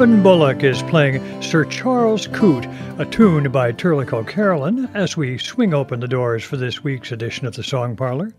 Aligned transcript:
Robin 0.00 0.22
Bullock 0.22 0.64
is 0.64 0.80
playing 0.84 1.42
Sir 1.42 1.66
Charles 1.66 2.26
Coote, 2.28 2.66
a 2.98 3.04
tune 3.04 3.52
by 3.52 3.70
Turlough 3.70 4.26
Carolan, 4.26 4.88
as 4.94 5.14
we 5.14 5.36
swing 5.36 5.74
open 5.74 6.00
the 6.00 6.08
doors 6.08 6.42
for 6.42 6.56
this 6.56 6.82
week's 6.82 7.12
edition 7.12 7.46
of 7.46 7.54
the 7.54 7.62
Song 7.62 7.96
Parlor. 7.96 8.32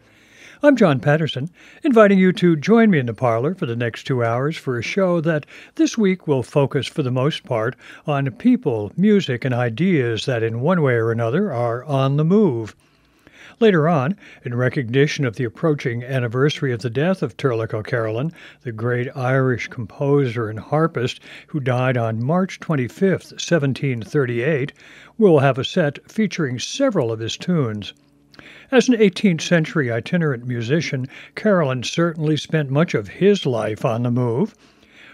I'm 0.64 0.76
John 0.76 1.00
Patterson, 1.00 1.52
inviting 1.84 2.18
you 2.18 2.34
to 2.34 2.56
join 2.56 2.90
me 2.90 2.98
in 2.98 3.06
the 3.06 3.14
parlor 3.14 3.54
for 3.54 3.68
the 3.68 3.76
next 3.76 4.08
two 4.08 4.26
hours 4.26 4.58
for 4.58 4.80
a 4.80 4.82
show 4.82 5.22
that 5.22 5.46
this 5.76 6.00
week 6.00 6.28
will 6.28 6.42
focus 6.42 6.88
for 6.88 7.04
the 7.04 7.12
most 7.12 7.44
part 7.44 7.76
on 8.08 8.32
people, 8.32 8.92
music, 8.98 9.46
and 9.46 9.54
ideas 9.54 10.26
that 10.26 10.42
in 10.42 10.62
one 10.62 10.82
way 10.82 10.96
or 10.96 11.12
another 11.12 11.54
are 11.54 11.84
on 11.84 12.18
the 12.18 12.26
move. 12.26 12.76
Later 13.62 13.88
on, 13.88 14.16
in 14.44 14.56
recognition 14.56 15.24
of 15.24 15.36
the 15.36 15.44
approaching 15.44 16.04
anniversary 16.04 16.74
of 16.74 16.82
the 16.82 16.90
death 16.90 17.22
of 17.22 17.38
Turlough 17.38 17.72
O'Carolan, 17.72 18.32
the 18.64 18.72
great 18.72 19.16
Irish 19.16 19.68
composer 19.68 20.50
and 20.50 20.58
harpist 20.58 21.20
who 21.46 21.60
died 21.60 21.96
on 21.96 22.24
March 22.24 22.60
25, 22.60 23.12
1738, 23.12 24.74
we'll 25.20 25.38
have 25.38 25.60
a 25.60 25.64
set 25.64 26.00
featuring 26.12 26.58
several 26.58 27.12
of 27.12 27.20
his 27.20 27.38
tunes. 27.38 27.94
As 28.72 28.90
an 28.90 28.96
18th 28.96 29.42
century 29.42 29.92
itinerant 29.92 30.48
musician, 30.48 31.06
Carolan 31.36 31.84
certainly 31.84 32.38
spent 32.38 32.72
much 32.72 32.96
of 32.96 33.10
his 33.10 33.46
life 33.46 33.86
on 33.86 34.02
the 34.02 34.10
move. 34.10 34.56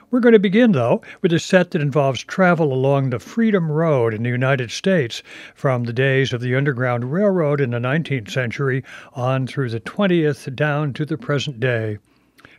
We're 0.09 0.21
going 0.21 0.31
to 0.31 0.39
begin, 0.39 0.71
though, 0.71 1.01
with 1.21 1.33
a 1.33 1.39
set 1.39 1.71
that 1.71 1.81
involves 1.81 2.23
travel 2.23 2.71
along 2.71 3.09
the 3.09 3.19
Freedom 3.19 3.69
Road 3.69 4.13
in 4.13 4.23
the 4.23 4.29
United 4.29 4.71
States 4.71 5.21
from 5.53 5.83
the 5.83 5.91
days 5.91 6.31
of 6.31 6.39
the 6.39 6.55
Underground 6.55 7.11
Railroad 7.11 7.59
in 7.59 7.71
the 7.71 7.79
19th 7.79 8.31
century 8.31 8.85
on 9.11 9.47
through 9.47 9.69
the 9.69 9.81
20th 9.81 10.55
down 10.55 10.93
to 10.93 11.05
the 11.05 11.17
present 11.17 11.59
day. 11.59 11.97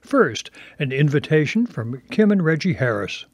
First, 0.03 0.51
an 0.79 0.93
invitation 0.93 1.67
from 1.67 2.03
Kim 2.11 2.31
and 2.31 2.45
Reggie 2.45 2.75
Harris. 2.75 3.25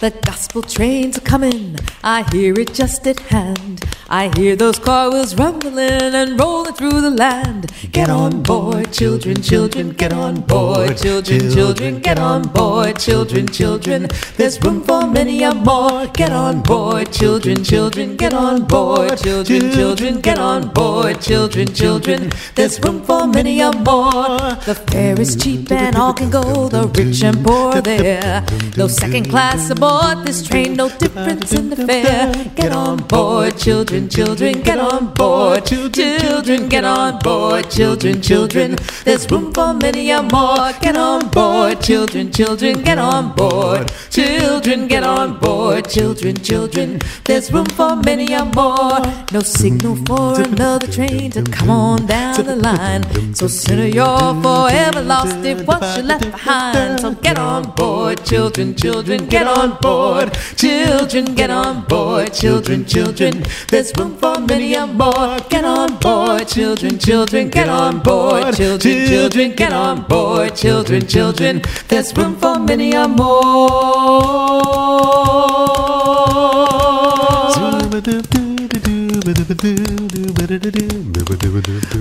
The 0.00 0.12
gospel 0.24 0.62
trains 0.62 1.18
are 1.18 1.20
coming, 1.20 1.76
I 2.02 2.22
hear 2.32 2.58
it 2.58 2.72
just 2.72 3.06
at 3.06 3.20
hand. 3.20 3.84
I 4.08 4.30
hear 4.34 4.56
those 4.56 4.78
car 4.78 5.10
wheels 5.10 5.36
rumbling 5.36 6.14
and 6.14 6.40
rolling 6.40 6.72
through 6.72 7.02
the 7.02 7.10
land. 7.10 7.70
Get 7.92 8.08
on 8.08 8.42
board, 8.42 8.92
children, 8.92 9.42
children, 9.42 9.90
get 9.90 10.12
on 10.14 10.40
board, 10.40 10.96
children, 10.96 11.50
children, 11.50 12.00
get 12.00 12.18
on 12.18 12.42
board, 12.48 12.98
children, 12.98 13.46
children. 13.46 14.08
There's 14.38 14.58
room 14.64 14.82
for 14.82 15.06
many 15.06 15.42
a 15.42 15.54
more. 15.54 16.06
Get 16.06 16.32
on 16.32 16.62
board, 16.62 17.12
children, 17.12 17.62
children, 17.62 18.16
get 18.16 18.32
on 18.32 18.66
board, 18.66 19.18
children, 19.18 19.70
children, 19.70 20.20
get 20.22 20.38
on 20.38 20.72
board, 20.72 21.20
children, 21.20 21.72
children. 21.72 22.32
There's 22.54 22.80
room 22.80 23.02
for 23.04 23.26
many 23.28 23.60
a 23.60 23.70
more. 23.70 24.56
The 24.64 24.82
fare 24.90 25.20
is 25.20 25.36
cheap 25.36 25.70
and 25.70 25.94
all 25.94 26.14
can 26.14 26.30
go, 26.30 26.68
the 26.68 26.88
rich 26.88 27.22
and 27.22 27.44
poor 27.44 27.80
there. 27.82 28.44
No 28.78 28.88
second 28.88 29.28
class 29.28 29.68
aboard 29.68 29.89
board 29.90 30.24
this 30.24 30.40
train, 30.46 30.74
no 30.74 30.88
difference 31.02 31.52
in 31.52 31.70
the 31.70 31.76
fare. 31.88 32.32
Get 32.54 32.72
on 32.72 32.98
board, 33.12 33.58
children, 33.58 34.08
children, 34.08 34.52
get 34.68 34.78
on 34.78 35.12
board. 35.14 35.66
Children, 35.66 36.68
get 36.68 36.84
on 36.84 37.18
board, 37.18 37.68
children, 37.70 38.22
children. 38.22 38.76
There's 39.04 39.24
room 39.30 39.52
for 39.52 39.74
many 39.74 40.10
a 40.10 40.22
more. 40.22 40.70
Get 40.84 40.96
on 40.96 41.28
board, 41.30 41.80
children, 41.80 42.30
children, 42.30 42.82
get 42.82 42.98
on 42.98 43.34
board. 43.34 43.90
Children, 44.10 44.86
get 44.86 45.02
on 45.02 45.38
board, 45.38 45.88
children, 45.88 46.36
children. 46.36 47.00
There's 47.24 47.52
room 47.52 47.66
for 47.78 47.96
many 47.96 48.32
a 48.32 48.44
more. 48.44 49.00
No 49.32 49.40
signal 49.40 49.96
for 50.06 50.40
another 50.40 50.86
train 50.86 51.32
to 51.32 51.42
come 51.42 51.70
on 51.70 52.06
down 52.06 52.44
the 52.44 52.56
line. 52.56 53.02
So 53.34 53.48
sinner, 53.48 53.90
you're 53.98 54.34
forever 54.44 55.02
lost 55.02 55.44
if 55.44 55.66
once 55.66 55.96
you're 55.96 56.06
left 56.12 56.30
behind. 56.30 57.00
So 57.00 57.14
get 57.26 57.38
on 57.38 57.62
board, 57.80 58.24
children, 58.24 58.76
children, 58.76 59.26
get 59.26 59.46
on 59.46 59.79
board. 59.80 60.32
Children, 60.56 61.34
get 61.34 61.50
on 61.50 61.84
board. 61.86 62.32
Children, 62.32 62.84
children, 62.84 63.42
there's 63.68 63.92
room 63.96 64.16
for 64.16 64.38
many 64.40 64.74
a 64.74 64.86
more. 64.86 65.38
Get 65.48 65.64
on 65.64 65.98
board. 65.98 66.48
Children, 66.48 66.98
children, 66.98 67.48
get 67.48 67.68
on 67.68 68.00
board. 68.00 68.54
Children, 68.54 69.06
children, 69.08 69.54
get 69.54 69.72
on 69.72 70.02
board. 70.02 70.56
Children, 70.56 71.06
children, 71.06 71.62
there's 71.88 72.16
room 72.16 72.36
for 72.36 72.58
many 72.58 72.92
a 72.92 73.08
more. 73.08 73.70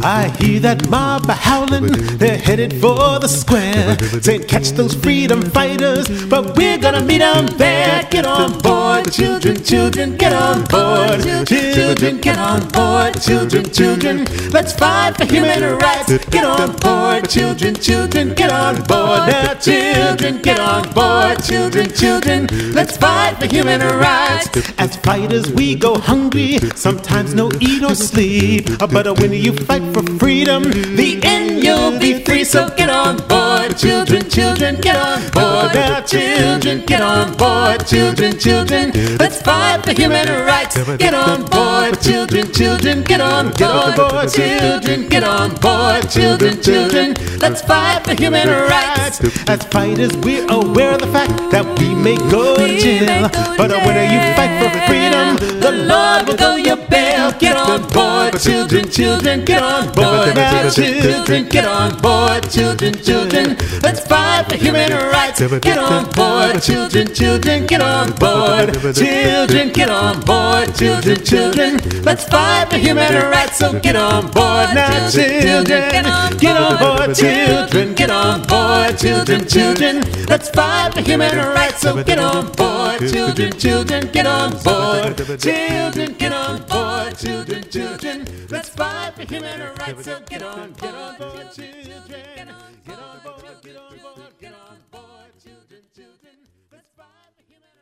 I 0.03 0.27
hear 0.39 0.59
that 0.59 0.89
mob 0.89 1.25
howling, 1.29 1.87
they're 2.17 2.37
headed 2.37 2.73
for 2.81 3.17
the 3.19 3.29
square. 3.29 3.97
Saying, 4.21 4.43
catch 4.43 4.71
those 4.71 4.93
freedom 4.93 5.41
fighters, 5.41 6.25
but 6.25 6.57
we're 6.57 6.77
gonna 6.77 7.01
meet 7.01 7.19
them 7.19 7.47
there. 7.57 8.03
Get 8.11 8.25
on 8.25 8.59
board, 8.59 9.11
children, 9.13 9.63
children, 9.63 10.17
get 10.17 10.33
on 10.33 10.65
board. 10.65 11.23
Children, 11.47 12.19
get 12.19 12.37
on 12.37 12.67
board, 12.69 13.21
children, 13.21 13.71
children. 13.71 14.25
Let's 14.51 14.73
fight 14.73 15.15
for 15.15 15.25
human 15.25 15.77
rights. 15.77 16.25
Get 16.25 16.43
on 16.43 16.75
board, 16.77 17.29
children, 17.29 17.75
children, 17.75 18.33
get 18.33 18.51
on 18.51 18.75
board. 18.83 19.29
Now, 19.31 19.53
children, 19.53 20.41
get 20.41 20.59
on 20.59 20.91
board, 20.93 21.41
children, 21.43 21.89
children. 21.93 22.47
Let's 22.73 22.97
fight 22.97 23.37
for 23.39 23.45
human 23.45 23.79
rights. 23.79 24.49
As 24.77 24.97
fighters, 24.97 25.51
we 25.53 25.75
go 25.75 25.97
hungry, 25.97 26.57
sometimes 26.75 27.28
no 27.33 27.51
eat 27.59 27.83
or 27.83 27.95
sleep. 27.95 28.67
But 28.79 29.19
when 29.19 29.33
you 29.33 29.53
fight 29.53 29.83
for 29.93 30.03
freedom, 30.19 30.63
the 30.63 31.19
end 31.23 31.63
you'll 31.63 31.99
be 31.99 32.23
free. 32.23 32.43
So 32.43 32.69
get 32.75 32.89
on 32.89 33.17
board, 33.27 33.77
children, 33.77 34.29
children, 34.29 34.75
get 34.81 34.95
on 34.95 35.21
board. 35.31 35.73
Now, 35.73 36.01
children, 36.01 36.85
get 36.85 37.01
on 37.01 37.35
board, 37.37 37.85
children, 37.85 38.37
children. 38.37 38.91
Let's 39.17 39.41
fight 39.41 39.83
for 39.83 39.93
human 39.93 40.27
rights. 40.45 40.75
Get 40.97 41.13
on 41.13 41.45
board, 41.45 42.01
children, 42.01 42.51
children, 42.51 43.03
get 43.03 43.21
on 43.21 43.51
board, 43.51 44.29
children, 44.31 45.07
get 45.09 45.23
on 45.23 45.55
board, 45.55 46.09
children, 46.09 46.61
children. 46.61 47.15
Let's 47.39 47.61
fight 47.61 48.05
for 48.05 48.13
human 48.13 48.47
rights. 48.47 49.19
As 49.47 49.63
fighters, 49.65 50.15
we're 50.17 50.47
aware 50.49 50.93
of 50.93 51.01
the 51.01 51.07
fact 51.07 51.33
that 51.51 51.65
we 51.79 51.93
may 51.95 52.17
go 52.29 52.55
to 52.55 52.67
jail. 52.79 53.29
But 53.57 53.71
when 53.85 53.95
you 54.13 54.21
fight 54.35 54.53
for 54.61 54.69
freedom, 54.87 55.59
the 55.59 55.71
Lord 55.71 56.27
will 56.27 56.37
go 56.37 56.55
your 56.55 56.77
bail. 56.87 57.18
Get 57.39 57.55
on 57.55 57.81
board, 57.89 58.39
children, 58.39 58.89
children, 58.89 59.45
get 59.45 59.61
on 59.61 59.91
board. 59.93 60.35
Now, 60.35 60.69
children, 60.69 61.47
get 61.49 61.65
on 61.65 61.97
board, 62.01 62.49
children, 62.49 62.93
children. 63.01 63.57
Let's 63.81 64.05
fight 64.07 64.45
for 64.49 64.55
human 64.55 64.91
rights. 64.91 65.39
Get 65.39 65.77
on 65.77 66.09
board, 66.11 66.61
children, 66.61 67.13
children, 67.13 67.65
get 67.65 67.81
on 67.81 68.11
board. 68.13 68.73
Children, 68.95 69.71
get 69.73 69.89
on 69.89 70.19
board, 70.21 70.75
children, 70.75 71.23
children. 71.23 71.77
Let's 72.03 72.25
fight 72.25 72.69
for 72.69 72.77
human 72.77 73.13
rights. 73.13 73.57
So 73.57 73.79
get 73.79 73.95
on 73.95 74.31
board 74.31 74.73
now, 74.73 75.09
children. 75.09 75.89
Get 76.37 76.57
on 76.57 76.77
board, 76.77 77.15
children. 77.15 77.95
Get 77.95 78.09
on 78.09 78.41
board, 78.47 78.97
children, 78.97 79.47
children. 79.47 80.01
Let's 80.27 80.49
fight 80.49 80.93
for 80.93 81.01
human 81.01 81.35
rights. 81.35 81.81
So 81.81 82.03
get 82.03 82.19
on 82.19 82.51
board, 82.53 82.99
children, 83.09 83.51
children. 83.57 84.07
Get 84.11 84.25
on 84.25 84.51
board, 84.63 85.17
children. 85.39 86.13
Get 86.13 86.33
on 86.33 86.61
board, 86.63 87.08
children, 87.17 87.63
children. 87.69 88.27
Let's 88.49 88.69
fight 88.69 89.13
for 89.15 89.23
human 89.23 89.59
rights. 89.59 90.05
So 90.05 90.19
get 90.21 90.43
on, 90.43 90.73
get 90.73 90.93
on 90.93 91.17
board, 91.17 91.51
children. 91.53 92.07
Get 92.07 92.49
on 92.49 93.19
board, 93.23 93.43
get 93.61 93.77
on 93.77 93.97
board, 93.99 94.33
get 94.39 94.53
on 94.53 94.77
board, 94.91 95.31
children, 95.43 95.81
children. 95.95 96.35
Let's 96.71 96.89
fight 96.97 97.31
for 97.35 97.43
human 97.47 97.73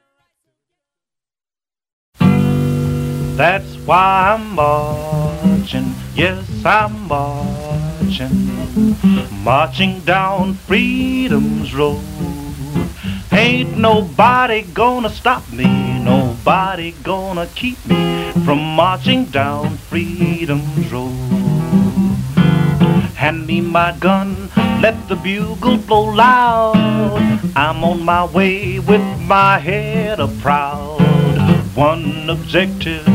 rights. 2.20 3.38
That's 3.38 3.76
why 3.86 4.36
I'm 4.36 4.56
marching. 4.56 5.94
Yes, 6.16 6.66
I'm 6.66 7.08
marching 7.08 7.78
marching, 8.08 8.96
marching 9.44 10.00
down 10.02 10.54
freedom's 10.54 11.74
road. 11.74 12.47
Ain't 13.32 13.78
nobody 13.78 14.62
gonna 14.62 15.10
stop 15.10 15.44
me, 15.52 16.00
nobody 16.00 16.92
gonna 17.04 17.48
keep 17.56 17.86
me 17.86 18.32
from 18.46 18.60
marching 18.60 19.26
down 19.26 19.78
freedom's 19.78 20.92
road. 20.92 21.12
Hand 23.16 23.46
me 23.46 23.62
my 23.62 23.96
gun, 24.00 24.50
let 24.82 25.08
the 25.10 25.16
bugle 25.16 25.78
blow 25.78 26.06
loud. 26.06 26.78
I'm 27.56 27.84
on 27.84 28.04
my 28.04 28.26
way 28.26 28.80
with 28.80 29.06
my 29.22 29.60
head 29.60 30.20
up 30.20 30.38
proud. 30.40 31.02
One 31.76 32.30
objective 32.30 33.06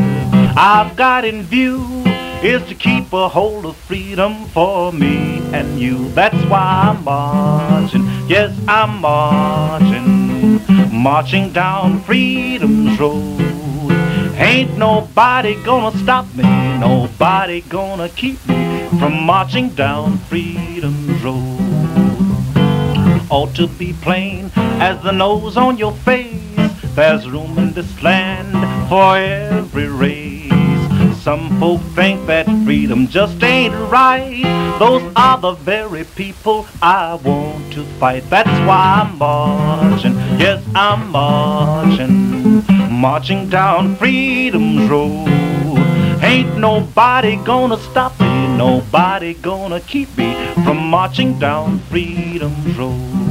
I've 0.57 0.95
got 0.97 1.25
in 1.25 1.43
view 1.43 2.03
is 2.45 2.63
to 2.69 2.75
keep 2.75 3.13
a 3.13 3.29
hold 3.29 3.65
of 3.65 3.77
freedom 3.77 4.47
for 4.49 4.93
me 4.93 5.39
and 5.53 5.79
you. 5.79 6.09
That's 6.11 6.45
why 6.47 6.89
I'm 6.89 7.05
marching, 7.05 8.05
yes, 8.29 8.59
I'm 8.67 9.01
marching, 9.01 10.61
marching 10.93 11.53
down 11.53 12.01
freedom's 12.03 12.99
road. 12.99 13.93
Ain't 14.35 14.77
nobody 14.77 15.55
gonna 15.63 15.97
stop 15.99 16.35
me, 16.35 16.43
nobody 16.79 17.61
gonna 17.61 18.09
keep 18.09 18.45
me 18.49 18.89
from 18.99 19.23
marching 19.23 19.69
down 19.71 20.19
freedom's 20.19 21.23
road. 21.23 21.61
Ought 23.31 23.55
to 23.55 23.69
be 23.69 23.93
plain 23.93 24.51
as 24.57 25.01
the 25.05 25.13
nose 25.13 25.57
on 25.57 25.79
your 25.79 25.93
face. 25.93 26.43
There's 26.97 27.29
room 27.31 27.57
in 27.57 27.73
this 27.73 28.03
land 28.03 28.51
for 28.89 29.17
every 29.17 29.87
race. 29.87 30.22
Some 31.23 31.61
folk 31.61 31.81
think 31.95 32.27
that 32.27 32.47
freedom 32.65 33.07
just 33.07 33.41
ain't 33.45 33.73
right. 33.93 34.43
Those 34.81 35.03
are 35.15 35.39
the 35.39 35.53
very 35.53 36.03
people 36.03 36.67
I 36.83 37.15
want 37.15 37.73
to 37.75 37.85
fight. 38.01 38.29
That's 38.29 38.51
why 38.67 39.05
I'm 39.07 39.19
marching. 39.19 40.15
Yes, 40.41 40.65
I'm 40.75 41.13
marching. 41.13 42.65
Marching 42.91 43.49
down 43.49 43.95
freedom's 43.95 44.91
road. 44.91 45.29
Ain't 46.25 46.57
nobody 46.57 47.37
gonna 47.37 47.79
stop 47.79 48.19
me. 48.19 48.57
Nobody 48.57 49.35
gonna 49.35 49.79
keep 49.81 50.19
me 50.19 50.35
from 50.65 50.79
marching 50.79 51.39
down 51.39 51.79
freedom's 51.89 52.77
road. 52.77 53.22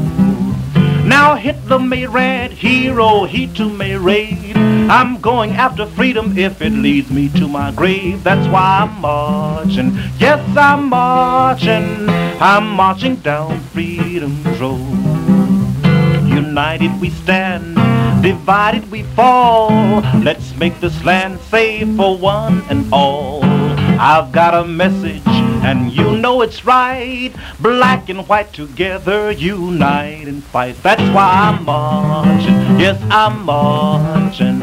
Now 1.11 1.35
Hitler 1.35 1.77
may 1.77 2.07
red, 2.07 2.51
Hirohito 2.51 3.67
may 3.75 3.97
raid. 3.97 4.55
I'm 4.55 5.19
going 5.19 5.51
after 5.51 5.85
freedom 5.85 6.37
if 6.37 6.61
it 6.61 6.69
leads 6.69 7.11
me 7.11 7.27
to 7.37 7.49
my 7.49 7.69
grave. 7.71 8.23
That's 8.23 8.47
why 8.47 8.87
I'm 8.87 9.01
marching. 9.01 9.91
Yes, 10.19 10.39
I'm 10.55 10.87
marching. 10.87 12.07
I'm 12.39 12.69
marching 12.69 13.17
down 13.17 13.59
freedom's 13.73 14.57
road. 14.57 14.79
United 16.29 17.01
we 17.01 17.09
stand, 17.09 17.75
divided 18.23 18.89
we 18.89 19.03
fall. 19.03 19.99
Let's 20.23 20.55
make 20.55 20.79
this 20.79 21.03
land 21.03 21.41
safe 21.41 21.93
for 21.97 22.17
one 22.17 22.63
and 22.69 22.87
all. 22.93 23.60
I've 24.03 24.31
got 24.31 24.56
a 24.56 24.65
message 24.65 25.21
and 25.27 25.92
you 25.92 26.18
know 26.18 26.42
it's 26.42 26.65
right. 26.65 27.31
Black 27.59 28.09
and 28.09 28.27
white 28.27 28.51
together, 28.51 29.30
unite 29.30 30.27
and 30.27 30.44
fight. 30.44 30.81
That's 30.81 31.03
why 31.13 31.30
I'm 31.31 31.63
marching. 31.63 32.80
Yes, 32.80 33.00
I'm 33.12 33.45
marching, 33.45 34.57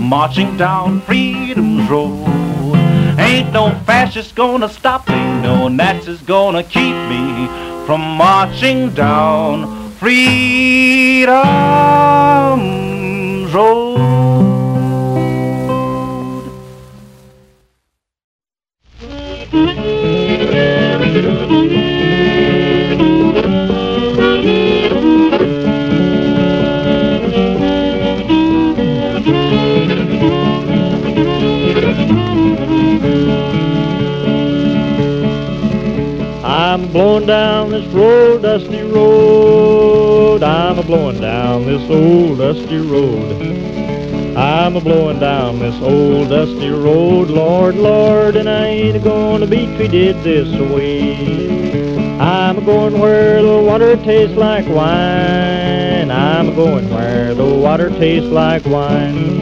marching 0.00 0.56
down 0.56 1.00
freedom's 1.02 1.88
road. 1.88 2.26
Ain't 3.20 3.52
no 3.52 3.70
fascist 3.86 4.34
gonna 4.34 4.68
stop 4.68 5.08
me, 5.08 5.14
no 5.14 5.68
Nazis 5.68 6.20
gonna 6.22 6.64
keep 6.64 6.96
me 7.08 7.46
from 7.86 8.00
marching 8.00 8.90
down 8.94 9.92
freedom's 9.92 11.32
road. 13.54 14.11
Blowing 36.92 37.24
down 37.24 37.70
this 37.70 37.86
road, 37.86 38.42
dusty 38.42 38.82
road. 38.82 40.42
I'm 40.42 40.78
a 40.78 40.82
blowing 40.82 41.20
down 41.20 41.64
this 41.64 41.80
old 41.90 42.38
dusty 42.38 42.76
road. 42.76 44.36
I'm 44.36 44.76
a 44.76 44.80
blowing 44.80 45.18
down 45.18 45.58
this 45.58 45.74
old 45.82 46.28
dusty 46.28 46.68
road, 46.68 47.30
Lord, 47.30 47.76
Lord, 47.76 48.36
and 48.36 48.48
I 48.48 48.66
ain't 48.66 48.96
a 48.96 49.00
gonna 49.00 49.46
be 49.46 49.66
treated 49.76 50.22
this 50.22 50.48
way. 50.70 52.18
I'm 52.20 52.58
a 52.58 52.60
going 52.60 52.98
where 53.00 53.42
the 53.42 53.62
water 53.62 53.96
tastes 53.96 54.36
like 54.36 54.66
wine. 54.66 56.10
I'm 56.10 56.50
a 56.50 56.54
going 56.54 56.90
where 56.90 57.34
the 57.34 57.54
water 57.54 57.88
tastes 57.88 58.28
like 58.28 58.66
wine. 58.66 59.41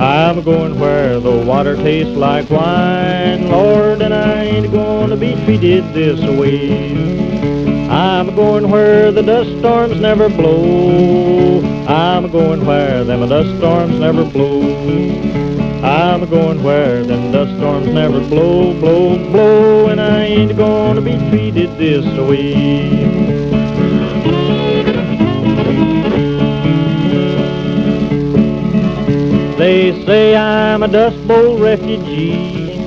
I'm 0.00 0.42
going 0.42 0.80
where 0.80 1.20
the 1.20 1.44
water 1.44 1.76
tastes 1.76 2.16
like 2.16 2.48
wine, 2.48 3.50
Lord, 3.50 4.00
and 4.00 4.14
I 4.14 4.44
ain't 4.44 4.72
gonna 4.72 5.14
be 5.14 5.34
treated 5.44 5.92
this 5.92 6.18
way. 6.38 6.96
I'm 7.90 8.34
going 8.34 8.70
where 8.70 9.12
the 9.12 9.20
dust 9.20 9.50
storms 9.58 10.00
never 10.00 10.30
blow. 10.30 11.60
I'm 11.86 12.32
going 12.32 12.64
where 12.64 13.04
them 13.04 13.28
dust 13.28 13.58
storms 13.58 14.00
never 14.00 14.24
blow. 14.24 14.62
I'm 15.84 16.30
going 16.30 16.62
where 16.64 17.04
them 17.04 17.30
dust 17.30 17.54
storms 17.58 17.88
never 17.88 18.20
blow, 18.20 18.72
blow, 18.80 19.18
blow, 19.30 19.88
and 19.88 20.00
I 20.00 20.22
ain't 20.22 20.56
gonna 20.56 21.02
be 21.02 21.18
treated 21.28 21.76
this 21.76 22.06
way. 22.26 23.39
They 29.60 29.92
say 30.06 30.34
I'm 30.34 30.82
a 30.82 30.88
Dust 30.88 31.28
Bowl 31.28 31.58
refugee. 31.58 32.78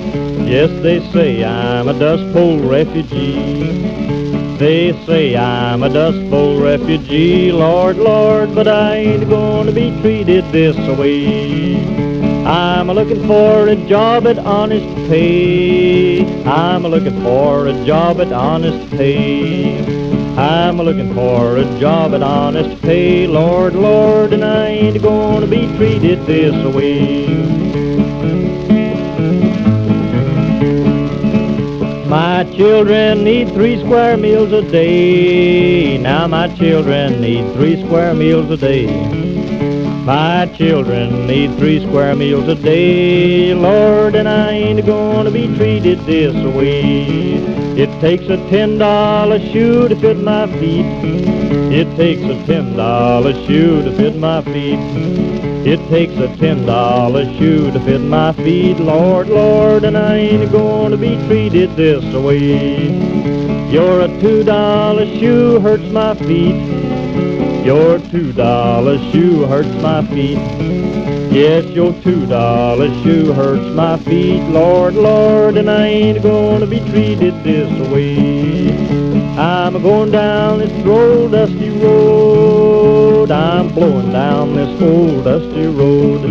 Yes, 0.50 0.72
they 0.82 1.08
say 1.12 1.44
I'm 1.44 1.88
a 1.88 1.94
Dust 1.94 2.34
Bowl 2.34 2.68
refugee. 2.68 4.58
They 4.58 4.92
say 5.06 5.38
I'm 5.38 5.84
a 5.84 5.90
Dust 5.90 6.32
Bowl 6.32 6.60
refugee, 6.60 7.52
Lord, 7.52 7.98
Lord, 7.98 8.56
but 8.56 8.68
I 8.68 8.96
ain't 8.96 9.30
gonna 9.30 9.72
be 9.72 9.92
treated 10.02 10.52
this 10.52 10.76
way. 10.98 11.76
I'm 12.44 12.90
a 12.90 12.94
looking 12.96 13.28
for 13.28 13.68
a 13.68 13.76
job 13.88 14.26
at 14.26 14.40
honest 14.40 14.88
pay. 15.08 16.26
I'm 16.44 16.86
a 16.86 16.90
looking 16.90 17.22
for 17.22 17.68
a 17.68 17.86
job 17.86 18.20
at 18.20 18.34
honest 18.34 18.90
pay. 18.98 20.03
I'm 20.38 20.78
looking 20.78 21.14
for 21.14 21.58
a 21.58 21.80
job 21.80 22.16
at 22.16 22.24
honest 22.24 22.82
pay, 22.82 23.28
Lord, 23.28 23.76
Lord, 23.76 24.34
and 24.34 24.44
I 24.44 24.68
ain't 24.68 25.00
gonna 25.00 25.46
be 25.46 25.68
treated 25.78 26.26
this 26.26 26.56
way. 26.74 27.28
My 32.08 32.44
children 32.56 33.24
need 33.24 33.50
three 33.54 33.80
square 33.82 34.18
meals 34.18 34.52
a 34.52 34.64
day. 34.72 36.00
Now 36.00 36.28
my 36.28 36.48
children 36.56 37.22
need 37.22 37.54
three 37.54 37.84
square 37.84 38.16
meals 38.16 38.50
a 38.50 38.58
day. 38.58 39.63
My 40.04 40.48
children 40.58 41.28
need 41.28 41.58
three 41.58 41.80
square 41.88 42.14
meals 42.14 42.50
a 42.50 42.56
day, 42.56 43.54
Lord, 43.54 44.16
and 44.16 44.28
I 44.28 44.52
ain't 44.52 44.86
gonna 44.86 45.32
be 45.32 45.48
treated 45.56 45.98
this 46.00 46.36
way. 46.54 47.36
It 47.82 47.90
takes 48.02 48.26
a 48.26 48.36
ten 48.50 48.78
dollar 48.78 49.40
shoe 49.40 49.88
to 49.88 49.96
fit 49.96 50.18
my 50.18 50.48
feet. 50.60 50.86
It 51.72 51.96
takes 51.96 52.22
a 52.22 52.46
ten 52.46 52.76
dollar 52.76 53.32
shoe 53.48 53.82
to 53.82 53.96
fit 53.96 54.18
my 54.18 54.42
feet. 54.42 54.78
It 55.66 55.80
takes 55.90 56.16
a 56.16 56.36
ten 56.36 56.66
dollar 56.66 57.24
shoe 57.38 57.72
to 57.72 57.80
fit 57.80 58.02
my 58.02 58.34
feet, 58.34 58.80
Lord, 58.80 59.30
Lord, 59.30 59.86
and 59.86 59.98
I 59.98 60.18
ain't 60.18 60.52
gonna 60.52 60.98
be 60.98 61.16
treated 61.28 61.78
this 61.78 62.04
way. 62.14 62.92
Your 63.72 64.02
a 64.02 64.08
two 64.20 64.44
dollar 64.44 65.06
shoe 65.06 65.62
hurts 65.62 65.90
my 65.94 66.14
feet. 66.16 67.03
Your 67.64 67.98
two 68.12 68.34
dollar 68.34 68.98
shoe 69.12 69.46
hurts 69.46 69.70
my 69.82 70.06
feet. 70.08 70.38
Yes, 71.32 71.64
your 71.68 71.94
two 72.04 72.26
dollar 72.26 72.88
shoe 73.04 73.32
hurts 73.32 73.74
my 73.74 73.98
feet, 74.04 74.42
Lord, 74.50 74.96
Lord, 74.96 75.56
and 75.56 75.72
I 75.72 75.88
ain't 75.88 76.22
gonna 76.22 76.68
be 76.68 76.80
treated 76.92 77.34
this 77.46 77.72
way. 77.90 78.70
I'm 79.38 79.82
going 79.82 80.12
down 80.12 80.60
this 80.60 80.86
old 80.86 81.32
dusty 81.32 81.70
road. 81.70 83.32
I'm 83.32 83.74
blowing 83.74 84.12
down 84.12 84.56
this 84.56 84.82
old 84.82 85.24
dusty 85.24 85.66
road. 85.68 86.26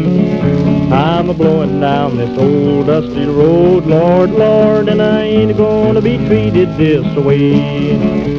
I'm 0.92 1.30
a 1.30 1.34
blowing 1.34 1.80
down 1.80 2.18
this 2.18 2.38
old 2.38 2.88
dusty 2.88 3.24
road, 3.24 3.86
Lord, 3.86 4.30
Lord, 4.32 4.88
and 4.90 5.00
I 5.00 5.22
ain't 5.22 5.56
gonna 5.56 6.02
be 6.02 6.18
treated 6.18 6.76
this 6.76 7.06
way. 7.16 8.31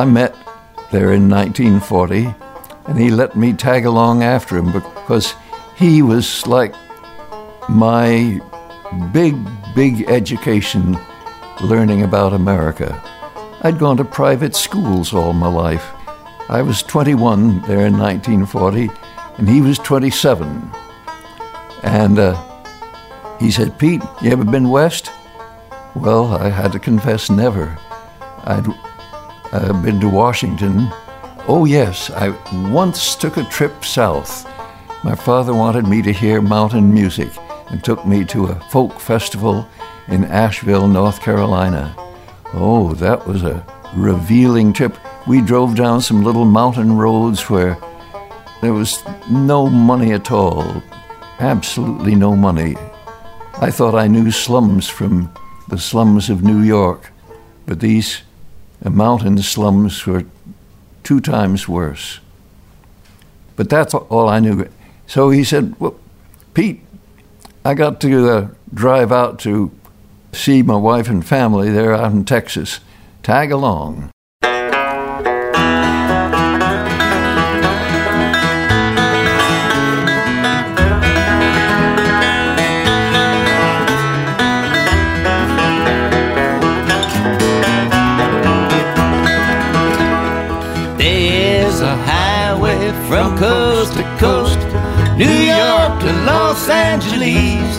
I 0.00 0.06
met 0.06 0.34
there 0.90 1.12
in 1.12 1.28
1940, 1.28 2.34
and 2.86 2.98
he 2.98 3.10
let 3.10 3.36
me 3.36 3.52
tag 3.52 3.84
along 3.84 4.22
after 4.22 4.56
him 4.56 4.72
because 4.72 5.34
he 5.76 6.00
was 6.00 6.46
like 6.46 6.74
my 7.68 8.40
big, 9.12 9.36
big 9.74 10.08
education 10.08 10.98
learning 11.62 12.02
about 12.02 12.32
America. 12.32 12.98
I'd 13.60 13.78
gone 13.78 13.98
to 13.98 14.04
private 14.06 14.56
schools 14.56 15.12
all 15.12 15.34
my 15.34 15.48
life. 15.48 15.92
I 16.48 16.62
was 16.62 16.82
21 16.82 17.60
there 17.68 17.84
in 17.84 17.98
1940, 17.98 18.88
and 19.36 19.46
he 19.46 19.60
was 19.60 19.78
27. 19.80 20.70
And 21.82 22.18
uh, 22.18 23.36
he 23.38 23.50
said, 23.50 23.78
Pete, 23.78 24.00
you 24.22 24.30
ever 24.30 24.44
been 24.44 24.70
west? 24.70 25.10
Well, 25.94 26.32
I 26.32 26.48
had 26.48 26.72
to 26.72 26.78
confess, 26.78 27.28
never. 27.28 27.76
I'd 28.44 28.66
uh, 29.52 29.72
been 29.82 30.00
to 30.00 30.08
Washington. 30.08 30.88
Oh, 31.48 31.64
yes, 31.64 32.10
I 32.10 32.30
once 32.70 33.16
took 33.16 33.36
a 33.36 33.44
trip 33.44 33.84
south. 33.84 34.46
My 35.02 35.14
father 35.14 35.54
wanted 35.54 35.86
me 35.86 36.02
to 36.02 36.12
hear 36.12 36.42
mountain 36.42 36.92
music 36.92 37.30
and 37.70 37.82
took 37.82 38.06
me 38.06 38.24
to 38.26 38.46
a 38.46 38.60
folk 38.70 39.00
festival 39.00 39.68
in 40.08 40.24
Asheville, 40.24 40.88
North 40.88 41.20
Carolina. 41.22 41.94
Oh, 42.52 42.92
that 42.94 43.26
was 43.26 43.42
a 43.42 43.64
revealing 43.94 44.72
trip. 44.72 44.96
We 45.26 45.40
drove 45.40 45.76
down 45.76 46.00
some 46.00 46.24
little 46.24 46.44
mountain 46.44 46.96
roads 46.96 47.48
where 47.48 47.78
there 48.60 48.72
was 48.72 49.02
no 49.30 49.68
money 49.68 50.12
at 50.12 50.30
all, 50.30 50.82
absolutely 51.38 52.14
no 52.14 52.36
money. 52.36 52.76
I 53.60 53.70
thought 53.70 53.94
I 53.94 54.06
knew 54.06 54.30
slums 54.30 54.88
from 54.88 55.32
the 55.68 55.78
slums 55.78 56.28
of 56.28 56.42
New 56.42 56.60
York, 56.60 57.12
but 57.66 57.80
these 57.80 58.22
mountain 58.88 59.36
slums 59.42 60.06
were 60.06 60.24
two 61.02 61.20
times 61.20 61.68
worse. 61.68 62.20
But 63.56 63.68
that's 63.68 63.92
all 63.92 64.28
I 64.28 64.40
knew. 64.40 64.66
So 65.06 65.28
he 65.28 65.44
said, 65.44 65.78
well, 65.78 65.98
Pete, 66.54 66.80
I 67.62 67.74
got 67.74 68.00
to 68.00 68.30
uh, 68.30 68.48
drive 68.72 69.12
out 69.12 69.38
to 69.40 69.70
see 70.32 70.62
my 70.62 70.76
wife 70.76 71.08
and 71.08 71.26
family 71.26 71.70
there 71.70 71.94
out 71.94 72.12
in 72.12 72.24
Texas. 72.24 72.80
Tag 73.22 73.52
along. 73.52 74.10
From 93.10 93.36
coast 93.36 93.94
to 93.94 94.04
coast, 94.20 94.60
New 95.18 95.26
York 95.26 95.92
to 95.98 96.12
Los 96.30 96.68
Angeles. 96.68 97.74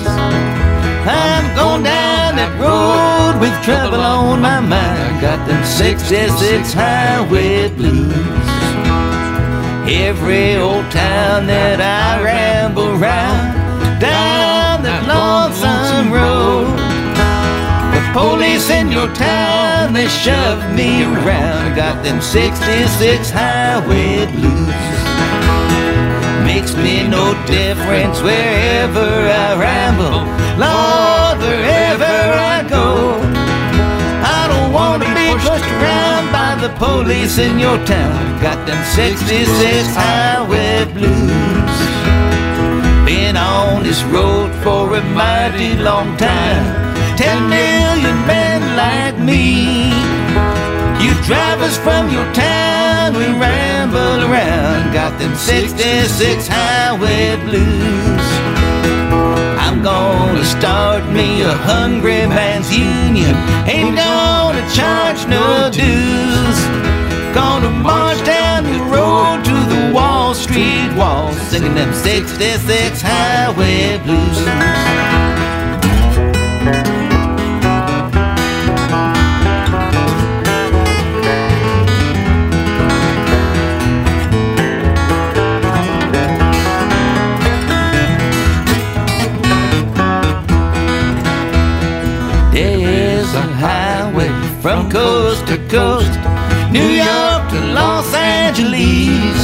I'm 1.07 1.55
going 1.55 1.83
down 1.83 2.35
that 2.35 2.51
road 2.59 3.39
with 3.39 3.55
trouble 3.63 4.01
on 4.01 4.41
my 4.41 4.59
mind. 4.59 5.21
Got 5.21 5.47
them 5.47 5.63
66 5.63 6.73
highway 6.73 7.69
blues. 7.69 8.11
Every 9.87 10.57
old 10.57 10.91
town 10.91 11.47
that 11.47 11.79
I 11.79 12.21
ramble 12.21 12.91
round, 12.99 13.55
down 14.01 14.83
that 14.83 15.07
lonesome 15.07 16.11
road. 16.11 16.75
The 17.95 18.03
police 18.11 18.69
in 18.69 18.91
your 18.91 19.07
town, 19.15 19.93
they 19.93 20.09
shove 20.09 20.59
me 20.75 21.05
around. 21.05 21.77
Got 21.77 22.03
them 22.03 22.19
66 22.19 23.29
highway 23.29 24.25
blues. 24.35 24.90
Makes 26.71 26.83
me 26.85 27.05
no 27.05 27.33
difference 27.47 28.21
wherever 28.21 29.03
I 29.03 29.59
ramble, 29.59 30.23
Lord, 30.55 31.39
wherever 31.43 32.05
I 32.05 32.63
go. 32.63 33.19
I 34.23 34.47
don't 34.47 34.71
want 34.71 35.03
to 35.03 35.09
be 35.09 35.33
pushed 35.33 35.69
around 35.69 36.31
by 36.31 36.55
the 36.61 36.69
police 36.79 37.39
in 37.39 37.59
your 37.59 37.77
town. 37.85 38.41
Got 38.41 38.65
them 38.65 38.81
66 38.85 39.95
highway 39.95 40.85
blues. 40.93 41.77
Been 43.05 43.35
on 43.35 43.83
this 43.83 44.01
road 44.03 44.53
for 44.63 44.95
a 44.95 45.03
mighty 45.03 45.75
long 45.75 46.15
time. 46.15 46.95
Ten 47.17 47.49
million 47.49 48.15
men 48.25 48.77
like 48.77 49.19
me. 49.19 50.20
Drivers 51.25 51.77
from 51.77 52.09
your 52.09 52.25
town, 52.33 53.13
we 53.13 53.25
ramble 53.39 54.25
around. 54.25 54.91
Got 54.91 55.17
them 55.19 55.35
66 55.35 56.47
highway 56.47 57.35
blues. 57.45 58.25
I'm 59.59 59.83
gonna 59.83 60.43
start 60.43 61.03
me 61.11 61.43
a 61.43 61.53
hungry 61.53 62.25
man's 62.27 62.75
union. 62.75 63.35
Ain't 63.69 63.95
gonna 63.95 64.65
charge 64.73 65.27
no 65.27 65.69
dues. 65.71 66.59
Gonna 67.35 67.69
march 67.69 68.23
down 68.25 68.63
the 68.63 68.83
road 68.91 69.45
to 69.45 69.57
the 69.73 69.93
Wall 69.93 70.33
Street 70.33 70.91
wall, 70.97 71.31
singing 71.49 71.75
them 71.75 71.93
66 71.93 73.01
highway 73.01 73.97
blues. 73.99 75.30
Coast 94.91 95.47
to 95.47 95.57
coast, 95.69 96.11
New 96.69 96.89
York 96.89 97.41
to 97.49 97.59
Los 97.73 98.13
Angeles. 98.13 99.39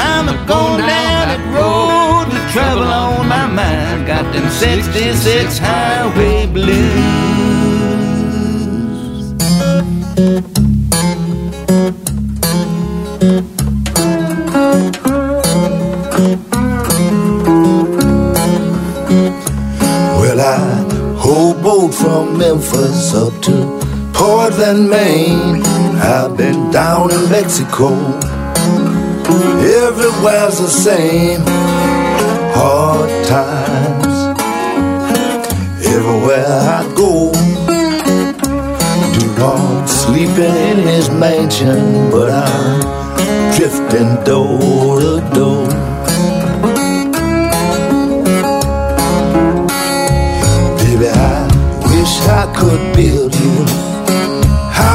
I'm 0.00 0.28
a 0.30 0.36
going 0.48 0.80
down 0.80 1.28
that 1.28 1.42
road 1.54 2.32
with 2.32 2.52
trouble 2.52 2.84
on 2.84 3.28
my 3.28 3.46
mind. 3.46 4.06
Got 4.06 4.32
them 4.32 4.48
66 4.48 5.58
highway 5.58 6.46
blues. 6.46 7.36
From 21.92 22.36
Memphis 22.36 23.14
up 23.14 23.40
to 23.42 23.85
Portland, 24.16 24.88
Maine. 24.88 25.62
I've 26.00 26.36
been 26.38 26.70
down 26.70 27.10
in 27.12 27.30
Mexico. 27.30 27.88
Everywhere's 29.86 30.58
the 30.58 30.68
same. 30.68 31.42
Hard 32.56 33.10
times. 33.26 34.16
Everywhere 35.84 36.46
I 36.78 36.82
go. 36.96 37.30
Do 39.18 39.26
not 39.36 39.86
sleeping 39.86 40.56
in 40.70 40.78
his 40.78 41.10
mansion, 41.10 42.10
but 42.10 42.30
I'm 42.30 42.80
drifting 43.54 44.14
door 44.24 45.00
to 45.00 45.20
door. 45.34 45.66
Baby, 50.78 51.08
I 51.08 51.46
wish 51.92 52.14
I 52.40 52.50
could 52.56 52.96
build 52.96 53.35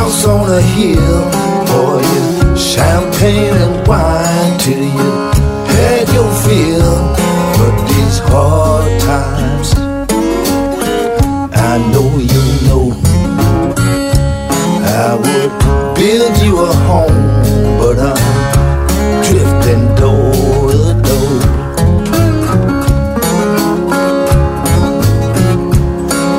house 0.01 0.25
on 0.25 0.49
a 0.49 0.61
hill 0.75 1.21
for 1.69 1.91
you. 2.11 2.25
Champagne 2.57 3.55
and 3.65 3.87
wine 3.87 4.53
till 4.63 4.85
you 4.97 5.09
had 5.73 6.05
your 6.15 6.31
fill. 6.43 6.95
But 7.59 7.75
these 7.89 8.17
hard 8.29 8.91
times, 9.09 9.69
I 11.69 11.73
know 11.91 12.09
you 12.33 12.45
know. 12.67 12.85
I 15.03 15.09
would 15.21 15.51
build 15.97 16.35
you 16.45 16.53
a 16.69 16.73
home, 16.87 17.21
but 17.79 17.97
I'm 18.11 18.21
drifting 19.27 19.83
door 20.01 20.71
to 20.75 20.93
door. 21.07 21.37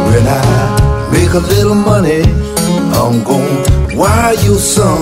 When 0.08 0.24
I 0.40 0.44
make 1.12 1.32
a 1.40 1.42
little 1.52 1.80
money 1.92 2.21
little. 4.52 4.96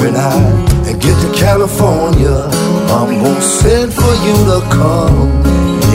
When 0.00 0.16
I 0.16 0.92
get 1.00 1.16
to 1.20 1.30
California, 1.38 2.36
I'm 2.96 3.10
gonna 3.22 3.42
send 3.42 3.92
for 3.92 4.14
you 4.26 4.36
to 4.50 4.60
come 4.70 5.30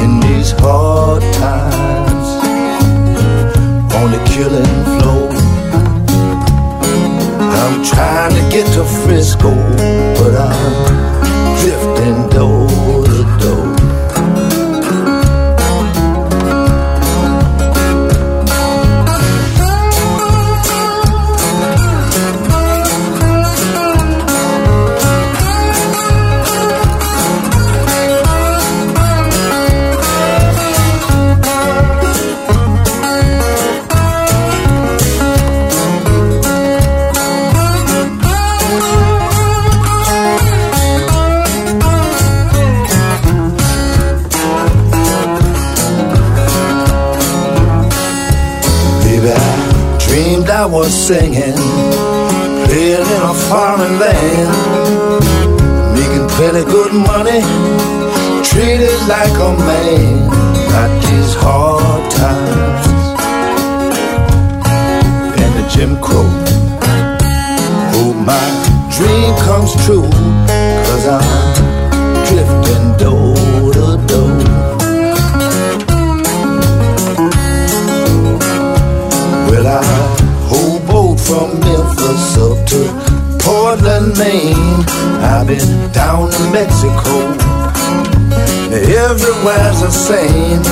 in 0.02 0.20
these 0.20 0.52
hard 0.52 1.24
times. 1.34 2.30
On 4.00 4.08
the 4.12 4.22
killing 4.34 4.76
floor, 4.96 5.30
I'm 7.62 7.84
trying 7.84 8.34
to 8.40 8.44
get 8.56 8.66
to 8.76 8.84
Frisco, 9.02 9.52
but 10.20 10.34
I'm 10.50 10.76
drifting 11.62 12.30
door 12.30 12.68
to 13.06 13.24
door. 13.42 13.99
insane 89.90 90.69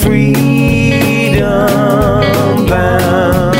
freedom 0.00 1.36
bound. 2.66 3.56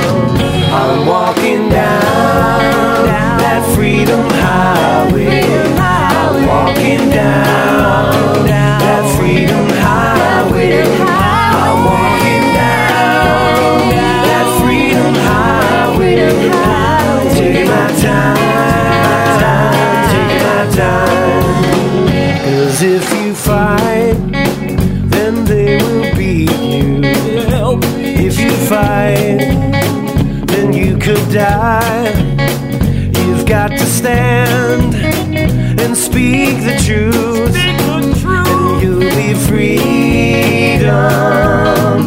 I'm 0.72 1.06
walking 1.06 1.68
down 1.68 3.06
that 3.38 3.70
freedom 3.74 4.24
highway. 4.30 5.42
I'm 5.78 6.46
walking 6.46 7.10
down 7.10 8.46
that 8.46 9.04
freedom 9.16 9.66
highway. 9.84 10.82
I'm 10.82 11.84
walking 11.84 12.44
down 12.54 13.90
that 14.28 14.46
freedom 14.60 15.14
highway. 15.28 16.16
Taking 17.36 17.68
my 17.68 17.88
time, 18.00 18.36
taking 20.10 20.44
my 20.48 20.64
time. 20.74 22.42
Cause 22.44 22.82
if 22.82 23.21
stand 34.02 34.94
and 35.80 35.96
speak 35.96 36.56
the 36.64 36.76
truth, 36.84 37.54
speak 37.54 37.78
the 37.78 38.18
truth. 38.20 38.48
and 38.48 38.82
you'll 38.82 38.98
be 38.98 39.32
freedom 39.46 40.88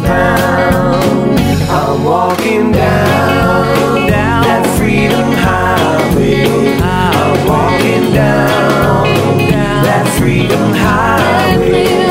bound. 0.02 1.38
I'm 1.70 2.04
walking 2.04 2.72
down, 2.72 4.10
down 4.10 4.42
that 4.44 4.66
freedom 4.76 5.32
highway. 5.46 6.76
I'm 6.82 7.46
walking 7.48 8.12
down, 8.12 9.04
down 9.50 9.84
that 9.84 10.06
freedom 10.18 10.72
highway. 10.74 12.05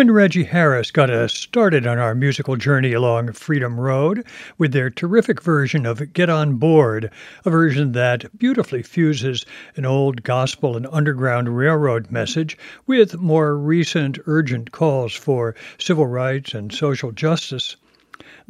And 0.00 0.14
Reggie 0.14 0.44
Harris 0.44 0.90
got 0.90 1.10
us 1.10 1.34
started 1.34 1.86
on 1.86 1.98
our 1.98 2.14
musical 2.14 2.56
journey 2.56 2.94
along 2.94 3.32
Freedom 3.32 3.78
Road 3.78 4.24
with 4.56 4.72
their 4.72 4.88
terrific 4.88 5.42
version 5.42 5.84
of 5.84 6.14
Get 6.14 6.30
On 6.30 6.56
Board, 6.56 7.10
a 7.44 7.50
version 7.50 7.92
that 7.92 8.38
beautifully 8.38 8.82
fuses 8.82 9.44
an 9.76 9.84
old 9.84 10.22
gospel 10.22 10.74
and 10.74 10.86
underground 10.90 11.54
railroad 11.54 12.10
message 12.10 12.56
with 12.86 13.18
more 13.18 13.58
recent 13.58 14.18
urgent 14.24 14.72
calls 14.72 15.12
for 15.14 15.54
civil 15.76 16.06
rights 16.06 16.54
and 16.54 16.72
social 16.72 17.12
justice. 17.12 17.76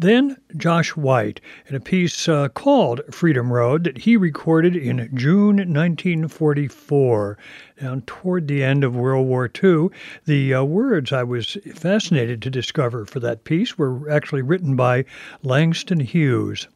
Then 0.01 0.39
Josh 0.57 0.97
White 0.97 1.43
in 1.67 1.77
a 1.77 1.81
piece 1.81 2.27
uh, 2.27 2.49
called 2.49 3.03
Freedom 3.11 3.53
Road 3.53 3.85
that 3.85 3.99
he 3.99 4.17
recorded 4.17 4.75
in 4.75 5.11
June 5.15 5.57
1944, 5.57 7.37
down 7.79 8.01
toward 8.07 8.49
the 8.49 8.65
end 8.65 8.83
of 8.83 8.97
World 8.97 9.27
War 9.27 9.51
II. 9.63 9.91
The 10.25 10.55
uh, 10.55 10.65
words 10.65 11.13
I 11.13 11.23
was 11.23 11.59
fascinated 11.75 12.41
to 12.41 12.51
discover 12.51 13.05
for 13.05 13.21
that 13.21 13.45
piece 13.45 13.77
were 13.77 14.11
actually 14.11 14.41
written 14.41 14.75
by 14.75 15.05
Langston 15.43 16.01
Hughes. 16.01 16.67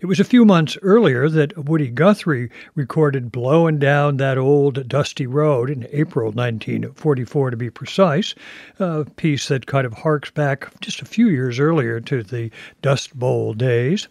It 0.00 0.06
was 0.06 0.18
a 0.18 0.24
few 0.24 0.44
months 0.44 0.78
earlier 0.82 1.28
that 1.28 1.66
Woody 1.66 1.88
Guthrie 1.88 2.50
recorded 2.74 3.30
Blowin' 3.30 3.78
Down 3.78 4.16
That 4.16 4.38
Old 4.38 4.88
Dusty 4.88 5.26
Road 5.26 5.68
in 5.68 5.86
April 5.92 6.26
1944, 6.26 7.50
to 7.50 7.56
be 7.56 7.70
precise, 7.70 8.34
a 8.78 9.04
piece 9.04 9.48
that 9.48 9.66
kind 9.66 9.86
of 9.86 9.92
harks 9.92 10.30
back 10.30 10.80
just 10.80 11.02
a 11.02 11.06
few 11.06 11.28
years 11.28 11.58
earlier 11.58 12.00
to 12.00 12.22
the 12.22 12.50
Dust 12.82 13.18
Bowl 13.18 13.52
days. 13.52 14.08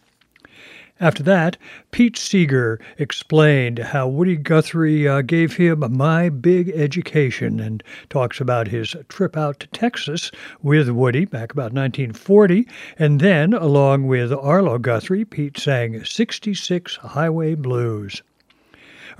After 1.04 1.22
that, 1.24 1.58
Pete 1.92 2.16
Seeger 2.16 2.80
explained 2.98 3.78
how 3.78 4.08
Woody 4.08 4.38
Guthrie 4.38 5.06
uh, 5.06 5.22
gave 5.22 5.58
him 5.58 5.84
My 5.92 6.30
Big 6.30 6.70
Education 6.70 7.60
and 7.60 7.84
talks 8.10 8.40
about 8.40 8.70
his 8.70 8.96
trip 9.10 9.36
out 9.36 9.60
to 9.60 9.68
Texas 9.68 10.32
with 10.62 10.88
Woody 10.88 11.26
back 11.26 11.52
about 11.52 11.74
1940. 11.74 12.66
And 12.98 13.20
then, 13.20 13.54
along 13.54 14.08
with 14.08 14.32
Arlo 14.32 14.78
Guthrie, 14.78 15.26
Pete 15.26 15.58
sang 15.58 16.06
66 16.06 16.96
Highway 16.96 17.56
Blues. 17.56 18.24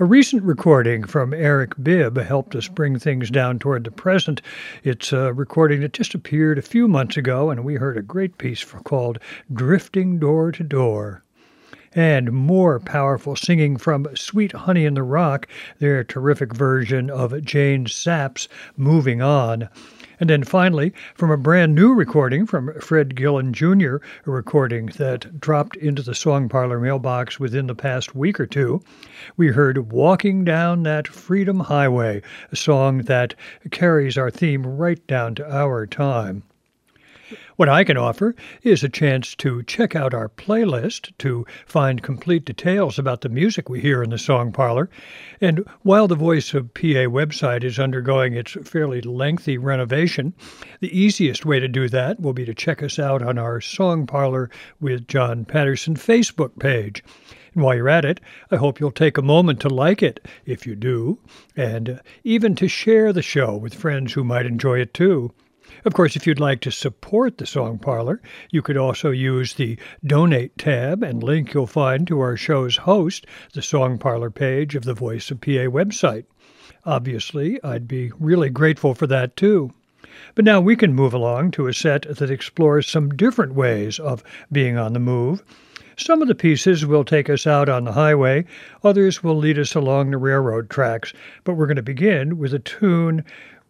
A 0.00 0.06
recent 0.06 0.42
recording 0.42 1.04
from 1.04 1.34
Eric 1.34 1.74
Bibb 1.82 2.16
helped 2.16 2.56
us 2.56 2.66
bring 2.66 2.98
things 2.98 3.30
down 3.30 3.58
toward 3.58 3.84
the 3.84 3.90
present. 3.90 4.40
It's 4.84 5.12
a 5.12 5.34
recording 5.34 5.82
that 5.82 5.92
just 5.92 6.14
appeared 6.14 6.56
a 6.56 6.62
few 6.62 6.88
months 6.88 7.18
ago, 7.18 7.50
and 7.50 7.62
we 7.62 7.74
heard 7.74 7.98
a 7.98 8.02
great 8.02 8.38
piece 8.38 8.64
called 8.64 9.18
Drifting 9.52 10.18
Door 10.18 10.52
to 10.52 10.64
Door 10.64 11.20
and 11.94 12.32
more 12.32 12.80
powerful 12.80 13.36
singing 13.36 13.76
from 13.76 14.06
Sweet 14.14 14.52
Honey 14.52 14.84
in 14.84 14.94
the 14.94 15.02
Rock, 15.02 15.48
their 15.78 16.02
terrific 16.04 16.52
version 16.52 17.10
of 17.10 17.42
Jane 17.44 17.86
Sapp's 17.86 18.48
Moving 18.76 19.22
On. 19.22 19.68
And 20.20 20.30
then 20.30 20.44
finally, 20.44 20.92
from 21.14 21.30
a 21.30 21.36
brand 21.36 21.74
new 21.74 21.92
recording 21.92 22.46
from 22.46 22.72
Fred 22.80 23.16
Gillen 23.16 23.52
Jr., 23.52 23.96
a 24.26 24.30
recording 24.30 24.86
that 24.96 25.40
dropped 25.40 25.76
into 25.76 26.02
the 26.02 26.14
Song 26.14 26.48
Parlor 26.48 26.78
mailbox 26.80 27.40
within 27.40 27.66
the 27.66 27.74
past 27.74 28.14
week 28.14 28.38
or 28.38 28.46
two, 28.46 28.80
we 29.36 29.48
heard 29.48 29.92
Walking 29.92 30.44
Down 30.44 30.84
That 30.84 31.08
Freedom 31.08 31.60
Highway, 31.60 32.22
a 32.52 32.56
song 32.56 32.98
that 32.98 33.34
carries 33.70 34.16
our 34.16 34.30
theme 34.30 34.64
right 34.64 35.04
down 35.06 35.34
to 35.34 35.52
our 35.52 35.86
time. 35.86 36.44
What 37.56 37.68
I 37.68 37.84
can 37.84 37.96
offer 37.96 38.34
is 38.64 38.82
a 38.82 38.88
chance 38.88 39.36
to 39.36 39.62
check 39.62 39.94
out 39.94 40.12
our 40.12 40.28
playlist 40.28 41.16
to 41.18 41.46
find 41.66 42.02
complete 42.02 42.44
details 42.44 42.98
about 42.98 43.20
the 43.20 43.28
music 43.28 43.68
we 43.68 43.80
hear 43.80 44.02
in 44.02 44.10
the 44.10 44.18
Song 44.18 44.50
Parlor. 44.50 44.90
And 45.40 45.64
while 45.82 46.08
the 46.08 46.16
Voice 46.16 46.52
of 46.52 46.74
PA 46.74 47.06
website 47.06 47.62
is 47.62 47.78
undergoing 47.78 48.34
its 48.34 48.56
fairly 48.64 49.00
lengthy 49.02 49.56
renovation, 49.56 50.34
the 50.80 50.98
easiest 50.98 51.46
way 51.46 51.60
to 51.60 51.68
do 51.68 51.88
that 51.90 52.18
will 52.18 52.32
be 52.32 52.44
to 52.44 52.54
check 52.54 52.82
us 52.82 52.98
out 52.98 53.22
on 53.22 53.38
our 53.38 53.60
Song 53.60 54.04
Parlor 54.04 54.50
with 54.80 55.06
John 55.06 55.44
Patterson 55.44 55.94
Facebook 55.94 56.58
page. 56.58 57.04
And 57.54 57.62
while 57.62 57.76
you're 57.76 57.88
at 57.88 58.04
it, 58.04 58.18
I 58.50 58.56
hope 58.56 58.80
you'll 58.80 58.90
take 58.90 59.16
a 59.16 59.22
moment 59.22 59.60
to 59.60 59.68
like 59.68 60.02
it, 60.02 60.26
if 60.44 60.66
you 60.66 60.74
do, 60.74 61.20
and 61.56 62.00
even 62.24 62.56
to 62.56 62.66
share 62.66 63.12
the 63.12 63.22
show 63.22 63.54
with 63.54 63.74
friends 63.74 64.14
who 64.14 64.24
might 64.24 64.44
enjoy 64.44 64.80
it 64.80 64.92
too. 64.92 65.30
Of 65.84 65.92
course, 65.92 66.16
if 66.16 66.26
you'd 66.26 66.40
like 66.40 66.60
to 66.60 66.70
support 66.70 67.36
the 67.36 67.44
Song 67.44 67.78
Parlor, 67.78 68.22
you 68.50 68.62
could 68.62 68.78
also 68.78 69.10
use 69.10 69.52
the 69.52 69.78
Donate 70.02 70.56
tab 70.56 71.02
and 71.02 71.22
link 71.22 71.52
you'll 71.52 71.66
find 71.66 72.06
to 72.06 72.20
our 72.20 72.38
show's 72.38 72.78
host, 72.78 73.26
the 73.52 73.60
Song 73.60 73.98
Parlor 73.98 74.30
page 74.30 74.74
of 74.76 74.84
the 74.84 74.94
Voice 74.94 75.30
of 75.30 75.42
PA 75.42 75.68
website. 75.68 76.24
Obviously, 76.86 77.62
I'd 77.62 77.86
be 77.86 78.12
really 78.18 78.48
grateful 78.48 78.94
for 78.94 79.06
that 79.08 79.36
too. 79.36 79.74
But 80.34 80.46
now 80.46 80.58
we 80.58 80.74
can 80.74 80.94
move 80.94 81.12
along 81.12 81.50
to 81.52 81.66
a 81.66 81.74
set 81.74 82.06
that 82.16 82.30
explores 82.30 82.88
some 82.88 83.10
different 83.10 83.52
ways 83.52 83.98
of 83.98 84.24
being 84.50 84.78
on 84.78 84.94
the 84.94 85.00
move. 85.00 85.44
Some 85.96 86.22
of 86.22 86.28
the 86.28 86.34
pieces 86.34 86.84
will 86.84 87.04
take 87.04 87.30
us 87.30 87.46
out 87.46 87.68
on 87.68 87.84
the 87.84 87.92
highway, 87.92 88.46
others 88.82 89.22
will 89.22 89.36
lead 89.36 89.58
us 89.58 89.74
along 89.76 90.10
the 90.10 90.18
railroad 90.18 90.68
tracks, 90.68 91.12
but 91.44 91.54
we're 91.54 91.66
going 91.66 91.76
to 91.76 91.82
begin 91.82 92.36
with 92.36 92.52
a 92.52 92.58
tune 92.58 93.22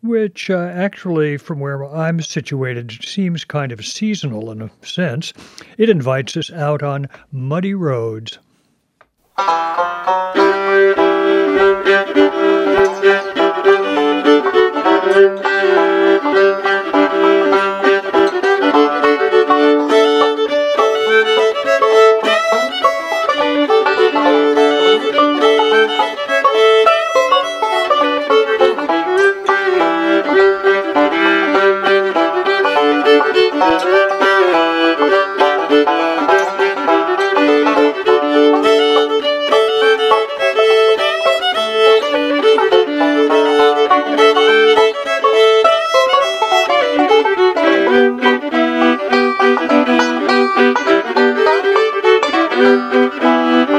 which 0.05 0.51
uh, 0.51 0.71
actually, 0.75 1.39
from 1.39 1.61
where 1.61 1.83
I'm 1.85 2.21
situated, 2.21 2.93
seems 3.03 3.45
kind 3.45 3.73
of 3.73 3.85
seasonal 3.85 4.51
in 4.51 4.61
a 4.61 4.71
sense. 4.83 5.33
It 5.79 5.89
invites 5.89 6.37
us 6.37 6.53
out 6.53 6.83
on 6.83 7.09
muddy 7.33 7.75
roads. 7.75 8.39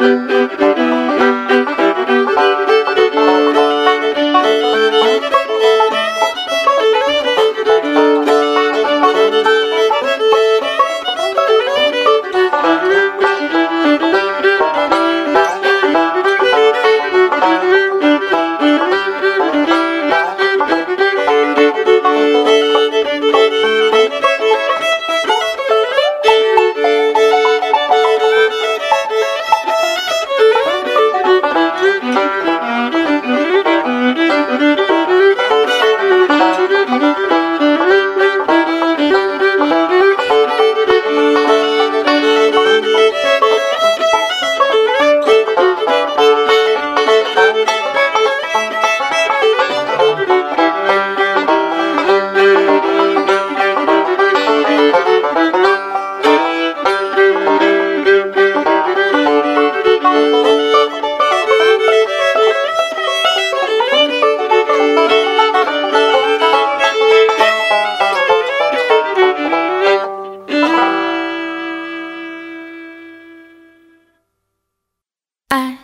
I 0.08 0.65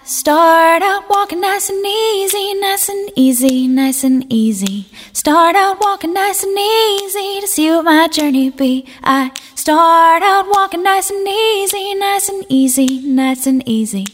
start 0.04 0.82
out 0.82 1.10
walking 1.10 1.42
nice 1.42 1.70
and 1.70 1.86
easy, 1.86 2.54
nice 2.56 2.90
and 2.90 3.12
easy, 3.16 3.68
nice 3.68 4.04
and 4.04 4.26
easy. 4.32 4.86
Start 5.14 5.56
out 5.56 5.80
walking 5.80 6.14
nice 6.14 6.44
and 6.44 6.58
easy 6.58 7.42
to 7.42 7.48
see 7.48 7.70
what 7.70 7.86
my 7.86 8.08
journey 8.08 8.50
be. 8.50 8.86
I 9.04 9.32
start 9.56 10.24
out 10.24 10.48
walking 10.48 10.84
nice 10.84 11.10
and 11.10 11.28
easy, 11.28 11.94
nice 11.96 12.30
and 12.30 12.46
easy, 12.50 13.02
nice 13.02 13.46
and 13.46 13.68
easy. 13.68 14.08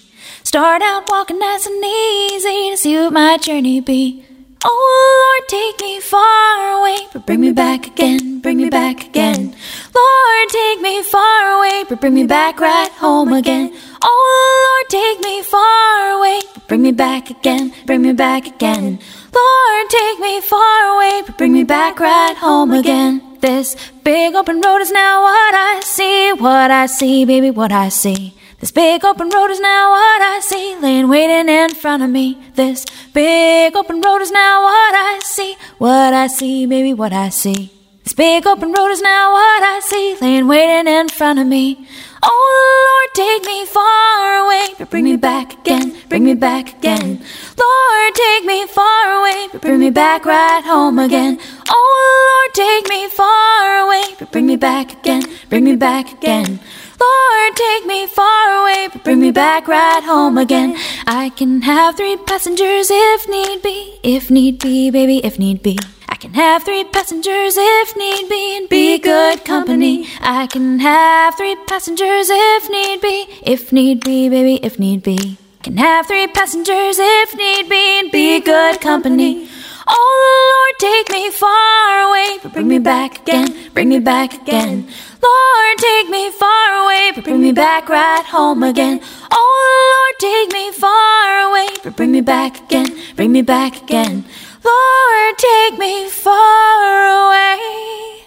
Start 0.44 0.82
out 0.82 1.10
walking 1.10 1.40
nice 1.40 1.66
and 1.66 1.84
easy 1.84 2.72
to 2.72 2.78
see 2.78 2.96
what 2.98 3.14
my 3.14 3.38
journey 3.38 3.80
be. 3.82 4.27
Oh 4.66 5.38
Lord, 5.40 5.48
take 5.50 5.80
me 5.82 6.00
far 6.00 6.80
away, 6.80 7.08
but 7.14 7.26
bring 7.26 7.42
me 7.42 7.52
back 7.52 7.86
again, 7.88 8.40
bring 8.40 8.58
me 8.58 8.70
back 8.70 9.06
again. 9.06 9.56
Lord, 9.96 10.50
take 10.50 10.82
me 10.82 11.04
far 11.04 11.58
away, 11.58 11.84
but 11.88 12.02
bring 12.02 12.16
me 12.16 12.26
back 12.26 12.60
right 12.60 12.92
home 12.94 13.34
again. 13.34 13.72
Oh 14.02 14.24
Lord, 14.66 14.90
take 14.90 15.20
me 15.24 15.44
far 15.44 16.18
away, 16.18 16.42
but 16.54 16.68
bring 16.68 16.82
me 16.82 16.92
back 16.92 17.30
again, 17.30 17.72
bring 17.86 18.02
me 18.02 18.14
back 18.14 18.48
again. 18.48 19.00
Lord, 19.34 19.90
take 19.90 20.20
me 20.20 20.42
far 20.42 20.96
away, 20.96 21.24
but 21.26 21.38
bring 21.38 21.54
me 21.54 21.64
back 21.64 22.00
right 22.00 22.36
home 22.36 22.72
again. 22.72 23.38
This 23.40 23.76
big 24.04 24.34
open 24.34 24.62
road 24.62 24.82
is 24.82 24.92
now 24.92 25.22
what 25.22 25.54
I 25.54 25.82
see, 25.84 26.34
what 26.34 26.72
I 26.72 26.88
see, 26.88 27.26
baby, 27.26 27.52
what 27.52 27.72
I 27.72 27.90
see. 27.90 28.37
This 28.60 28.72
big 28.72 29.06
open 29.06 29.30
road 29.30 29.52
is 29.52 29.60
now 29.60 29.92
what 29.92 30.22
I 30.24 30.40
see, 30.42 30.76
laying 30.82 31.10
waiting 31.10 31.48
in 31.48 31.76
front 31.76 32.02
of 32.02 32.10
me. 32.10 32.42
This 32.56 32.88
big 33.14 33.76
open 33.76 34.02
road 34.02 34.20
is 34.24 34.32
now 34.32 34.64
what 34.64 34.96
I 34.96 35.20
see, 35.24 35.56
what 35.78 36.12
I 36.12 36.26
see, 36.26 36.66
baby, 36.66 36.92
what 36.92 37.14
I 37.14 37.30
see. 37.30 37.72
This 38.04 38.14
big 38.14 38.48
open 38.48 38.72
road 38.72 38.90
is 38.90 39.00
now 39.00 39.32
what 39.32 39.62
I 39.62 39.80
see, 39.84 40.18
laying 40.20 40.48
waiting 40.48 40.92
in 40.92 41.08
front 41.08 41.38
of 41.38 41.46
me. 41.46 41.88
Oh 42.24 43.06
Lord, 43.06 43.14
take 43.14 43.46
me 43.46 43.64
far 43.68 44.44
away, 44.44 44.74
but 44.80 44.90
bring 44.90 45.04
me 45.04 45.18
back 45.18 45.54
again, 45.60 45.96
bring 46.10 46.24
me 46.24 46.34
back 46.34 46.80
again. 46.80 47.24
Lord, 47.60 48.16
take 48.16 48.44
me 48.44 48.66
far 48.66 49.22
away, 49.22 49.50
but 49.52 49.62
bring 49.62 49.80
me 49.80 49.92
back 49.92 50.26
right 50.26 50.64
home 50.66 50.98
again. 50.98 51.38
Oh 51.70 52.48
Lord, 52.50 52.56
take 52.56 52.90
me 52.90 53.08
far 53.08 53.86
away, 53.86 54.16
but 54.18 54.32
bring 54.32 54.48
me 54.48 54.56
back 54.56 54.94
again, 54.94 55.22
bring 55.48 55.64
me 55.64 55.76
back 55.76 56.12
again. 56.12 56.60
Lord, 57.00 57.56
take 57.56 57.86
me 57.86 58.08
far 58.08 58.62
away, 58.62 58.90
but 58.92 59.04
bring 59.04 59.20
me 59.20 59.32
back 59.32 59.68
right 59.68 60.04
home 60.04 60.38
again. 60.38 60.76
I 61.06 61.30
can 61.30 61.62
have 61.62 61.96
three 61.96 62.18
passengers 62.18 62.90
if 62.92 63.28
need 63.30 63.62
be, 63.62 64.00
if 64.04 64.30
need 64.30 64.60
be, 64.60 64.90
baby, 64.90 65.18
if 65.24 65.38
need 65.40 65.62
be. 65.64 65.78
I 66.10 66.16
can 66.16 66.34
have 66.34 66.64
three 66.64 66.84
passengers 66.84 67.56
if 67.58 67.96
need 67.96 68.30
be 68.30 68.58
and 68.58 68.70
be 68.70 68.98
good 68.98 69.46
company. 69.46 70.08
I 70.22 70.48
can 70.48 70.80
have 70.80 71.36
three 71.36 71.56
passengers 71.68 72.28
if 72.30 72.70
need 72.70 73.02
be, 73.02 73.28
if 73.44 73.72
need 73.72 74.04
be, 74.04 74.30
baby, 74.30 74.56
if 74.64 74.80
need 74.80 75.04
be. 75.04 75.38
Can 75.64 75.78
have 75.78 76.08
three 76.08 76.28
passengers 76.28 76.98
if 76.98 77.36
need 77.36 77.70
be 77.70 78.00
and 78.00 78.10
be 78.10 78.40
good 78.40 78.80
company. 78.80 79.50
Oh 79.86 80.14
Lord, 80.52 80.80
take 80.80 81.12
me 81.12 81.30
far 81.30 82.10
away, 82.10 82.38
but 82.42 82.54
bring 82.54 82.68
me 82.68 82.80
back 82.80 83.22
again, 83.22 83.54
bring 83.74 83.90
me 83.90 84.00
back 84.00 84.34
again. 84.34 84.88
Lord, 85.22 85.78
take 85.78 86.10
me 86.10 86.32
far 86.32 86.86
away, 86.86 87.12
but 87.16 87.24
bring 87.24 87.42
me 87.42 87.52
back 87.52 87.90
right 87.90 88.26
home 88.26 88.64
again. 88.64 89.02
Oh 89.32 89.60
Lord, 89.94 90.20
take 90.20 90.52
me 90.54 90.72
far 90.72 91.50
away, 91.50 91.68
but 91.84 91.96
bring 91.96 92.12
me 92.12 92.22
back 92.22 92.60
again, 92.66 92.96
bring 93.16 93.32
me 93.32 93.42
back 93.42 93.82
again. 93.82 94.26
Lord, 94.64 95.38
take 95.38 95.78
me 95.78 96.10
far 96.10 97.30
away, 97.30 98.24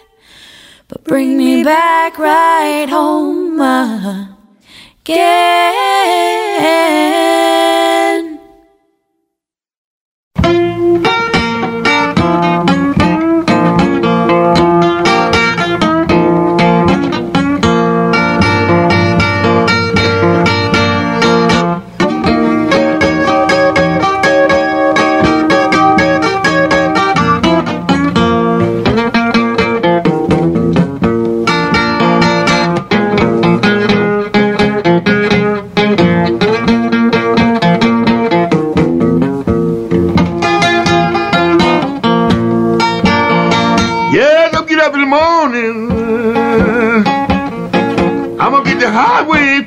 but 0.89 1.05
bring 1.05 1.37
me 1.37 1.63
back 1.65 2.19
right 2.19 2.89
home 2.89 3.61
again. 3.61 4.31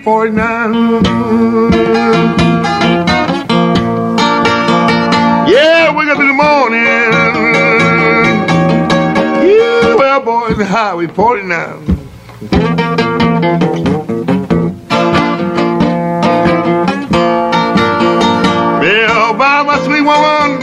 49. 0.01 1.03
Yeah, 5.47 5.95
wake 5.95 6.09
up 6.09 6.19
in 6.19 6.27
the 6.27 6.33
morning. 6.33 6.83
Yeah, 9.49 9.95
well, 9.95 10.21
boy, 10.21 10.53
the 10.55 10.65
highway 10.65 11.07
49. 11.07 11.85
Well, 18.79 19.33
by 19.33 19.63
my 19.63 19.79
sweet 19.85 20.01
woman. 20.01 20.61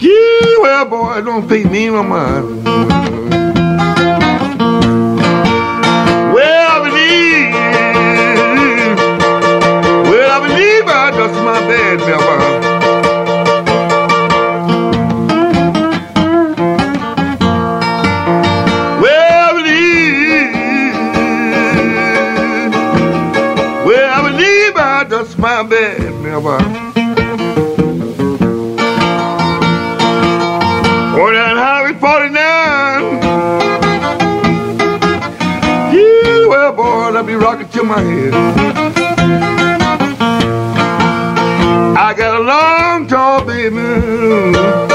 Yeah, 0.00 0.58
well, 0.62 0.84
boy, 0.86 1.20
don't 1.22 1.48
think 1.48 1.70
me 1.70 1.86
no 1.90 2.02
mind. 2.02 2.89
I 11.32 11.44
my 11.44 11.60
bed, 11.68 11.98
Melba. 12.00 12.70
Melba. 26.22 26.58
Going 31.14 31.34
down 31.34 31.56
Highway 31.56 31.98
49. 31.98 33.20
Yeah, 35.92 36.46
well, 36.48 36.72
boy, 36.72 37.18
I 37.18 37.22
be 37.22 37.34
rocking 37.34 37.68
till 37.68 37.84
my 37.84 38.00
head. 38.00 38.79
I 42.10 42.12
got 42.12 42.40
a 42.40 42.42
long 42.42 43.06
tall 43.06 43.44
baby. 43.44 44.89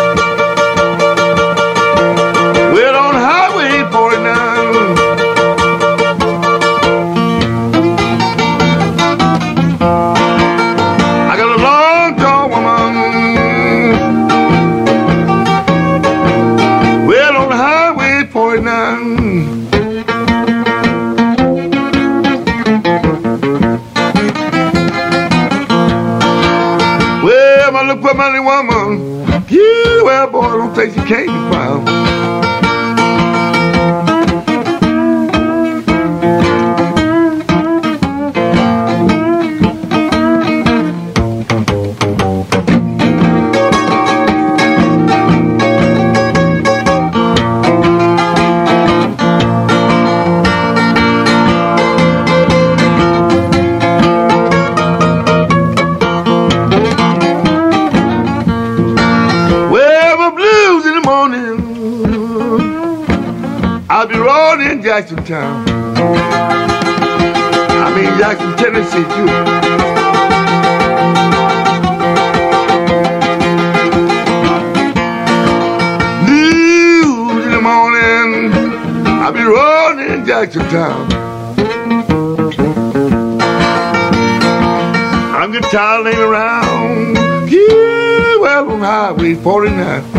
Highway 89.85 90.14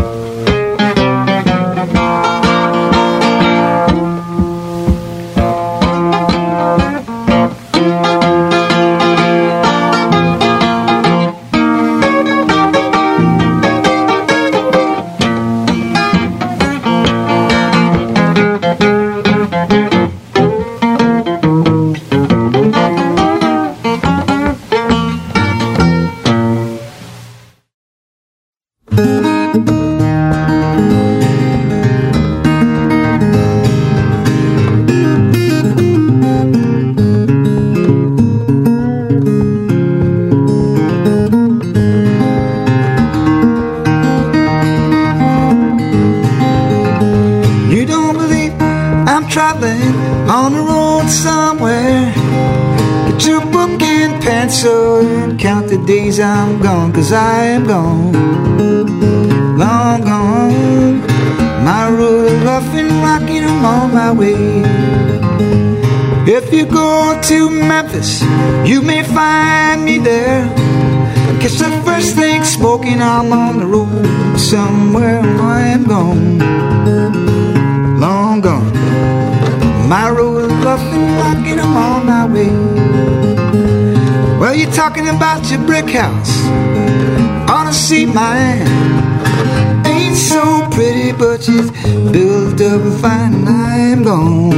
and 92.95 93.49
I'm 93.49 94.03
gone. 94.03 94.51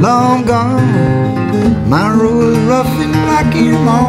Long 0.00 0.44
gone. 0.44 1.88
My 1.88 2.12
road 2.14 2.56
rough 2.68 2.86
and 3.00 3.14
rocky, 3.14 3.70
I'm 3.70 4.07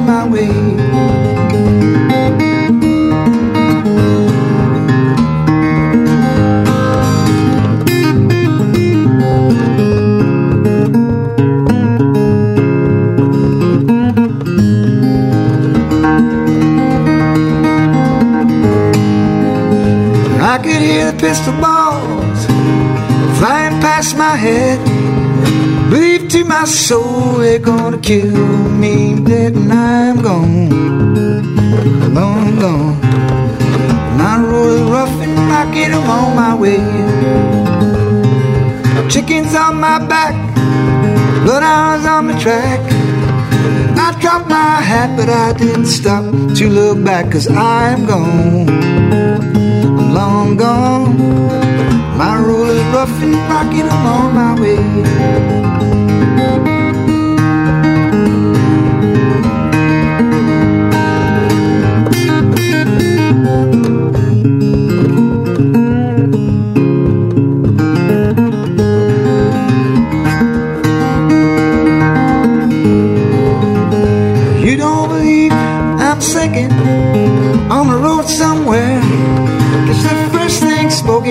my 26.90 27.38
they're 27.38 27.60
gonna 27.60 28.00
kill 28.00 28.36
me 28.82 29.16
dead, 29.24 29.54
and 29.54 29.72
I'm 29.72 30.22
gone, 30.22 30.70
long 32.14 32.60
gone. 32.60 33.00
My 34.18 34.42
road 34.42 34.72
is 34.74 34.90
rough 34.90 35.22
and 35.22 35.38
rocky, 35.52 35.84
I'm 35.84 36.10
on 36.10 36.36
my 36.36 36.56
way. 36.56 36.80
Chickens 39.08 39.54
on 39.54 39.80
my 39.80 40.00
back, 40.00 40.34
bloodhounds 41.44 42.06
on 42.08 42.28
my 42.28 42.40
track. 42.40 42.80
I 43.96 44.20
dropped 44.20 44.50
my 44.50 44.82
hat, 44.82 45.16
but 45.16 45.30
I 45.30 45.54
didn't 45.54 45.86
stop 45.86 46.24
to 46.58 46.70
look 46.70 47.04
back, 47.04 47.32
cause 47.32 47.48
I'm 47.48 48.08
gone. 48.08 48.68
I'm 50.00 50.14
long 50.14 50.58
gone. 50.58 51.18
My 52.18 52.40
road 52.40 52.70
is 52.70 52.84
rough 52.96 53.22
and 53.22 53.36
rocky, 53.36 53.82
I'm 53.84 54.06
on 54.08 54.34
my 54.34 54.60
way. 54.60 55.69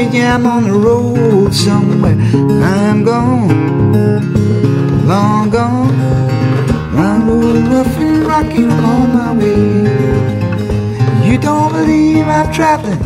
Yeah, 0.06 0.34
I'm 0.34 0.46
on 0.46 0.64
the 0.64 0.72
road 0.72 1.54
somewhere. 1.54 2.16
I'm 2.62 3.04
gone, 3.04 3.48
long 5.06 5.50
gone. 5.50 5.96
My 6.94 7.18
road 7.24 7.56
is 7.56 7.68
rough 7.68 7.98
and 7.98 8.26
rocky, 8.26 8.64
I'm 8.64 8.84
on 8.84 9.12
my 9.12 9.32
way. 9.40 11.28
You 11.28 11.38
don't 11.38 11.72
believe 11.72 12.26
I'm 12.26 12.52
traveling 12.52 13.02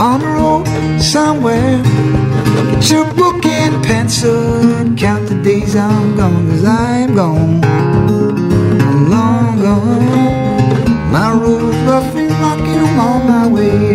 on 0.00 0.20
the 0.20 0.26
road 0.26 0.66
somewhere. 1.00 1.82
Get 2.72 2.90
your 2.90 3.06
book 3.14 3.44
and 3.46 3.84
pencil 3.84 4.76
and 4.76 4.98
count 4.98 5.28
the 5.28 5.40
days 5.42 5.74
I'm 5.76 6.16
gone, 6.16 6.50
cause 6.50 6.64
I 6.64 6.98
am 7.04 7.14
gone. 7.14 7.64
I'm 7.64 9.10
long 9.10 9.60
gone. 9.62 11.12
My 11.12 11.32
road's 11.32 11.76
rough 11.88 12.14
and 12.14 12.30
rocky, 12.42 12.74
I'm 12.84 13.00
on 13.00 13.26
my 13.26 13.46
way. 13.48 13.89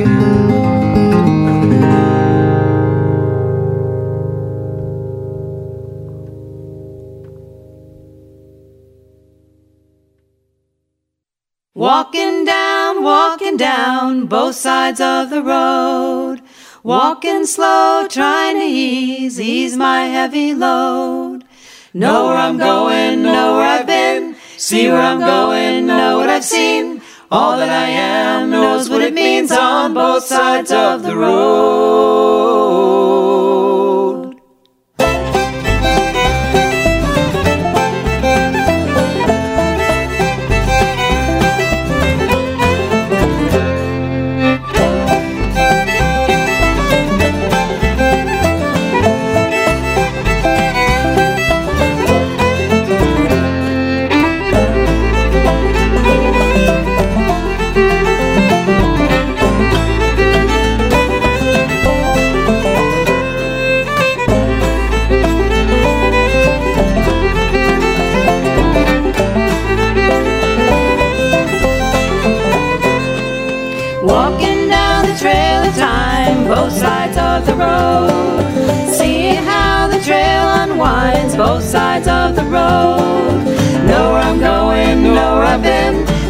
Sides 14.85 15.01
of 15.01 15.31
the 15.31 15.41
road. 15.41 16.41
Walking 16.83 17.47
slow, 17.47 18.07
trying 18.07 18.59
to 18.59 18.65
ease, 18.65 19.39
ease 19.41 19.75
my 19.75 20.01
heavy 20.05 20.53
load. 20.53 21.43
Know 21.91 22.27
where 22.27 22.37
I'm 22.37 22.57
going, 22.57 23.23
know 23.23 23.57
where 23.57 23.67
I've 23.67 23.87
been. 23.87 24.35
See 24.57 24.87
where 24.87 25.01
I'm 25.01 25.19
going, 25.19 25.87
know 25.87 26.19
what 26.19 26.29
I've 26.29 26.45
seen. 26.45 27.01
All 27.31 27.57
that 27.57 27.69
I 27.69 27.87
am 27.89 28.51
knows 28.51 28.87
what 28.87 29.01
it 29.01 29.15
means 29.15 29.51
on 29.51 29.95
both 29.95 30.25
sides 30.25 30.71
of 30.71 31.01
the 31.01 31.15
road. 31.15 32.45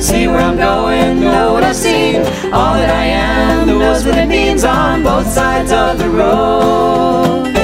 See 0.05 0.27
where 0.27 0.37
I'm 0.37 0.55
going, 0.55 1.19
know 1.19 1.53
what 1.53 1.63
I've 1.63 1.75
seen. 1.75 2.17
All 2.53 2.75
that 2.75 2.91
I 2.91 3.05
am 3.05 3.67
knows 3.67 4.05
what 4.05 4.19
it 4.19 4.27
means 4.27 4.63
on 4.63 5.01
both 5.01 5.25
sides 5.25 5.71
of 5.71 5.97
the 5.97 6.07
road. 6.07 7.54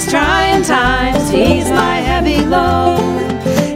These 0.00 0.10
trying 0.10 0.62
times, 0.62 1.32
ease 1.32 1.70
my 1.70 1.96
heavy 1.96 2.44
load. 2.44 2.98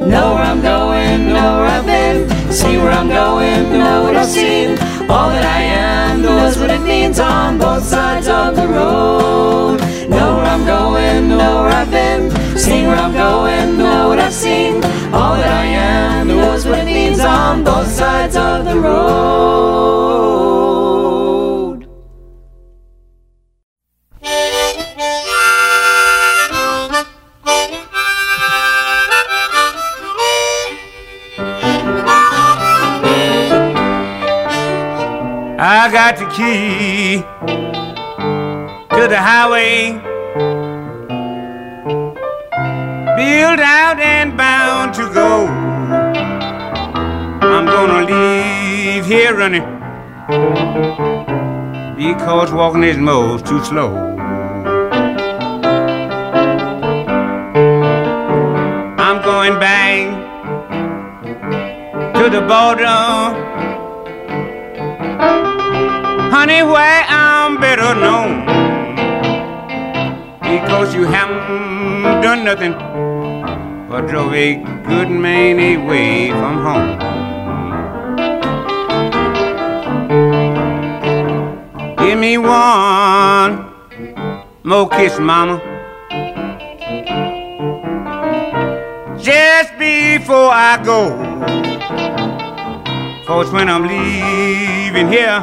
Know 0.00 0.34
where 0.34 0.44
I'm 0.44 0.62
going, 0.62 1.28
know 1.28 1.58
where 1.58 1.66
I've 1.66 1.86
been. 1.86 2.28
See 2.52 2.76
where 2.76 2.90
I'm 2.90 3.08
going, 3.08 3.78
know 3.78 4.04
what 4.04 4.16
I've 4.16 4.28
seen. 4.28 4.70
All 5.10 5.28
that 5.30 5.44
I 5.44 5.62
am 5.62 6.22
knows 6.22 6.56
what 6.58 6.70
it 6.70 6.80
means 6.80 7.18
on 7.18 7.58
both 7.58 7.82
sides 7.82 8.28
of 8.28 8.56
the 8.56 8.66
road. 8.66 9.80
Know 10.08 10.36
where 10.36 10.46
I'm 10.46 10.64
going, 10.64 11.28
know 11.28 11.62
where 11.62 11.72
I've 11.72 11.90
been. 11.90 12.30
See 12.56 12.82
where 12.86 12.96
I'm 12.96 13.12
going, 13.12 13.78
know 13.78 14.08
what 14.08 14.18
I've 14.18 14.32
seen. 14.32 14.76
All 15.12 15.34
that 15.36 15.52
I 15.52 15.66
am 15.66 16.28
knows 16.28 16.64
what 16.64 16.78
it 16.78 16.86
means 16.86 17.20
on 17.20 17.64
both 17.64 17.88
sides 17.88 18.36
of 18.36 18.64
the 18.64 18.78
road. 18.78 20.43
Got 36.04 36.18
the 36.18 36.26
key 36.36 37.16
to 38.94 39.08
the 39.08 39.16
highway. 39.16 39.92
Built 43.16 43.60
out 43.60 43.98
and 43.98 44.36
bound 44.36 44.92
to 44.96 45.04
go. 45.14 45.46
I'm 47.52 47.64
gonna 47.64 48.02
leave 48.04 49.06
here 49.06 49.34
running 49.34 49.64
because 51.96 52.52
walking 52.52 52.82
is 52.82 52.98
most 52.98 53.46
too 53.46 53.64
slow. 53.64 53.96
I'm 59.06 59.22
going 59.22 59.58
back 59.58 60.04
to 62.18 62.28
the 62.28 62.42
border 62.42 63.03
honey, 66.44 66.62
where 66.62 67.04
I'm 67.08 67.58
better 67.58 67.94
known. 67.94 68.44
Because 70.42 70.94
you 70.94 71.04
haven't 71.04 72.20
done 72.20 72.44
nothing 72.44 72.74
but 73.88 74.02
drove 74.08 74.34
a 74.34 74.56
good 74.86 75.08
man 75.08 75.56
away 75.58 76.28
from 76.32 76.54
home. 76.66 76.90
Give 81.96 82.18
me 82.18 82.36
one 82.36 83.72
more 84.64 84.88
kiss, 84.90 85.18
mama. 85.18 85.62
Just 89.18 89.78
before 89.78 90.50
I 90.52 90.78
go. 90.84 91.00
Cause 93.26 93.50
when 93.50 93.70
I'm 93.70 93.86
leaving 93.86 95.08
here, 95.08 95.40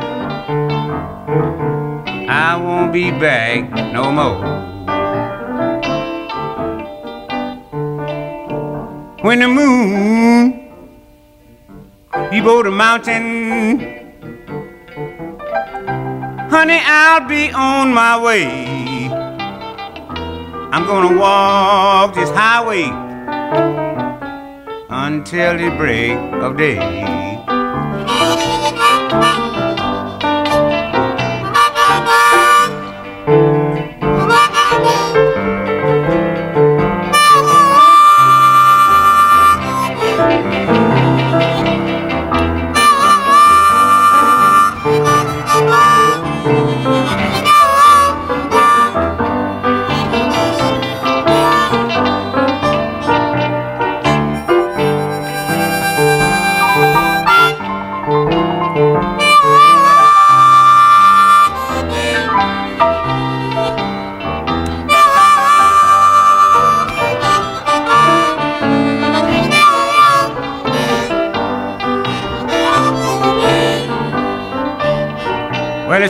I 2.34 2.56
won't 2.56 2.94
be 2.94 3.12
back 3.12 3.70
no 3.92 4.10
more. 4.10 4.40
When 9.22 9.40
the 9.40 9.50
moon 9.50 10.52
be 12.32 12.40
over 12.40 12.64
the 12.64 12.72
mountain, 12.72 13.82
honey, 16.50 16.80
I'll 16.86 17.28
be 17.28 17.52
on 17.52 17.94
my 17.94 18.18
way. 18.24 19.10
I'm 20.72 20.86
gonna 20.86 21.18
walk 21.20 22.16
this 22.16 22.30
highway 22.30 22.86
until 24.90 25.58
the 25.58 25.76
break 25.76 26.18
of 26.42 26.56
day. 26.56 27.41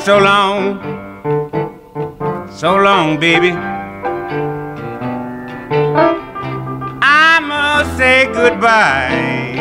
So 0.03 0.17
long, 0.17 0.81
so 2.49 2.75
long, 2.75 3.19
baby. 3.19 3.51
I 7.03 7.39
must 7.39 7.97
say 7.97 8.25
goodbye. 8.25 9.53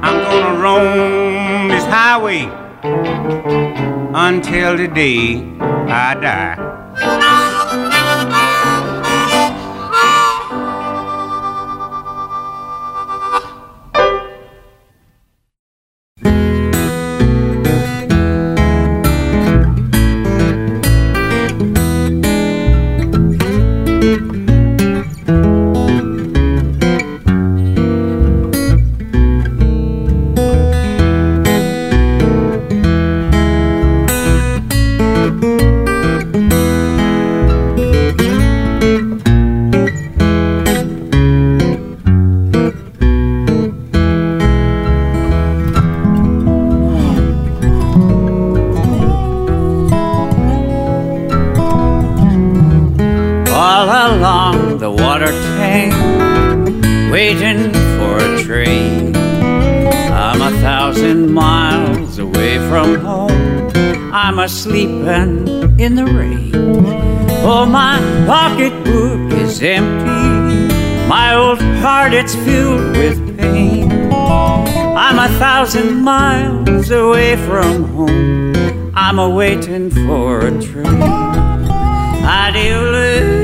I'm 0.00 0.22
gonna 0.22 0.60
roam 0.62 1.68
this 1.68 1.84
highway 1.86 2.46
until 4.14 4.76
the 4.76 4.86
day 4.86 5.42
I 5.88 6.14
die. 6.14 6.69
Heart, 71.80 72.12
it's 72.12 72.34
filled 72.34 72.96
with 72.96 73.38
pain. 73.38 73.90
I'm 74.12 75.18
a 75.18 75.28
thousand 75.38 76.02
miles 76.02 76.90
away 76.90 77.36
from 77.36 77.84
home. 77.84 78.92
I'm 78.94 79.18
a 79.18 79.28
waiting 79.30 79.90
for 79.90 80.40
a 80.40 80.50
train. 80.62 81.02
Adieu, 82.22 83.40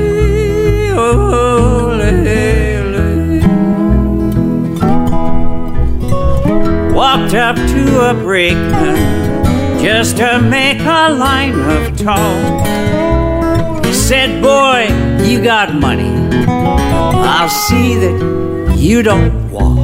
Walked 6.93 7.33
up 7.33 7.55
to 7.55 8.09
a 8.09 8.13
brakeman 8.13 9.83
just 9.83 10.17
to 10.17 10.39
make 10.41 10.79
a 10.79 11.09
line 11.09 11.59
of 11.59 11.97
talk. 11.97 12.65
He 13.85 13.93
said, 13.93 14.41
Boy, 14.41 14.87
you 15.23 15.43
got 15.43 15.73
money. 15.73 16.56
I'll 17.15 17.49
see 17.49 17.95
that 17.95 18.75
you 18.77 19.01
don't 19.03 19.51
walk. 19.51 19.77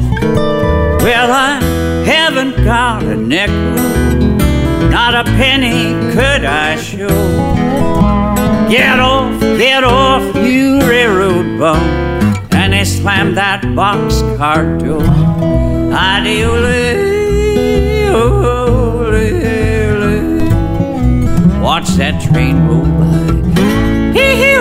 Well, 1.02 1.30
I 1.30 1.60
haven't 2.04 2.56
got 2.64 3.02
a 3.02 3.16
nickel, 3.16 3.74
not 4.90 5.14
a 5.14 5.24
penny 5.24 5.92
could 6.12 6.44
I 6.44 6.76
show. 6.76 7.08
Get 8.68 8.98
off, 8.98 9.40
get 9.40 9.84
off, 9.84 10.22
you 10.36 10.80
railroad 10.80 11.58
bum. 11.58 11.78
And 12.52 12.72
they 12.72 12.84
slammed 12.84 13.36
that 13.36 13.62
boxcar 13.62 14.78
door. 14.82 15.02
Adieu, 15.92 16.50
oh, 18.12 18.54
Watch 21.62 21.88
that 21.96 22.20
train 22.22 22.66
roll 22.66 22.84
by. 22.84 23.13
Hee 24.14 24.36
hee, 24.36 24.54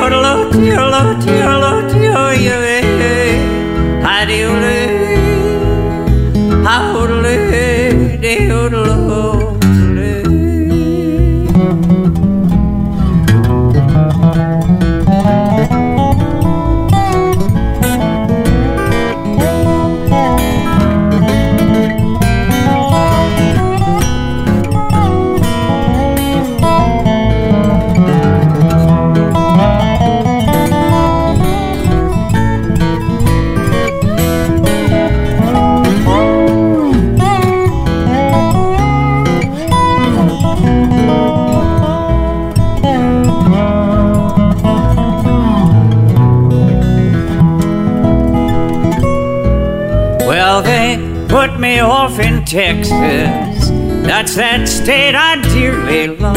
Texas. 52.53 53.69
That's 54.05 54.35
that 54.35 54.69
state 54.69 55.15
I 55.15 55.41
dearly 55.41 56.05
love. 56.05 56.35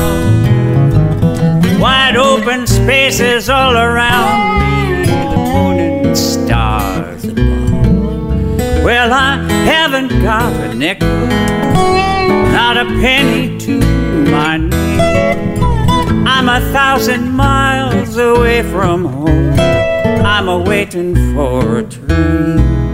Wide 1.78 2.16
open 2.16 2.66
spaces 2.66 3.50
all 3.50 3.76
around 3.76 4.56
me, 4.56 5.04
the 5.04 5.36
moon 5.36 5.78
and 5.78 6.16
stars 6.16 7.24
above. 7.24 8.82
Well, 8.82 9.12
I 9.12 9.44
haven't 9.66 10.08
got 10.22 10.54
a 10.54 10.74
nickel, 10.74 11.26
not 12.50 12.78
a 12.78 12.86
penny 12.86 13.58
to 13.58 13.78
my 14.30 14.56
name. 14.56 16.26
I'm 16.26 16.48
a 16.48 16.60
thousand 16.72 17.30
miles 17.30 18.16
away 18.16 18.62
from 18.62 19.04
home. 19.04 19.52
I'm 20.24 20.48
a 20.48 20.58
waiting 20.58 21.14
for 21.34 21.80
a 21.80 21.82
train. 21.82 22.85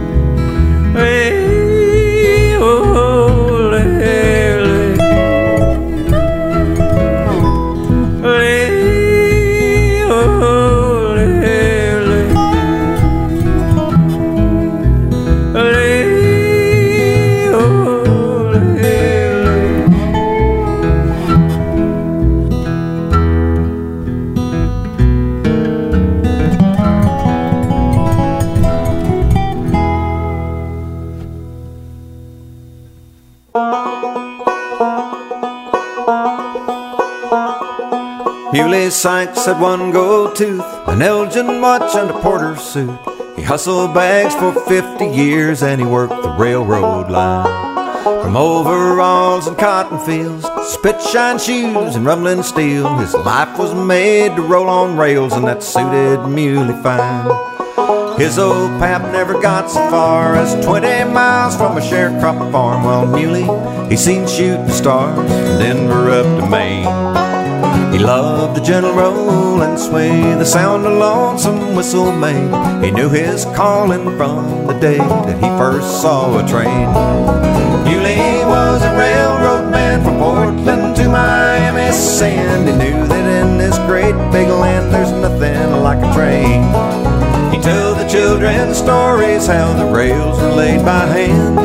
Muley 38.82 38.90
Sykes 38.90 39.46
had 39.46 39.60
one 39.60 39.92
gold 39.92 40.34
tooth, 40.34 40.64
an 40.88 41.02
Elgin 41.02 41.60
watch, 41.60 41.94
and 41.94 42.10
a 42.10 42.20
porter 42.20 42.56
suit. 42.56 42.98
He 43.36 43.42
hustled 43.42 43.94
bags 43.94 44.34
for 44.34 44.52
50 44.66 45.06
years 45.06 45.62
and 45.62 45.80
he 45.80 45.86
worked 45.86 46.20
the 46.20 46.30
railroad 46.30 47.08
line. 47.08 48.02
From 48.02 48.36
overalls 48.36 49.46
and 49.46 49.56
cotton 49.56 50.00
fields, 50.00 50.44
spit 50.74 51.00
shine 51.00 51.38
shoes 51.38 51.94
and 51.94 52.04
rumbling 52.04 52.42
steel, 52.42 52.92
his 52.98 53.14
life 53.14 53.56
was 53.56 53.72
made 53.72 54.34
to 54.34 54.42
roll 54.42 54.68
on 54.68 54.96
rails, 54.96 55.32
and 55.34 55.46
that 55.46 55.62
suited 55.62 56.26
Muley 56.26 56.74
fine. 56.82 58.18
His 58.18 58.36
old 58.36 58.80
pap 58.80 59.02
never 59.12 59.40
got 59.40 59.70
so 59.70 59.78
far 59.90 60.34
as 60.34 60.54
20 60.66 61.04
miles 61.12 61.56
from 61.56 61.76
a 61.76 61.80
sharecropper 61.80 62.50
farm. 62.50 62.82
While 62.82 63.06
Muley, 63.06 63.46
he 63.88 63.96
seen 63.96 64.26
shooting 64.26 64.68
stars 64.70 65.14
from 65.14 65.26
Denver 65.60 66.10
up 66.10 66.40
to 66.40 66.50
Maine. 66.50 67.01
He 68.02 68.08
loved 68.08 68.56
the 68.56 68.64
gentle 68.64 68.94
roll 68.94 69.62
and 69.62 69.78
sway, 69.78 70.10
the 70.34 70.44
sound 70.44 70.84
of 70.84 70.92
lonesome 70.92 71.76
whistle 71.76 72.10
made. 72.10 72.84
He 72.84 72.90
knew 72.90 73.08
his 73.08 73.44
calling 73.54 74.16
from 74.16 74.66
the 74.66 74.72
day 74.80 74.98
that 74.98 75.36
he 75.36 75.48
first 75.56 76.02
saw 76.02 76.36
a 76.36 76.42
train. 76.48 76.88
Muley 77.86 78.18
was 78.44 78.82
a 78.82 78.90
railroad 78.98 79.70
man 79.70 80.02
from 80.02 80.18
Portland 80.18 80.96
to 80.96 81.08
Miami, 81.08 81.92
sand. 81.92 82.66
He 82.66 82.74
knew 82.74 83.06
that 83.06 83.44
in 83.44 83.56
this 83.56 83.78
great 83.86 84.16
big 84.32 84.48
land 84.48 84.92
there's 84.92 85.12
nothing 85.12 85.70
like 85.80 86.02
a 86.02 86.12
train. 86.12 86.64
He 87.54 87.62
told 87.62 87.98
the 87.98 88.08
children 88.10 88.74
stories 88.74 89.46
how 89.46 89.74
the 89.74 89.86
rails 89.86 90.40
were 90.40 90.50
laid 90.50 90.84
by 90.84 91.06
hand. 91.06 91.56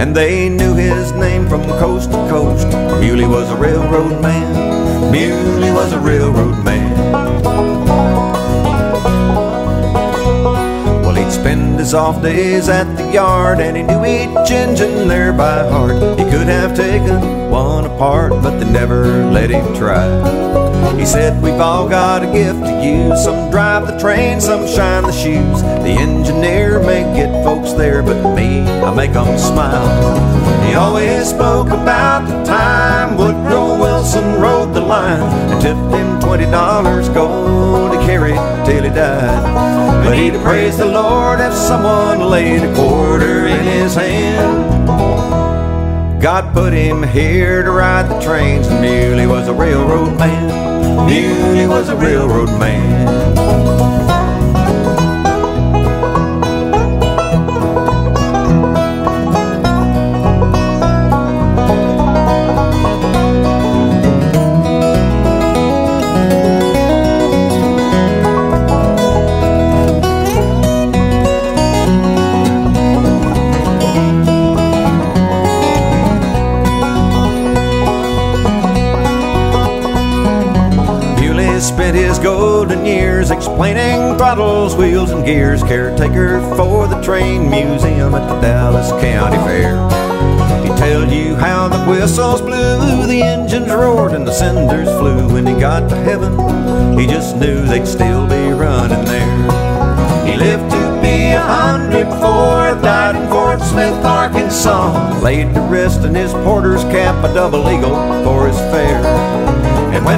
And 0.00 0.16
they 0.16 0.48
knew 0.48 0.74
his 0.74 1.12
name 1.12 1.48
from 1.48 1.62
coast 1.78 2.10
to 2.10 2.16
coast. 2.28 2.66
Muley 3.00 3.28
was 3.28 3.48
a 3.52 3.56
railroad 3.56 4.20
man. 4.20 4.69
Muley 5.10 5.72
was 5.72 5.92
a 5.92 5.98
railroad 5.98 6.64
man. 6.64 7.12
Well, 11.02 11.14
he'd 11.14 11.32
spend 11.32 11.80
his 11.80 11.94
off 11.94 12.22
days 12.22 12.68
at 12.68 12.84
the 12.96 13.12
yard, 13.12 13.58
and 13.58 13.76
he 13.76 13.82
knew 13.82 14.04
each 14.04 14.50
engine 14.52 15.08
there 15.08 15.32
by 15.32 15.68
heart. 15.68 15.96
He 16.16 16.24
could 16.30 16.46
have 16.46 16.76
taken 16.76 17.50
one 17.50 17.86
apart, 17.86 18.30
but 18.42 18.60
they 18.60 18.70
never 18.70 19.24
let 19.24 19.50
him 19.50 19.74
try. 19.74 20.06
He 20.96 21.04
said, 21.04 21.42
We've 21.42 21.54
all 21.54 21.88
got 21.88 22.22
a 22.22 22.26
gift 22.26 22.62
to 22.62 22.84
use. 22.84 23.24
Some 23.24 23.50
drive 23.50 23.88
the 23.88 23.98
train, 23.98 24.40
some 24.40 24.68
shine 24.68 25.02
the 25.02 25.12
shoes. 25.12 25.62
The 25.62 25.96
engineer 25.98 26.78
may 26.78 27.02
get 27.14 27.42
folks 27.42 27.72
there, 27.72 28.02
but 28.02 28.34
me, 28.36 28.60
I 28.60 28.94
make 28.94 29.16
'em 29.16 29.36
smile. 29.38 30.40
He 30.66 30.74
always 30.76 31.30
spoke 31.30 31.68
about 31.68 32.28
the 32.28 32.44
time 32.44 33.16
Wilson 34.00 34.40
rode 34.40 34.72
the 34.72 34.80
line 34.80 35.20
and 35.20 35.60
tipped 35.60 35.92
him 35.92 36.18
twenty 36.20 36.46
dollars 36.46 37.10
gold 37.10 37.92
to 37.92 37.98
carry 38.06 38.32
till 38.64 38.82
he 38.82 38.88
died. 38.88 40.02
But 40.02 40.16
he'd 40.16 40.40
praise 40.40 40.78
the 40.78 40.86
Lord 40.86 41.38
if 41.38 41.52
someone 41.52 42.20
laid 42.20 42.62
a 42.62 42.74
quarter 42.74 43.46
in 43.46 43.62
his 43.62 43.94
hand. 43.94 44.88
God 46.18 46.54
put 46.54 46.72
him 46.72 47.02
here 47.02 47.62
to 47.62 47.70
ride 47.70 48.08
the 48.08 48.18
trains, 48.20 48.68
and 48.68 48.80
Muley 48.80 49.26
was 49.26 49.48
a 49.48 49.52
railroad 49.52 50.18
man. 50.18 51.06
Muley 51.06 51.66
was 51.66 51.90
a 51.90 51.96
railroad 51.96 52.58
man. 52.58 53.99
Explaining 83.40 84.18
throttles, 84.18 84.76
wheels, 84.76 85.10
and 85.12 85.24
gears. 85.24 85.62
Caretaker 85.62 86.40
for 86.56 86.86
the 86.86 87.00
train 87.00 87.48
museum 87.48 88.14
at 88.14 88.28
the 88.28 88.38
Dallas 88.38 88.90
County 89.02 89.38
Fair. 89.38 89.76
He'd 90.62 90.76
tell 90.76 91.10
you 91.10 91.34
how 91.36 91.68
the 91.68 91.82
whistles 91.90 92.42
blew, 92.42 93.06
the 93.06 93.22
engines 93.22 93.68
roared, 93.68 94.12
and 94.12 94.28
the 94.28 94.32
cinders 94.32 94.90
flew. 94.98 95.32
When 95.32 95.46
he 95.46 95.54
got 95.58 95.88
to 95.88 95.96
heaven, 95.96 96.98
he 96.98 97.06
just 97.06 97.36
knew 97.36 97.64
they'd 97.64 97.86
still 97.86 98.26
be 98.26 98.52
running 98.52 99.06
there. 99.06 100.26
He 100.26 100.36
lived 100.36 100.70
to 100.72 101.00
be 101.00 101.30
a 101.30 101.40
hundred 101.40 102.10
four, 102.20 102.78
died 102.82 103.16
in 103.16 103.26
Fort 103.30 103.62
Smith, 103.62 104.04
Arkansas. 104.04 105.18
Laid 105.22 105.54
to 105.54 105.62
rest 105.62 106.04
in 106.04 106.14
his 106.14 106.34
porter's 106.44 106.82
cap, 106.84 107.24
a 107.24 107.32
double 107.32 107.70
eagle 107.70 107.96
for 108.22 108.48
his 108.48 108.58
fare. 108.70 109.49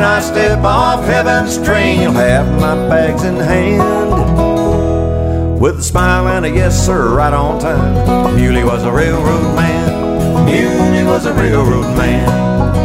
I 0.05 0.21
step 0.21 0.65
off 0.65 1.05
heaven's 1.05 1.57
train, 1.65 2.01
you'll 2.01 2.13
have 2.13 2.47
my 2.61 2.75
bags 2.89 3.23
in 3.25 3.37
hand. 3.37 3.83
With 5.61 5.79
a 5.79 5.83
smile 5.83 6.27
and 6.27 6.45
a 6.45 6.51
yes, 6.51 6.87
sir, 6.87 7.15
right 7.15 7.33
on 7.33 7.61
time. 7.61 8.37
Muley 8.37 8.65
was 8.65 8.83
a 8.85 8.91
railroad 8.91 9.55
man. 9.55 10.45
Muley 10.45 11.05
was 11.05 11.25
a 11.25 11.33
railroad 11.33 11.97
man. 11.97 12.27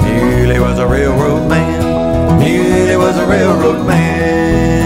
Muley 0.04 0.60
was 0.60 0.78
a 0.78 0.88
railroad 0.88 1.50
man. 1.50 2.40
Muley 2.40 2.98
was 2.98 3.18
a 3.18 3.26
railroad 3.26 3.88
man. 3.88 4.77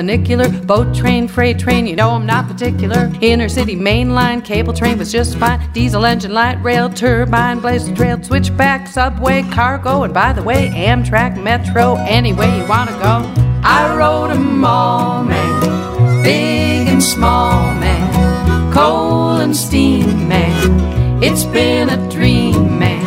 Funicular, 0.00 0.48
boat 0.66 0.94
train, 0.94 1.28
freight 1.28 1.58
train. 1.58 1.86
You 1.86 1.94
know 1.94 2.10
I'm 2.10 2.24
not 2.24 2.48
particular. 2.48 3.12
Inner 3.20 3.50
city 3.50 3.76
main 3.76 4.14
line, 4.14 4.40
cable 4.40 4.72
train 4.72 4.96
was 4.96 5.12
just 5.12 5.36
fine. 5.36 5.60
Diesel 5.74 6.06
engine, 6.06 6.32
light 6.32 6.58
rail, 6.62 6.88
turbine, 6.88 7.60
blazer 7.60 7.94
trail, 7.94 8.22
switchback, 8.22 8.88
subway, 8.88 9.42
cargo, 9.50 10.04
and 10.04 10.14
by 10.14 10.32
the 10.32 10.42
way, 10.42 10.68
Amtrak, 10.70 11.42
Metro, 11.42 11.96
anyway 11.96 12.48
you 12.56 12.66
wanna 12.66 12.92
go. 12.92 13.14
I 13.62 13.94
rode 13.94 14.30
'em 14.30 14.64
all, 14.64 15.22
man, 15.22 16.22
big 16.22 16.88
and 16.88 17.02
small, 17.02 17.74
man, 17.74 18.72
coal 18.72 19.36
and 19.44 19.54
steam, 19.54 20.28
man. 20.28 21.22
It's 21.22 21.44
been 21.44 21.90
a 21.90 21.98
dream, 22.08 22.78
man, 22.78 23.04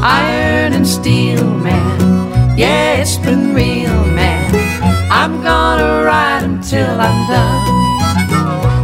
iron 0.00 0.74
and 0.74 0.86
steel, 0.86 1.42
man. 1.42 2.56
Yeah, 2.56 3.00
it's 3.02 3.16
been 3.16 3.52
real. 3.52 3.79
I'm 5.12 5.42
gonna 5.42 6.04
ride 6.04 6.44
until 6.44 7.00
I'm 7.00 7.28
done. 7.28 7.80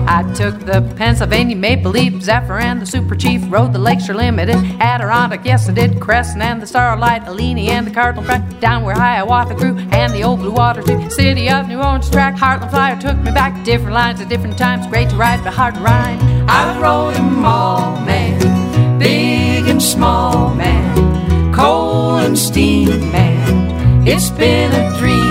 I 0.09 0.23
took 0.35 0.59
the 0.61 0.81
Pennsylvania 0.97 1.57
Maple 1.57 1.91
Leaf, 1.91 2.23
Zephyr, 2.23 2.59
and 2.59 2.81
the 2.81 2.87
Super 2.87 3.15
Chief. 3.15 3.43
Rode 3.49 3.73
the 3.73 3.79
Lakeshore 3.79 4.17
Limited, 4.17 4.57
Adirondack, 4.81 5.45
yes 5.45 5.69
I 5.69 5.73
did. 5.73 6.01
Crescent 6.01 6.43
and 6.43 6.61
the 6.61 6.67
Starlight, 6.67 7.27
Illini 7.27 7.69
and 7.69 7.87
the 7.87 7.91
Cardinal 7.91 8.25
Track. 8.25 8.43
Down 8.61 8.85
where 8.85 8.95
Hiawatha 8.95 9.55
grew, 9.55 9.77
and 9.93 10.13
the 10.13 10.23
old 10.23 10.41
Blue 10.41 10.53
Water 10.53 10.83
too. 10.83 11.11
City 11.11 11.49
of 11.49 11.69
New 11.69 11.79
Orleans 11.79 12.11
track, 12.11 12.35
Heartland 12.37 12.71
Flyer 12.71 12.97
took 13.01 13.17
me 13.19 13.31
back. 13.31 13.65
Different 13.65 13.95
lines 13.95 14.21
at 14.21 14.29
different 14.29 14.57
times, 14.59 14.87
great 14.87 15.11
to 15.11 15.17
ride, 15.17 15.43
but 15.45 15.55
hard 15.55 15.75
to 15.75 15.81
rhyme. 15.81 16.19
I 16.49 16.79
rode 16.81 17.17
'em 17.17 17.45
all, 17.45 18.01
man, 18.01 18.99
big 18.99 19.69
and 19.69 19.83
small, 19.83 20.55
man, 20.55 21.53
coal 21.53 22.17
and 22.17 22.39
steam, 22.39 23.13
man. 23.13 24.07
It's 24.07 24.31
been 24.31 24.73
a 24.73 24.97
dream, 24.99 25.26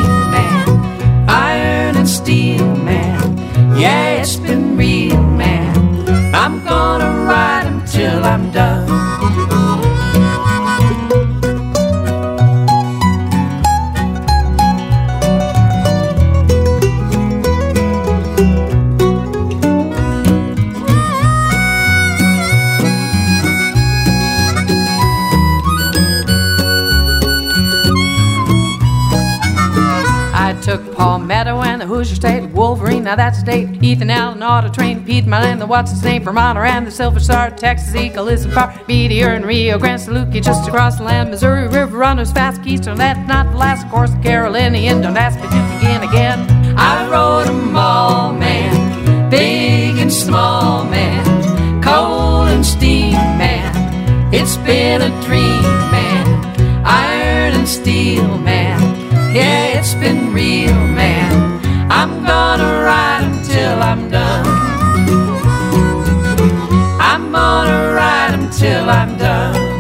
and 2.05 2.09
steel, 2.13 2.75
man. 2.77 3.37
Yeah, 3.75 4.21
it's 4.21 4.35
been 4.35 4.77
real, 4.77 5.21
man. 5.23 5.75
I'm 6.35 6.63
gonna 6.63 7.25
ride 7.25 7.65
until 7.65 8.23
I'm 8.23 8.51
done. 8.51 8.94
Now 33.15 33.23
that's 33.23 33.37
a 33.37 33.41
state. 33.41 33.83
Ethan 33.83 34.09
Allen, 34.09 34.43
Auto 34.43 34.69
Train, 34.69 35.05
Pete 35.05 35.25
Milan, 35.25 35.59
the 35.59 35.65
what's 35.65 35.91
his 35.91 36.03
name, 36.03 36.23
Vermont, 36.23 36.57
and 36.57 36.85
the 36.85 36.91
Silver 36.91 37.19
Star, 37.19 37.49
Texas, 37.49 37.95
Eagle, 37.95 38.25
Listen 38.25 38.51
Far, 38.51 38.77
Meteor, 38.87 39.29
and 39.29 39.45
Rio 39.45 39.77
Grande, 39.77 40.01
Saluki, 40.01 40.43
just 40.43 40.67
across 40.67 40.97
the 40.97 41.03
land, 41.03 41.29
Missouri 41.29 41.67
River 41.67 41.97
runners, 41.97 42.31
fast. 42.31 42.61
Keystone, 42.63 42.97
that's 42.97 43.27
not 43.27 43.51
the 43.51 43.57
last. 43.57 43.89
Course, 43.89 44.11
Carolinian, 44.21 45.01
don't 45.01 45.17
ask 45.17 45.37
me 45.37 45.43
to 45.43 45.75
begin 45.75 46.03
again. 46.09 46.39
I 46.77 47.07
rode 47.09 47.47
'em 47.47 47.75
all, 47.75 48.33
man, 48.33 49.29
big 49.29 49.97
and 49.97 50.11
small, 50.11 50.83
man, 50.85 51.81
coal 51.81 52.41
and 52.43 52.65
steam, 52.65 53.13
man. 53.37 54.33
It's 54.33 54.57
been 54.57 55.01
a 55.01 55.09
dream, 55.21 55.63
man, 55.91 56.85
iron 56.85 57.53
and 57.53 57.67
steel, 57.67 58.37
man. 58.39 58.81
Yeah, 59.33 59.79
it's 59.79 59.93
been 59.95 60.33
real, 60.33 60.73
man. 60.73 61.54
I'm 61.89 62.25
gonna 62.25 62.83
ride 62.83 63.23
'em 63.23 63.43
till 63.43 63.81
I'm 63.83 64.09
done. 64.09 64.47
I'm 66.99 67.31
gonna 67.31 67.93
ride 67.93 68.33
'em 68.33 68.49
till 68.49 68.89
I'm 68.89 69.17
done. 69.17 69.74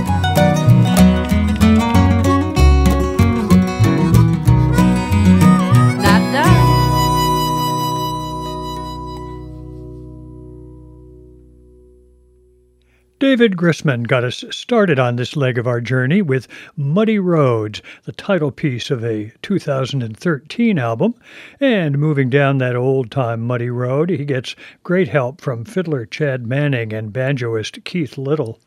David 13.35 13.57
Grisman 13.57 14.07
got 14.07 14.23
us 14.23 14.45
started 14.49 14.97
on 14.97 15.17
this 15.17 15.35
leg 15.35 15.57
of 15.57 15.67
our 15.67 15.81
journey 15.81 16.21
with 16.21 16.47
Muddy 16.77 17.19
Roads, 17.19 17.81
the 18.05 18.13
title 18.13 18.49
piece 18.49 18.89
of 18.89 19.03
a 19.03 19.33
2013 19.41 20.79
album. 20.79 21.15
And 21.59 21.99
moving 21.99 22.29
down 22.29 22.59
that 22.59 22.77
old 22.77 23.11
time 23.11 23.41
muddy 23.41 23.69
road, 23.69 24.09
he 24.09 24.23
gets 24.23 24.55
great 24.83 25.09
help 25.09 25.41
from 25.41 25.65
fiddler 25.65 26.05
Chad 26.05 26.47
Manning 26.47 26.93
and 26.93 27.11
banjoist 27.11 27.83
Keith 27.83 28.17
Little. 28.17 28.57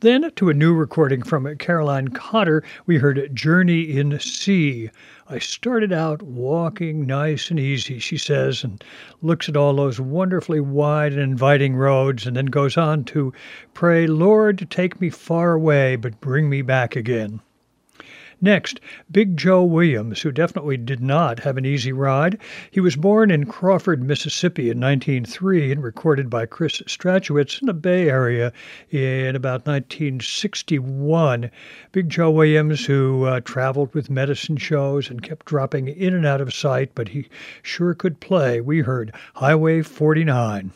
Then, 0.00 0.30
to 0.36 0.48
a 0.48 0.54
new 0.54 0.72
recording 0.72 1.20
from 1.20 1.54
Caroline 1.58 2.08
Cotter, 2.08 2.62
we 2.86 2.96
heard 2.96 3.36
Journey 3.36 3.82
in 3.82 4.18
C. 4.18 4.88
I 5.28 5.38
started 5.38 5.92
out 5.92 6.22
walking 6.22 7.04
nice 7.04 7.50
and 7.50 7.60
easy, 7.60 7.98
she 7.98 8.16
says, 8.16 8.64
and 8.64 8.82
looks 9.20 9.46
at 9.46 9.58
all 9.58 9.76
those 9.76 10.00
wonderfully 10.00 10.60
wide 10.60 11.12
and 11.12 11.20
inviting 11.20 11.76
roads, 11.76 12.26
and 12.26 12.34
then 12.34 12.46
goes 12.46 12.78
on 12.78 13.04
to 13.04 13.34
pray, 13.74 14.06
Lord, 14.06 14.70
take 14.70 15.02
me 15.02 15.10
far 15.10 15.52
away, 15.52 15.96
but 15.96 16.18
bring 16.22 16.48
me 16.48 16.62
back 16.62 16.96
again. 16.96 17.42
Next, 18.42 18.80
Big 19.10 19.36
Joe 19.36 19.62
Williams, 19.62 20.22
who 20.22 20.32
definitely 20.32 20.78
did 20.78 21.02
not 21.02 21.40
have 21.40 21.58
an 21.58 21.66
easy 21.66 21.92
ride. 21.92 22.38
He 22.70 22.80
was 22.80 22.96
born 22.96 23.30
in 23.30 23.44
Crawford, 23.44 24.02
Mississippi 24.02 24.70
in 24.70 24.80
1903 24.80 25.70
and 25.70 25.82
recorded 25.82 26.30
by 26.30 26.46
Chris 26.46 26.80
Strachwitz 26.86 27.60
in 27.60 27.66
the 27.66 27.74
Bay 27.74 28.08
Area 28.08 28.50
in 28.90 29.36
about 29.36 29.66
1961. 29.66 31.50
Big 31.92 32.08
Joe 32.08 32.30
Williams, 32.30 32.86
who 32.86 33.24
uh, 33.24 33.40
traveled 33.40 33.94
with 33.94 34.08
medicine 34.08 34.56
shows 34.56 35.10
and 35.10 35.22
kept 35.22 35.44
dropping 35.44 35.88
in 35.88 36.14
and 36.14 36.24
out 36.24 36.40
of 36.40 36.54
sight, 36.54 36.92
but 36.94 37.08
he 37.08 37.28
sure 37.62 37.92
could 37.92 38.20
play. 38.20 38.62
We 38.62 38.80
heard 38.80 39.14
Highway 39.34 39.82
49. 39.82 40.72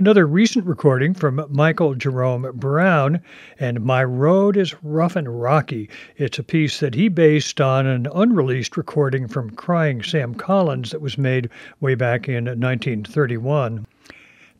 Another 0.00 0.26
recent 0.26 0.64
recording 0.64 1.12
from 1.12 1.44
Michael 1.50 1.94
Jerome 1.94 2.50
Brown, 2.54 3.20
and 3.58 3.84
My 3.84 4.02
Road 4.02 4.56
is 4.56 4.74
Rough 4.82 5.14
and 5.14 5.42
Rocky. 5.42 5.90
It's 6.16 6.38
a 6.38 6.42
piece 6.42 6.80
that 6.80 6.94
he 6.94 7.08
based 7.08 7.60
on 7.60 7.86
an 7.86 8.08
unreleased 8.14 8.78
recording 8.78 9.28
from 9.28 9.50
Crying 9.50 10.02
Sam 10.02 10.34
Collins 10.34 10.92
that 10.92 11.02
was 11.02 11.18
made 11.18 11.50
way 11.80 11.94
back 11.94 12.30
in 12.30 12.46
1931. 12.46 13.86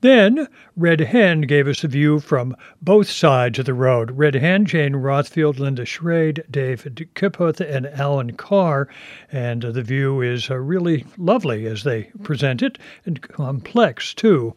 Then 0.03 0.47
Red 0.77 1.01
Hen 1.01 1.41
gave 1.41 1.67
us 1.67 1.85
a 1.85 1.89
view 1.89 2.21
from 2.21 2.55
both 2.83 3.09
sides 3.09 3.59
of 3.59 3.65
the 3.65 3.73
road. 3.73 4.11
Red 4.11 4.35
Hen, 4.35 4.67
Jane 4.67 4.93
Rothfield, 4.93 5.59
Linda 5.59 5.87
Schrade, 5.87 6.45
David 6.51 7.09
Kiphuth, 7.15 7.63
and 7.63 7.87
Alan 7.87 8.35
Carr. 8.35 8.89
And 9.33 9.63
the 9.63 9.83
view 9.83 10.21
is 10.21 10.51
uh, 10.51 10.57
really 10.57 11.07
lovely 11.17 11.65
as 11.65 11.85
they 11.85 12.11
present 12.23 12.61
it, 12.61 12.77
and 13.07 13.23
complex 13.23 14.13
too. 14.13 14.55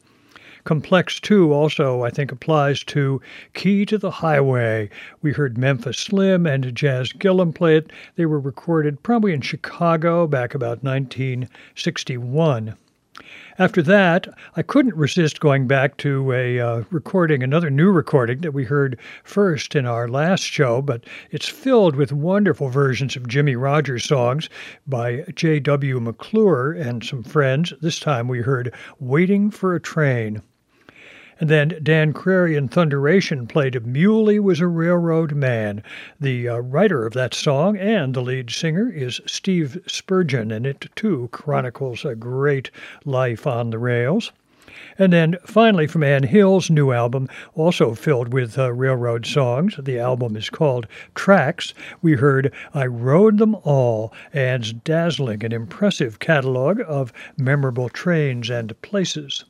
Complex 0.66 1.20
2 1.20 1.52
also, 1.52 2.04
I 2.04 2.10
think, 2.10 2.32
applies 2.32 2.84
to 2.86 3.22
Key 3.54 3.86
to 3.88 3.98
the 3.98 4.12
Highway. 4.12 4.90
We 5.22 5.34
heard 5.34 5.58
Memphis 5.58 5.98
Slim 5.98 6.46
and 6.46 6.74
Jazz 6.74 7.12
Gillum 7.12 7.52
play 7.52 7.76
it. 7.76 7.92
They 8.16 8.26
were 8.26 8.40
recorded 8.40 9.04
probably 9.04 9.34
in 9.34 9.42
Chicago 9.42 10.26
back 10.26 10.56
about 10.56 10.82
1961. 10.82 12.78
After 13.60 13.84
that, 13.84 14.28
I 14.56 14.64
couldn't 14.64 14.96
resist 14.96 15.40
going 15.40 15.68
back 15.68 15.98
to 15.98 16.32
a 16.32 16.60
uh, 16.60 16.84
recording, 16.90 17.44
another 17.44 17.70
new 17.70 17.92
recording 17.92 18.40
that 18.40 18.54
we 18.54 18.64
heard 18.64 18.98
first 19.24 19.76
in 19.76 19.86
our 19.86 20.08
last 20.08 20.44
show, 20.44 20.82
but 20.82 21.04
it's 21.30 21.48
filled 21.48 21.96
with 21.96 22.12
wonderful 22.12 22.70
versions 22.70 23.16
of 23.16 23.28
Jimmie 23.28 23.56
Rodgers 23.56 24.06
songs 24.06 24.50
by 24.88 25.26
J.W. 25.36 26.00
McClure 26.00 26.72
and 26.72 27.04
some 27.04 27.22
friends. 27.22 27.74
This 27.82 28.00
time 28.00 28.28
we 28.28 28.40
heard 28.40 28.74
Waiting 29.00 29.52
for 29.52 29.76
a 29.76 29.80
Train. 29.80 30.42
And 31.40 31.50
then 31.50 31.80
Dan 31.82 32.14
Crary 32.14 32.56
and 32.56 32.70
Thunderation 32.70 33.48
played 33.48 33.86
Muley 33.86 34.40
Was 34.40 34.60
a 34.60 34.68
Railroad 34.68 35.34
Man. 35.34 35.82
The 36.20 36.48
uh, 36.48 36.58
writer 36.60 37.06
of 37.06 37.14
that 37.14 37.34
song 37.34 37.76
and 37.76 38.14
the 38.14 38.22
lead 38.22 38.52
singer 38.52 38.88
is 38.90 39.20
Steve 39.26 39.82
Spurgeon, 39.88 40.52
and 40.52 40.66
it 40.66 40.90
too 40.96 41.30
chronicles 41.32 42.06
a 42.06 42.14
great 42.16 42.70
life 43.04 43.48
on 43.48 43.72
the 43.72 43.80
rails. 43.80 44.32
And 45.00 45.12
then 45.12 45.38
finally, 45.46 45.88
from 45.88 46.04
Ann 46.04 46.24
Hill's 46.24 46.70
new 46.70 46.92
album, 46.92 47.28
also 47.56 47.96
filled 47.96 48.32
with 48.32 48.60
uh, 48.60 48.72
railroad 48.72 49.26
songs, 49.26 49.76
the 49.78 49.98
album 49.98 50.36
is 50.36 50.50
called 50.50 50.88
Tracks. 51.16 51.74
We 52.02 52.14
heard 52.14 52.54
I 52.74 52.86
Rode 52.86 53.40
Them 53.40 53.56
All, 53.64 54.14
Ann's 54.34 54.72
dazzling 54.72 55.44
and 55.44 55.54
impressive 55.54 56.20
catalog 56.20 56.80
of 56.88 57.12
memorable 57.38 57.90
trains 57.90 58.50
and 58.50 58.80
places. 58.82 59.46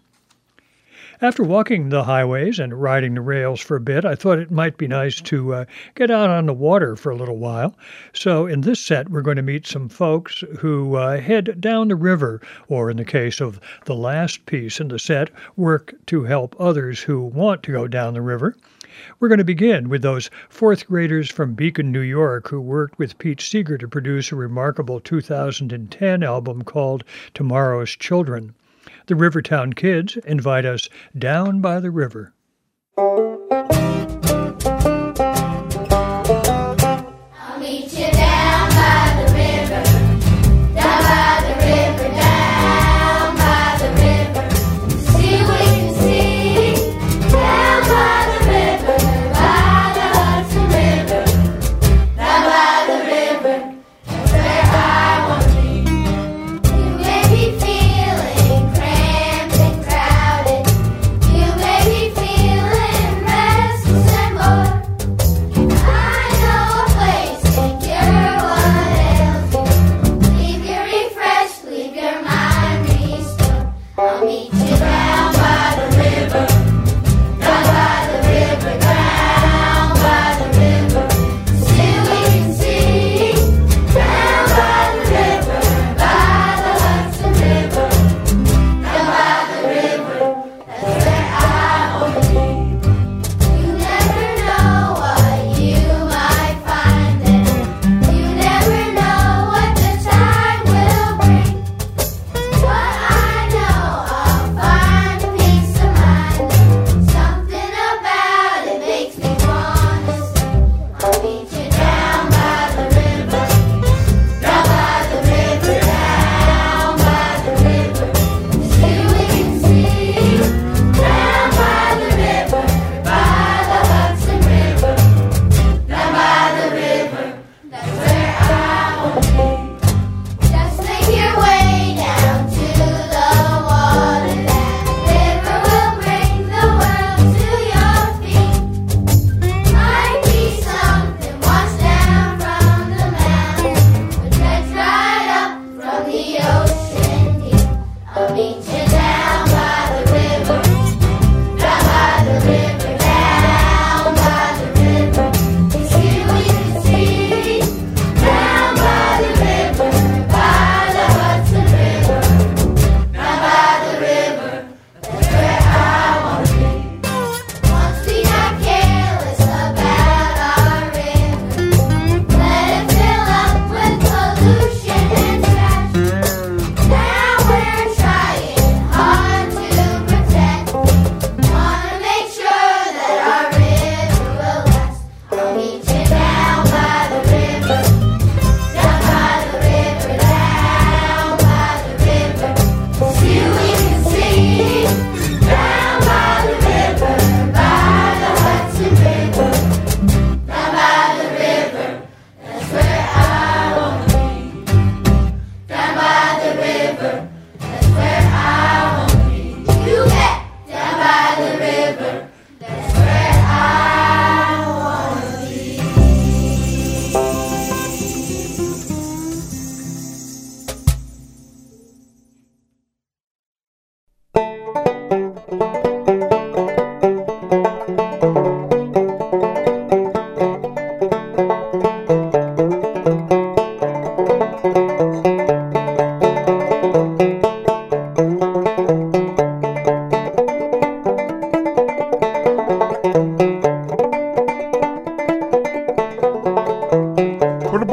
After 1.24 1.42
walking 1.42 1.88
the 1.88 2.04
highways 2.04 2.60
and 2.60 2.74
riding 2.74 3.14
the 3.14 3.22
rails 3.22 3.62
for 3.62 3.78
a 3.78 3.80
bit, 3.80 4.04
I 4.04 4.14
thought 4.14 4.40
it 4.40 4.52
might 4.52 4.76
be 4.76 4.90
nice 4.90 5.22
to 5.22 5.54
uh, 5.54 5.66
get 5.96 6.12
out 6.12 6.30
on 6.30 6.48
the 6.48 6.54
water 6.54 6.98
for 6.98 7.14
a 7.14 7.16
little 7.16 7.38
while. 7.38 7.78
So, 8.12 8.46
in 8.46 8.60
this 8.60 8.82
set, 8.82 9.08
we're 9.08 9.22
going 9.22 9.38
to 9.38 9.42
meet 9.42 9.66
some 9.66 9.88
folks 9.88 10.44
who 10.60 10.98
uh, 10.98 11.22
head 11.22 11.62
down 11.62 11.88
the 11.88 11.96
river, 11.96 12.42
or 12.68 12.90
in 12.90 12.98
the 12.98 13.06
case 13.06 13.40
of 13.40 13.62
the 13.86 13.96
last 13.96 14.46
piece 14.48 14.82
in 14.82 14.90
the 14.90 15.00
set, 15.00 15.30
work 15.56 15.96
to 16.08 16.26
help 16.26 16.58
others 16.60 17.00
who 17.00 17.22
want 17.22 17.64
to 17.64 17.72
go 17.72 17.88
down 17.88 18.16
the 18.16 18.22
river. 18.22 18.58
We're 19.22 19.30
going 19.30 19.38
to 19.38 19.46
begin 19.46 19.88
with 19.88 20.02
those 20.02 20.30
fourth 20.50 20.88
graders 20.88 21.32
from 21.32 21.54
Beacon, 21.54 21.90
New 21.90 22.02
York, 22.02 22.50
who 22.50 22.60
worked 22.60 23.00
with 23.00 23.18
Pete 23.18 23.40
Seeger 23.40 23.78
to 23.78 23.88
produce 23.88 24.34
a 24.34 24.36
remarkable 24.36 25.00
2010 25.00 26.22
album 26.22 26.64
called 26.64 27.06
Tomorrow's 27.34 27.92
Children. 27.92 28.56
The 29.08 29.16
Rivertown 29.16 29.74
Kids 29.74 30.16
invite 30.26 30.66
us 30.66 30.88
down 31.18 31.60
by 31.60 31.82
the 31.82 31.92
river. 31.92 32.34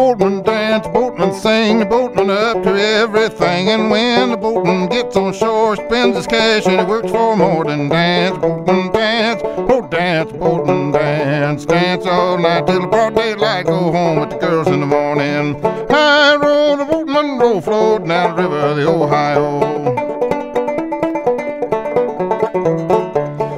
boatman 0.00 0.42
dance, 0.42 0.86
the 0.86 0.92
boatman 0.92 1.34
sing, 1.34 1.78
the 1.80 1.84
boatman 1.84 2.30
up 2.30 2.62
to 2.62 2.70
everything. 2.70 3.68
And 3.68 3.90
when 3.90 4.30
the 4.30 4.36
boatman 4.38 4.88
gets 4.88 5.14
on 5.14 5.34
shore, 5.34 5.76
spends 5.76 6.16
his 6.16 6.26
cash 6.26 6.64
and 6.64 6.80
he 6.80 6.86
works 6.86 7.10
for 7.10 7.36
more 7.36 7.64
than 7.66 7.90
dance. 7.90 8.38
Boatman 8.38 8.92
dance, 8.92 9.42
boat 9.42 9.90
dance, 9.90 10.32
boatman 10.32 10.92
dance, 10.92 11.66
dance 11.66 12.06
all 12.06 12.38
night 12.38 12.66
till 12.66 12.80
the 12.80 12.86
broad 12.86 13.14
daylight. 13.14 13.66
Go 13.66 13.92
home 13.92 14.20
with 14.20 14.30
the 14.30 14.38
girls 14.38 14.68
in 14.68 14.80
the 14.80 14.86
morning. 14.86 15.60
High 15.90 16.36
road, 16.36 16.76
the 16.78 16.86
boatman 16.86 17.38
row, 17.38 17.60
float 17.60 18.08
down 18.08 18.36
the 18.36 18.42
river, 18.42 18.74
the 18.76 18.88
Ohio. 18.88 19.60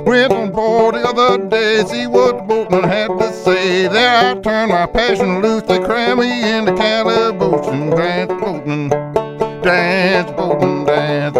Went 0.04 0.32
on 0.32 0.50
board 0.50 0.96
the 0.96 1.04
other 1.06 1.38
day, 1.48 1.84
see 1.84 2.08
what 2.08 2.36
the 2.38 2.42
boatman 2.42 2.82
had 2.82 3.16
to 3.16 3.31
there 3.88 4.16
I 4.16 4.34
turned 4.40 4.70
my 4.70 4.86
passion 4.86 5.42
loose, 5.42 5.62
they 5.62 5.80
cram 5.80 6.20
me 6.20 6.56
in 6.56 6.64
the 6.64 6.70
and 6.72 7.90
dance 7.90 8.28
boatman, 8.28 8.88
dance 9.62 10.30
boatman, 10.32 10.84
dance, 10.84 11.34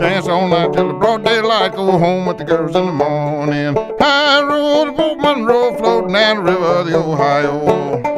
dance 0.00 0.28
all 0.28 0.48
night 0.48 0.72
till 0.72 0.88
the 0.88 0.94
broad 0.94 1.24
daylight. 1.24 1.74
Go 1.74 1.98
home 1.98 2.26
with 2.26 2.38
the 2.38 2.44
girls 2.44 2.76
in 2.76 2.86
the 2.86 2.92
morning. 2.92 3.74
High 3.98 4.42
road, 4.42 4.96
boatman 4.96 5.44
roll, 5.44 5.76
floating 5.76 6.12
down 6.12 6.36
the 6.36 6.42
river, 6.42 6.84
the 6.84 6.96
Ohio. 6.96 8.17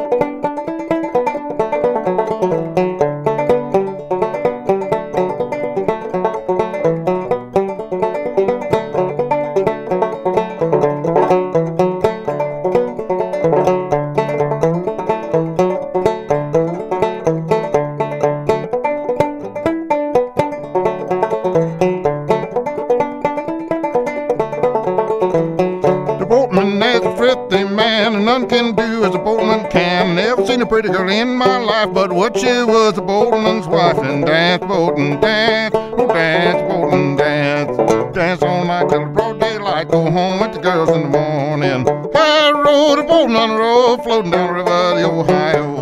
What 32.31 32.39
she 32.39 32.63
was 32.63 32.97
a 32.97 33.01
boatman's 33.01 33.67
wife. 33.67 33.97
And 33.97 34.25
dance, 34.25 34.63
boatin', 34.65 35.19
dance, 35.19 35.75
oh 35.75 36.07
dance, 36.07 36.61
boatin', 36.71 37.15
dance, 37.17 38.15
dance 38.15 38.41
all 38.41 38.65
night 38.65 38.89
till 38.89 39.05
the 39.05 39.11
broad 39.11 39.39
daylight. 39.39 39.89
Go 39.89 40.09
home 40.09 40.39
with 40.39 40.53
the 40.53 40.59
girls 40.59 40.89
in 40.89 41.03
the 41.03 41.09
morning. 41.09 41.87
I 42.15 42.51
rode 42.51 42.99
a 42.99 43.03
boatman 43.03 43.57
road, 43.57 44.03
floating 44.03 44.31
down 44.31 44.47
the 44.47 44.53
river, 44.53 44.95
the 44.95 45.05
Ohio. 45.09 45.81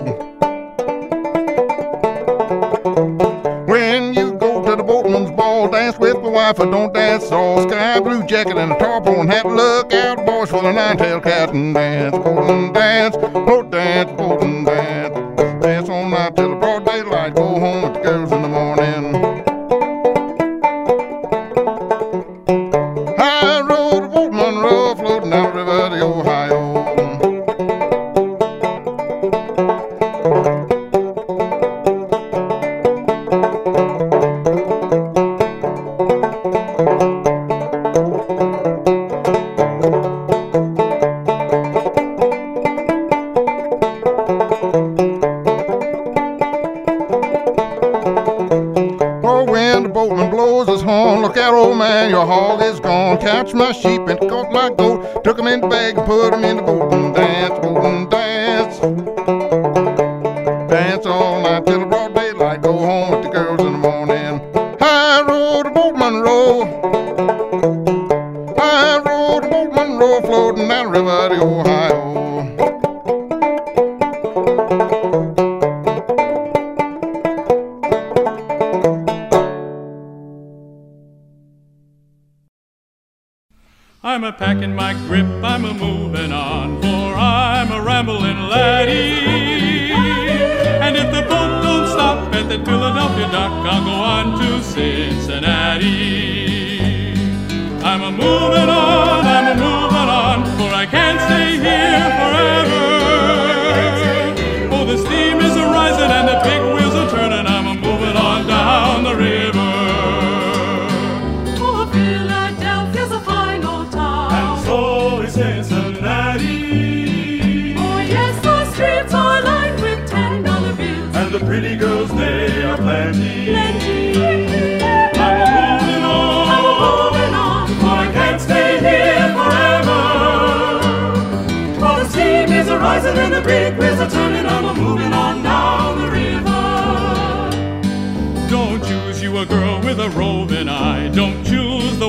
When 3.65 4.13
you 4.13 4.33
go 4.33 4.65
to 4.65 4.75
the 4.75 4.83
boatman's 4.83 5.31
ball, 5.31 5.69
dance 5.69 5.97
with 5.99 6.15
my 6.15 6.29
wife, 6.29 6.59
or 6.59 6.65
don't 6.65 6.93
dance 6.93 7.31
all. 7.31 7.61
Sky 7.69 7.99
blue 7.99 8.25
jacket 8.25 8.57
and 8.57 8.71
a 8.71 8.77
tarpaulin 8.79 9.27
hat. 9.27 9.45
Look 9.45 9.93
out, 9.93 10.25
boys, 10.25 10.49
for 10.49 10.61
the 10.63 10.71
nine-tailed 10.71 11.23
cat 11.23 11.53
and 11.53 11.75
dance, 11.75 11.88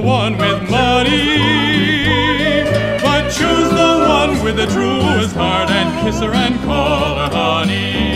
the 0.00 0.06
one 0.06 0.36
with 0.38 0.70
money. 0.70 1.38
But 3.02 3.30
choose 3.30 3.70
the 3.70 4.06
one 4.08 4.42
with 4.42 4.56
the 4.56 4.66
truest 4.66 5.34
heart 5.34 5.70
and 5.70 6.04
kiss 6.04 6.20
her 6.20 6.32
and 6.32 6.58
call 6.60 7.16
her 7.16 7.30
honey. 7.34 8.09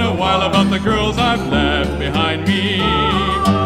In 0.00 0.06
a 0.06 0.14
while 0.14 0.42
about 0.42 0.70
the 0.70 0.78
girls 0.78 1.18
I've 1.18 1.44
left 1.48 1.98
behind 1.98 2.46
me. 2.46 3.57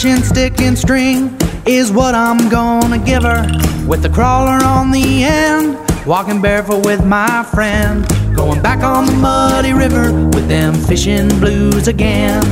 Fishing 0.00 0.22
stick 0.22 0.60
and 0.60 0.78
string 0.78 1.36
is 1.66 1.90
what 1.90 2.14
I'm 2.14 2.48
gonna 2.48 2.98
give 3.00 3.24
her. 3.24 3.42
With 3.88 4.00
the 4.00 4.08
crawler 4.08 4.64
on 4.64 4.92
the 4.92 5.24
end, 5.24 5.76
walking 6.06 6.40
barefoot 6.40 6.86
with 6.86 7.04
my 7.04 7.42
friend. 7.52 8.06
Going 8.32 8.62
back 8.62 8.84
on 8.84 9.06
the 9.06 9.12
muddy 9.14 9.72
river 9.72 10.12
with 10.28 10.46
them 10.46 10.72
fishing 10.72 11.28
blues 11.40 11.88
again. 11.88 12.44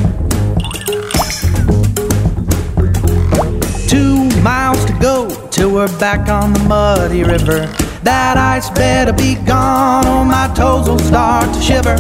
Two 3.87 4.29
miles 4.43 4.85
to 4.87 4.99
go 5.01 5.29
till 5.53 5.73
we're 5.73 5.99
back 6.01 6.29
on 6.29 6.53
the 6.53 6.65
muddy 6.67 7.23
river. 7.23 7.73
That 8.03 8.37
ice 8.37 8.71
better 8.71 9.13
be 9.13 9.37
gone 9.37 10.05
or 10.09 10.25
my 10.25 10.53
toes 10.57 10.89
will 10.89 10.99
start 10.99 11.55
to 11.55 11.61
shiver. 11.63 11.97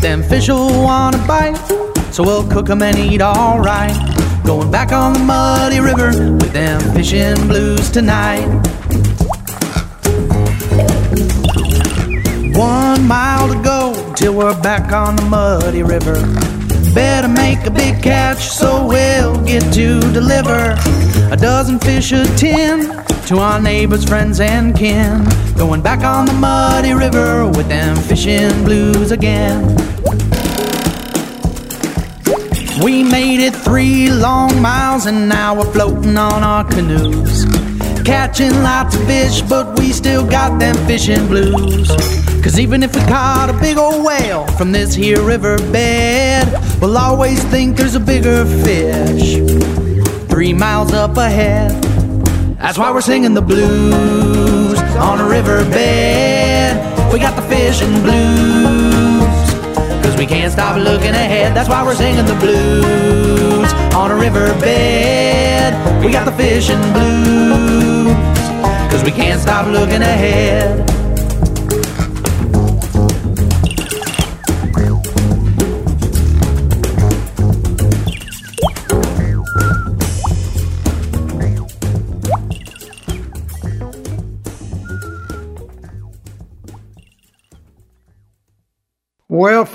Them 0.00 0.22
fish 0.22 0.48
will 0.48 0.82
wanna 0.82 1.18
bite, 1.26 1.58
so 2.10 2.22
we'll 2.22 2.48
cook 2.48 2.70
'em 2.70 2.80
and 2.80 2.96
eat 2.96 3.20
alright. 3.20 4.25
Going 4.46 4.70
back 4.70 4.92
on 4.92 5.12
the 5.12 5.18
muddy 5.18 5.80
river 5.80 6.32
with 6.32 6.52
them 6.52 6.80
fishing 6.94 7.34
blues 7.48 7.90
tonight. 7.90 8.46
One 12.56 13.08
mile 13.08 13.48
to 13.52 13.60
go 13.60 14.14
till 14.14 14.34
we're 14.34 14.58
back 14.62 14.92
on 14.92 15.16
the 15.16 15.24
muddy 15.24 15.82
river. 15.82 16.14
Better 16.94 17.26
make 17.26 17.66
a 17.66 17.72
big 17.72 18.00
catch 18.00 18.48
so 18.48 18.86
we'll 18.86 19.36
get 19.44 19.62
to 19.74 20.00
deliver 20.12 20.76
a 21.32 21.36
dozen 21.36 21.80
fish 21.80 22.12
a 22.12 22.24
tin 22.36 23.04
to 23.26 23.38
our 23.38 23.60
neighbors, 23.60 24.04
friends, 24.04 24.38
and 24.38 24.76
kin. 24.76 25.26
Going 25.56 25.82
back 25.82 26.04
on 26.04 26.24
the 26.24 26.32
muddy 26.34 26.94
river 26.94 27.48
with 27.48 27.68
them 27.68 27.96
fishing 27.96 28.62
blues 28.62 29.10
again. 29.10 29.95
We 32.86 33.02
made 33.02 33.40
it 33.40 33.52
three 33.52 34.10
long 34.10 34.62
miles 34.62 35.06
and 35.06 35.28
now 35.28 35.56
we're 35.56 35.72
floating 35.72 36.16
on 36.16 36.44
our 36.44 36.62
canoes. 36.62 37.44
Catching 38.04 38.52
lots 38.62 38.94
of 38.94 39.04
fish, 39.08 39.42
but 39.42 39.76
we 39.76 39.90
still 39.90 40.24
got 40.24 40.60
them 40.60 40.76
fishing 40.86 41.26
blues. 41.26 41.88
Cause 42.44 42.60
even 42.60 42.84
if 42.84 42.94
we 42.94 43.00
caught 43.06 43.50
a 43.50 43.60
big 43.60 43.76
old 43.76 44.04
whale 44.04 44.46
from 44.56 44.70
this 44.70 44.94
here 44.94 45.20
river 45.20 45.56
bed, 45.72 46.46
we'll 46.80 46.96
always 46.96 47.42
think 47.46 47.76
there's 47.76 47.96
a 47.96 48.00
bigger 48.00 48.46
fish 48.62 49.38
three 50.30 50.52
miles 50.52 50.92
up 50.92 51.16
ahead. 51.16 51.72
That's 52.60 52.78
why 52.78 52.92
we're 52.92 53.00
singing 53.00 53.34
the 53.34 53.42
blues 53.42 54.78
on 54.94 55.20
a 55.20 55.28
riverbed. 55.28 55.72
We 57.12 57.18
got 57.18 57.34
the 57.34 57.42
fishing 57.48 58.00
blues. 58.02 58.85
Cause 60.16 60.24
we 60.24 60.34
can't 60.34 60.50
stop 60.50 60.78
looking 60.78 61.10
ahead. 61.10 61.54
That's 61.54 61.68
why 61.68 61.84
we're 61.84 61.94
singing 61.94 62.24
the 62.24 62.34
blues 62.36 63.70
on 63.94 64.10
a 64.10 64.16
riverbed. 64.16 65.74
We 66.02 66.10
got 66.10 66.24
the 66.24 66.32
fishing 66.32 66.80
blues. 66.94 68.16
Cause 68.90 69.04
we 69.04 69.10
can't 69.10 69.38
stop 69.38 69.66
looking 69.66 70.00
ahead. 70.00 70.95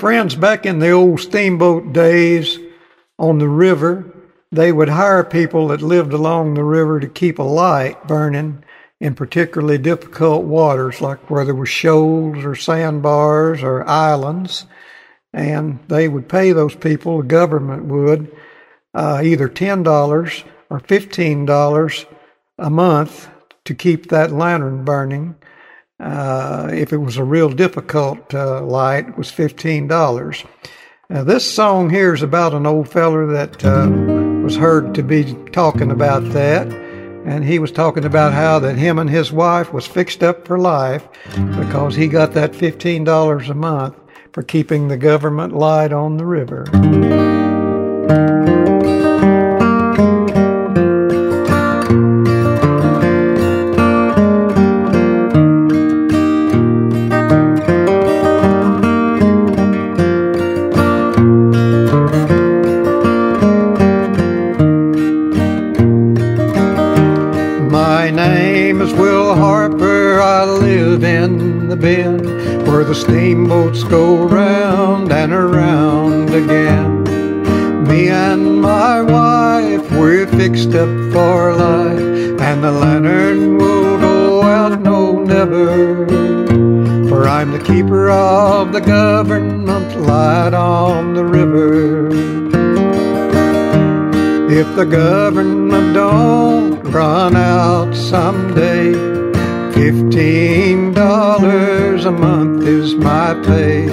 Friends, 0.02 0.34
back 0.34 0.66
in 0.66 0.80
the 0.80 0.90
old 0.90 1.20
steamboat 1.20 1.92
days 1.92 2.58
on 3.20 3.38
the 3.38 3.48
river, 3.48 4.04
they 4.50 4.72
would 4.72 4.88
hire 4.88 5.22
people 5.22 5.68
that 5.68 5.80
lived 5.80 6.12
along 6.12 6.54
the 6.54 6.64
river 6.64 6.98
to 6.98 7.06
keep 7.06 7.38
a 7.38 7.42
light 7.44 8.08
burning 8.08 8.64
in 8.98 9.14
particularly 9.14 9.78
difficult 9.78 10.42
waters, 10.42 11.00
like 11.00 11.30
where 11.30 11.44
there 11.44 11.54
were 11.54 11.64
shoals 11.64 12.44
or 12.44 12.56
sandbars 12.56 13.62
or 13.62 13.88
islands. 13.88 14.66
And 15.32 15.78
they 15.86 16.08
would 16.08 16.28
pay 16.28 16.50
those 16.50 16.74
people, 16.74 17.18
the 17.18 17.28
government 17.28 17.84
would, 17.84 18.36
uh, 18.94 19.20
either 19.22 19.48
$10 19.48 20.44
or 20.68 20.80
$15 20.80 22.06
a 22.58 22.70
month 22.70 23.28
to 23.66 23.72
keep 23.72 24.08
that 24.08 24.32
lantern 24.32 24.84
burning. 24.84 25.36
Uh, 26.02 26.68
if 26.72 26.92
it 26.92 26.96
was 26.96 27.16
a 27.16 27.22
real 27.22 27.48
difficult 27.48 28.34
uh, 28.34 28.60
light, 28.62 29.08
it 29.08 29.16
was 29.16 29.30
fifteen 29.30 29.86
dollars. 29.86 30.44
Now, 31.08 31.22
this 31.22 31.48
song 31.48 31.90
here 31.90 32.12
is 32.12 32.22
about 32.22 32.54
an 32.54 32.66
old 32.66 32.88
feller 32.88 33.24
that 33.26 33.64
uh, 33.64 33.88
was 34.42 34.56
heard 34.56 34.94
to 34.96 35.02
be 35.04 35.34
talking 35.52 35.92
about 35.92 36.28
that, 36.30 36.66
and 37.24 37.44
he 37.44 37.60
was 37.60 37.70
talking 37.70 38.04
about 38.04 38.32
how 38.32 38.58
that 38.58 38.76
him 38.76 38.98
and 38.98 39.08
his 39.08 39.30
wife 39.30 39.72
was 39.72 39.86
fixed 39.86 40.24
up 40.24 40.44
for 40.44 40.58
life 40.58 41.06
because 41.56 41.94
he 41.94 42.08
got 42.08 42.32
that 42.32 42.54
fifteen 42.54 43.04
dollars 43.04 43.48
a 43.48 43.54
month 43.54 43.94
for 44.32 44.42
keeping 44.42 44.88
the 44.88 44.96
government 44.96 45.54
light 45.54 45.92
on 45.92 46.16
the 46.16 46.26
river. 46.26 46.64
The 72.92 72.98
steamboats 72.98 73.84
go 73.84 74.28
round 74.28 75.10
and 75.10 75.32
around 75.32 76.28
again. 76.28 77.02
Me 77.84 78.10
and 78.10 78.60
my 78.60 79.00
wife, 79.00 79.90
we're 79.92 80.26
fixed 80.26 80.74
up 80.74 80.90
for 81.10 81.54
life, 81.54 82.38
and 82.48 82.62
the 82.62 82.70
lantern 82.70 83.56
will 83.56 83.98
go 83.98 84.42
out 84.42 84.78
no 84.82 85.22
never. 85.22 86.06
For 87.08 87.26
I'm 87.26 87.52
the 87.52 87.64
keeper 87.64 88.10
of 88.10 88.74
the 88.74 88.82
government 88.82 89.98
light 89.98 90.52
on 90.52 91.14
the 91.14 91.24
river. 91.24 92.08
If 94.52 94.76
the 94.76 94.84
government 94.84 95.94
don't 95.94 96.82
run 96.82 97.36
out 97.36 97.94
someday, 97.94 98.92
fifteen 99.72 100.92
dollars 100.92 101.81
a 102.04 102.10
month 102.10 102.64
is 102.64 102.94
my 102.96 103.32
pay. 103.44 103.86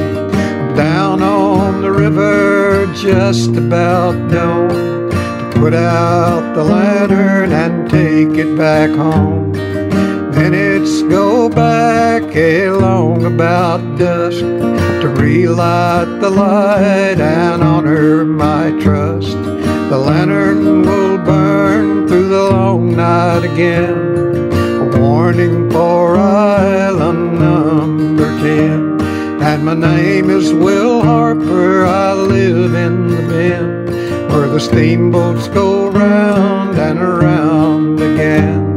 Down 0.75 1.21
on 1.21 1.81
the 1.81 1.91
river 1.91 2.91
just 2.95 3.55
about 3.55 4.15
dawn 4.31 4.69
to 4.69 5.51
put 5.53 5.73
out 5.75 6.55
the 6.55 6.63
lantern 6.63 7.51
and 7.51 7.89
take 7.89 8.35
it 8.37 8.57
back 8.57 8.89
home. 8.89 9.51
Then 10.31 10.55
it's 10.55 11.03
go 11.03 11.49
back 11.49 12.35
along 12.35 13.25
about 13.25 13.81
dusk 13.99 14.39
to 14.39 15.07
relight 15.15 16.19
the 16.19 16.31
light 16.31 17.19
and 17.19 17.61
honor 17.61 18.25
my 18.25 18.71
trust. 18.81 19.37
The 19.91 19.97
lantern 19.97 20.81
will 20.81 21.17
burn 21.19 22.07
through 22.07 22.29
the 22.29 22.49
long 22.49 22.95
night 22.95 23.43
again. 23.43 24.51
A 24.81 24.99
warning 24.99 25.69
for 25.69 26.17
island 26.17 27.39
number 28.19 28.39
10. 28.41 29.01
And 29.41 29.65
my 29.65 29.73
name 29.73 30.29
is 30.29 30.53
Will 30.53 31.01
Harper. 31.01 31.85
I 31.85 32.13
live 32.13 32.75
in 32.75 33.07
the 33.07 33.21
bend 33.29 33.89
where 34.29 34.47
the 34.47 34.59
steamboats 34.59 35.47
go 35.47 35.89
round 35.89 36.77
and 36.77 36.99
around 36.99 38.01
again. 38.01 38.75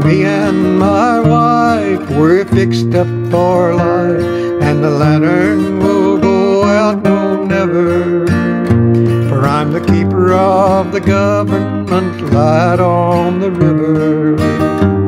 Me 0.00 0.24
and 0.24 0.78
my 0.78 1.20
wife, 1.20 2.10
we're 2.10 2.44
fixed 2.44 2.94
up 2.94 3.06
for 3.30 3.74
life, 3.74 4.22
and 4.62 4.82
the 4.82 4.90
lantern 4.90 5.80
will 5.80 6.18
go 6.18 6.64
out 6.64 7.02
no 7.02 7.44
never. 7.44 8.26
For 9.28 9.46
I'm 9.46 9.72
the 9.72 9.80
keeper 9.80 10.32
of 10.32 10.92
the 10.92 11.00
government 11.00 12.32
light 12.32 12.80
on 12.80 13.40
the 13.40 13.50
river. 13.50 15.03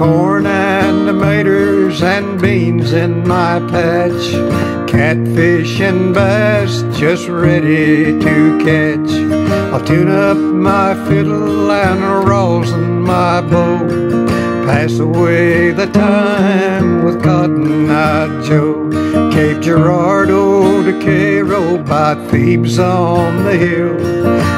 Corn 0.00 0.46
and 0.46 1.06
tomatoes 1.06 2.02
and 2.02 2.40
beans 2.40 2.94
in 2.94 3.28
my 3.28 3.60
patch. 3.68 4.32
Catfish 4.90 5.78
and 5.82 6.14
bass 6.14 6.82
just 6.98 7.28
ready 7.28 8.18
to 8.18 8.58
catch. 8.64 9.10
I'll 9.74 9.84
tune 9.84 10.10
up 10.10 10.38
my 10.38 10.94
fiddle 11.06 11.70
and 11.70 12.26
rosin 12.26 13.02
my 13.02 13.42
bow. 13.42 13.76
Pass 14.64 14.98
away 14.98 15.72
the 15.72 15.88
time 15.88 17.04
with 17.04 17.22
Cotton 17.22 17.90
Eye 17.90 18.42
Joe. 18.48 18.88
Cape 19.34 19.60
Girardeau 19.60 20.82
to 20.82 20.98
Cairo 21.04 21.76
by 21.76 22.14
Thebes 22.30 22.78
on 22.78 23.44
the 23.44 23.54
hill. 23.54 23.98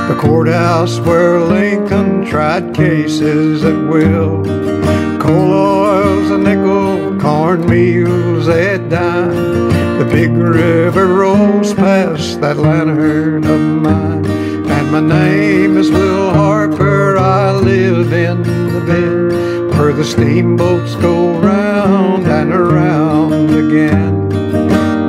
The 0.07 0.17
courthouse 0.21 1.01
where 1.01 1.41
Lincoln 1.41 2.27
tried 2.27 2.77
cases 2.77 3.65
at 3.65 3.89
will. 3.89 4.82
Coal 5.23 5.53
oil's 5.53 6.31
a 6.33 6.39
nickel, 6.39 7.17
cornmeal's 7.21 8.49
a 8.49 8.77
dime. 8.89 9.71
The 10.01 10.09
big 10.11 10.33
river 10.33 11.07
rolls 11.07 11.73
past 11.75 12.41
that 12.41 12.57
lantern 12.57 13.45
of 13.45 13.61
mine. 13.61 14.27
And 14.27 14.91
my 14.91 14.99
name 14.99 15.77
is 15.77 15.93
Will 15.93 16.31
Harper, 16.31 17.17
I 17.19 17.53
live 17.53 18.13
in 18.13 18.43
the 18.43 18.83
bend 18.85 19.71
where 19.79 19.93
the 19.93 20.03
steamboats 20.03 20.97
go 20.97 21.39
round 21.39 22.27
and 22.27 22.53
around 22.53 23.51
again. 23.51 24.29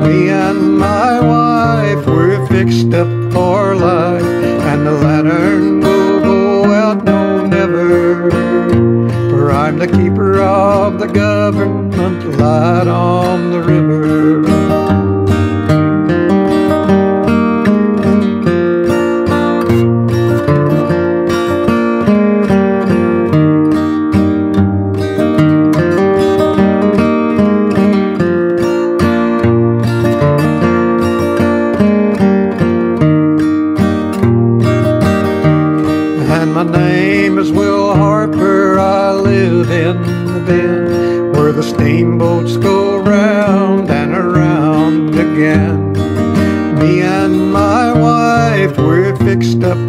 Me 0.03 0.29
and 0.29 0.77
my 0.77 1.21
wife, 1.21 2.05
we're 2.05 2.45
fixed 2.45 2.93
up 2.93 3.07
for 3.33 3.75
life, 3.75 4.42
the 11.07 11.13
government 11.13 12.37
light 12.39 12.87
on 12.87 13.51
the 13.51 13.59
river. 13.59 14.45
And 36.31 36.53
my 36.53 36.63
name 36.63 37.37
is 37.39 37.51
Will 37.51 37.93
Harper. 37.93 38.79
I 38.79 39.11
live 39.11 39.69
in 39.69 40.25
the 40.27 40.43
bend 40.45 40.82
steamboats 41.63 42.57
go 42.57 42.97
round 42.99 43.89
and 43.89 44.13
around 44.13 45.15
again. 45.15 45.93
Me 46.79 47.01
and 47.01 47.51
my 47.51 47.91
wife, 47.93 48.77
we're 48.77 49.15
fixed 49.17 49.63
up 49.63 49.82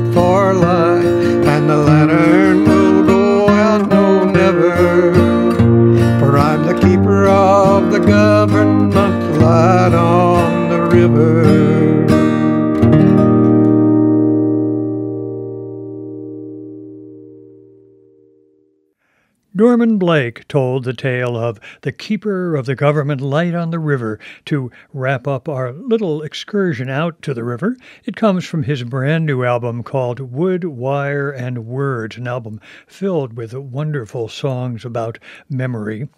Blake 19.84 20.48
told 20.48 20.84
the 20.84 20.94
tale 20.94 21.36
of 21.36 21.60
the 21.82 21.92
keeper 21.92 22.56
of 22.56 22.64
the 22.64 22.74
government 22.74 23.20
light 23.20 23.54
on 23.54 23.70
the 23.70 23.78
river. 23.78 24.18
To 24.46 24.70
wrap 24.94 25.28
up 25.28 25.46
our 25.46 25.72
little 25.72 26.22
excursion 26.22 26.88
out 26.88 27.20
to 27.20 27.34
the 27.34 27.44
river, 27.44 27.76
it 28.04 28.16
comes 28.16 28.46
from 28.46 28.62
his 28.62 28.82
brand 28.82 29.26
new 29.26 29.44
album 29.44 29.82
called 29.82 30.20
Wood, 30.20 30.64
Wire, 30.64 31.30
and 31.30 31.66
Words, 31.66 32.16
an 32.16 32.26
album 32.26 32.60
filled 32.86 33.36
with 33.36 33.52
wonderful 33.52 34.28
songs 34.28 34.86
about 34.86 35.18
memory. 35.50 36.08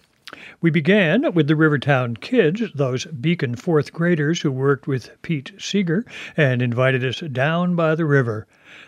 We 0.60 0.70
began 0.70 1.34
with 1.34 1.48
the 1.48 1.56
Rivertown 1.56 2.16
Kids, 2.16 2.62
those 2.74 3.04
Beacon 3.06 3.56
fourth 3.56 3.92
graders 3.92 4.40
who 4.42 4.52
worked 4.52 4.86
with 4.86 5.10
Pete 5.22 5.52
Seeger 5.58 6.04
and 6.36 6.62
invited 6.62 7.04
us 7.04 7.20
down 7.20 7.74
by 7.74 7.94
the 7.94 8.04
river. 8.04 8.46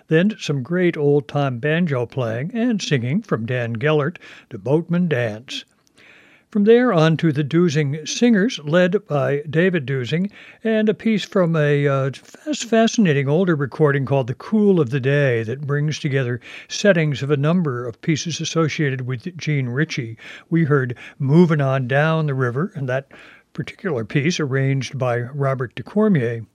Then 0.09 0.35
some 0.39 0.63
great 0.63 0.97
old 0.97 1.29
time 1.29 1.59
banjo 1.59 2.07
playing 2.07 2.53
and 2.55 2.81
singing 2.81 3.21
from 3.21 3.45
Dan 3.45 3.75
Gellert, 3.75 4.19
the 4.49 4.57
Boatman 4.57 5.07
Dance. 5.07 5.67
From 6.51 6.65
there 6.65 6.95
on 6.95 7.19
to 7.19 7.31
the 7.31 7.45
Dusing 7.45 8.07
Singers, 8.07 8.59
led 8.61 9.07
by 9.07 9.43
David 9.51 9.85
Dusing, 9.85 10.31
and 10.65 10.89
a 10.89 10.95
piece 10.95 11.25
from 11.25 11.55
a 11.55 11.87
uh, 11.87 12.11
fascinating 12.55 13.29
older 13.29 13.55
recording 13.55 14.07
called 14.07 14.29
The 14.29 14.35
Cool 14.35 14.81
of 14.81 14.89
the 14.89 14.99
Day 14.99 15.43
that 15.43 15.67
brings 15.67 15.99
together 15.99 16.41
settings 16.69 17.23
of 17.23 17.31
a 17.31 17.37
number 17.37 17.87
of 17.87 18.01
pieces 18.01 18.41
associated 18.41 19.03
with 19.03 19.37
Jean 19.37 19.69
Ritchie. 19.69 20.17
We 20.49 20.65
heard 20.65 20.97
Moving 21.19 21.61
On 21.61 21.87
Down 21.87 22.25
the 22.25 22.33
River, 22.33 22.73
and 22.75 22.89
that 22.89 23.13
particular 23.53 24.07
piece 24.07 24.41
arranged 24.41 24.97
by 24.97 25.21
Robert 25.21 25.75
DeCormier. 25.75 26.47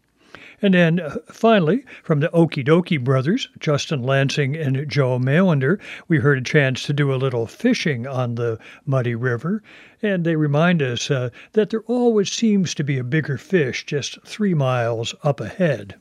And 0.63 0.73
then 0.73 1.01
uh, 1.01 1.17
finally, 1.29 1.83
from 2.03 2.21
the 2.21 2.29
Okee 2.29 2.63
Dokee 2.63 3.03
brothers, 3.03 3.49
Justin 3.59 4.01
Lansing 4.01 4.55
and 4.55 4.89
Joe 4.89 5.19
Mailander, 5.19 5.77
we 6.07 6.19
heard 6.19 6.37
a 6.37 6.41
chance 6.41 6.83
to 6.83 6.93
do 6.93 7.13
a 7.13 7.19
little 7.19 7.47
fishing 7.47 8.07
on 8.07 8.35
the 8.35 8.57
muddy 8.85 9.13
river. 9.13 9.61
And 10.01 10.23
they 10.23 10.37
remind 10.37 10.81
us 10.81 11.11
uh, 11.11 11.31
that 11.51 11.69
there 11.69 11.83
always 11.87 12.31
seems 12.31 12.73
to 12.75 12.83
be 12.85 12.97
a 12.97 13.03
bigger 13.03 13.37
fish 13.37 13.85
just 13.85 14.21
three 14.23 14.53
miles 14.53 15.13
up 15.21 15.41
ahead. 15.41 15.95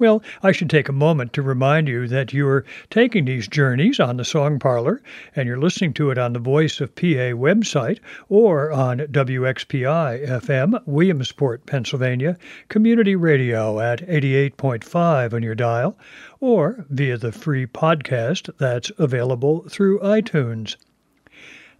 Well, 0.00 0.22
I 0.44 0.52
should 0.52 0.70
take 0.70 0.88
a 0.88 0.92
moment 0.92 1.32
to 1.32 1.42
remind 1.42 1.88
you 1.88 2.06
that 2.06 2.32
you're 2.32 2.64
taking 2.88 3.24
these 3.24 3.48
journeys 3.48 3.98
on 3.98 4.16
the 4.16 4.24
Song 4.24 4.60
Parlor 4.60 5.02
and 5.34 5.48
you're 5.48 5.58
listening 5.58 5.92
to 5.94 6.12
it 6.12 6.18
on 6.18 6.34
the 6.34 6.38
Voice 6.38 6.80
of 6.80 6.94
PA 6.94 7.34
website 7.34 7.98
or 8.28 8.70
on 8.70 8.98
WXPI 8.98 10.24
FM, 10.24 10.80
Williamsport, 10.86 11.66
Pennsylvania, 11.66 12.38
community 12.68 13.16
radio 13.16 13.80
at 13.80 13.98
88.5 14.06 15.32
on 15.32 15.42
your 15.42 15.56
dial, 15.56 15.98
or 16.38 16.84
via 16.90 17.18
the 17.18 17.32
free 17.32 17.66
podcast 17.66 18.56
that's 18.58 18.92
available 18.98 19.64
through 19.68 19.98
iTunes. 19.98 20.76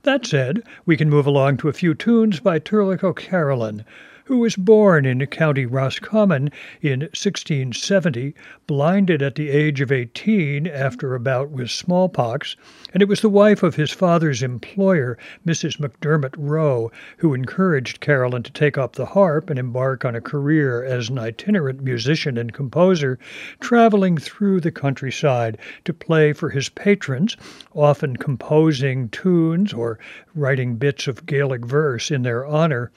That 0.02 0.26
said, 0.26 0.64
we 0.86 0.96
can 0.96 1.08
move 1.08 1.26
along 1.28 1.58
to 1.58 1.68
a 1.68 1.72
few 1.72 1.94
tunes 1.94 2.40
by 2.40 2.58
Turlough 2.58 3.04
O'Carolan, 3.04 3.84
who 4.28 4.36
was 4.36 4.56
born 4.56 5.06
in 5.06 5.24
County 5.24 5.64
Roscommon 5.64 6.50
in 6.82 7.00
1670, 7.00 8.34
blinded 8.66 9.22
at 9.22 9.36
the 9.36 9.48
age 9.48 9.80
of 9.80 9.90
18 9.90 10.66
after 10.66 11.14
a 11.14 11.18
bout 11.18 11.48
with 11.48 11.70
smallpox, 11.70 12.54
and 12.92 13.02
it 13.02 13.08
was 13.08 13.22
the 13.22 13.30
wife 13.30 13.62
of 13.62 13.76
his 13.76 13.90
father's 13.90 14.42
employer, 14.42 15.16
Mrs. 15.46 15.80
MacDermott 15.80 16.34
Roe, 16.36 16.92
who 17.16 17.32
encouraged 17.32 18.00
Carolan 18.00 18.42
to 18.42 18.52
take 18.52 18.76
up 18.76 18.96
the 18.96 19.06
harp 19.06 19.48
and 19.48 19.58
embark 19.58 20.04
on 20.04 20.14
a 20.14 20.20
career 20.20 20.84
as 20.84 21.08
an 21.08 21.18
itinerant 21.18 21.82
musician 21.82 22.36
and 22.36 22.52
composer, 22.52 23.18
traveling 23.60 24.18
through 24.18 24.60
the 24.60 24.70
countryside 24.70 25.56
to 25.86 25.94
play 25.94 26.34
for 26.34 26.50
his 26.50 26.68
patrons, 26.68 27.34
often 27.72 28.14
composing 28.14 29.08
tunes 29.08 29.72
or 29.72 29.98
writing 30.34 30.76
bits 30.76 31.08
of 31.08 31.24
Gaelic 31.24 31.64
verse 31.64 32.10
in 32.10 32.24
their 32.24 32.44
honor. 32.44 32.92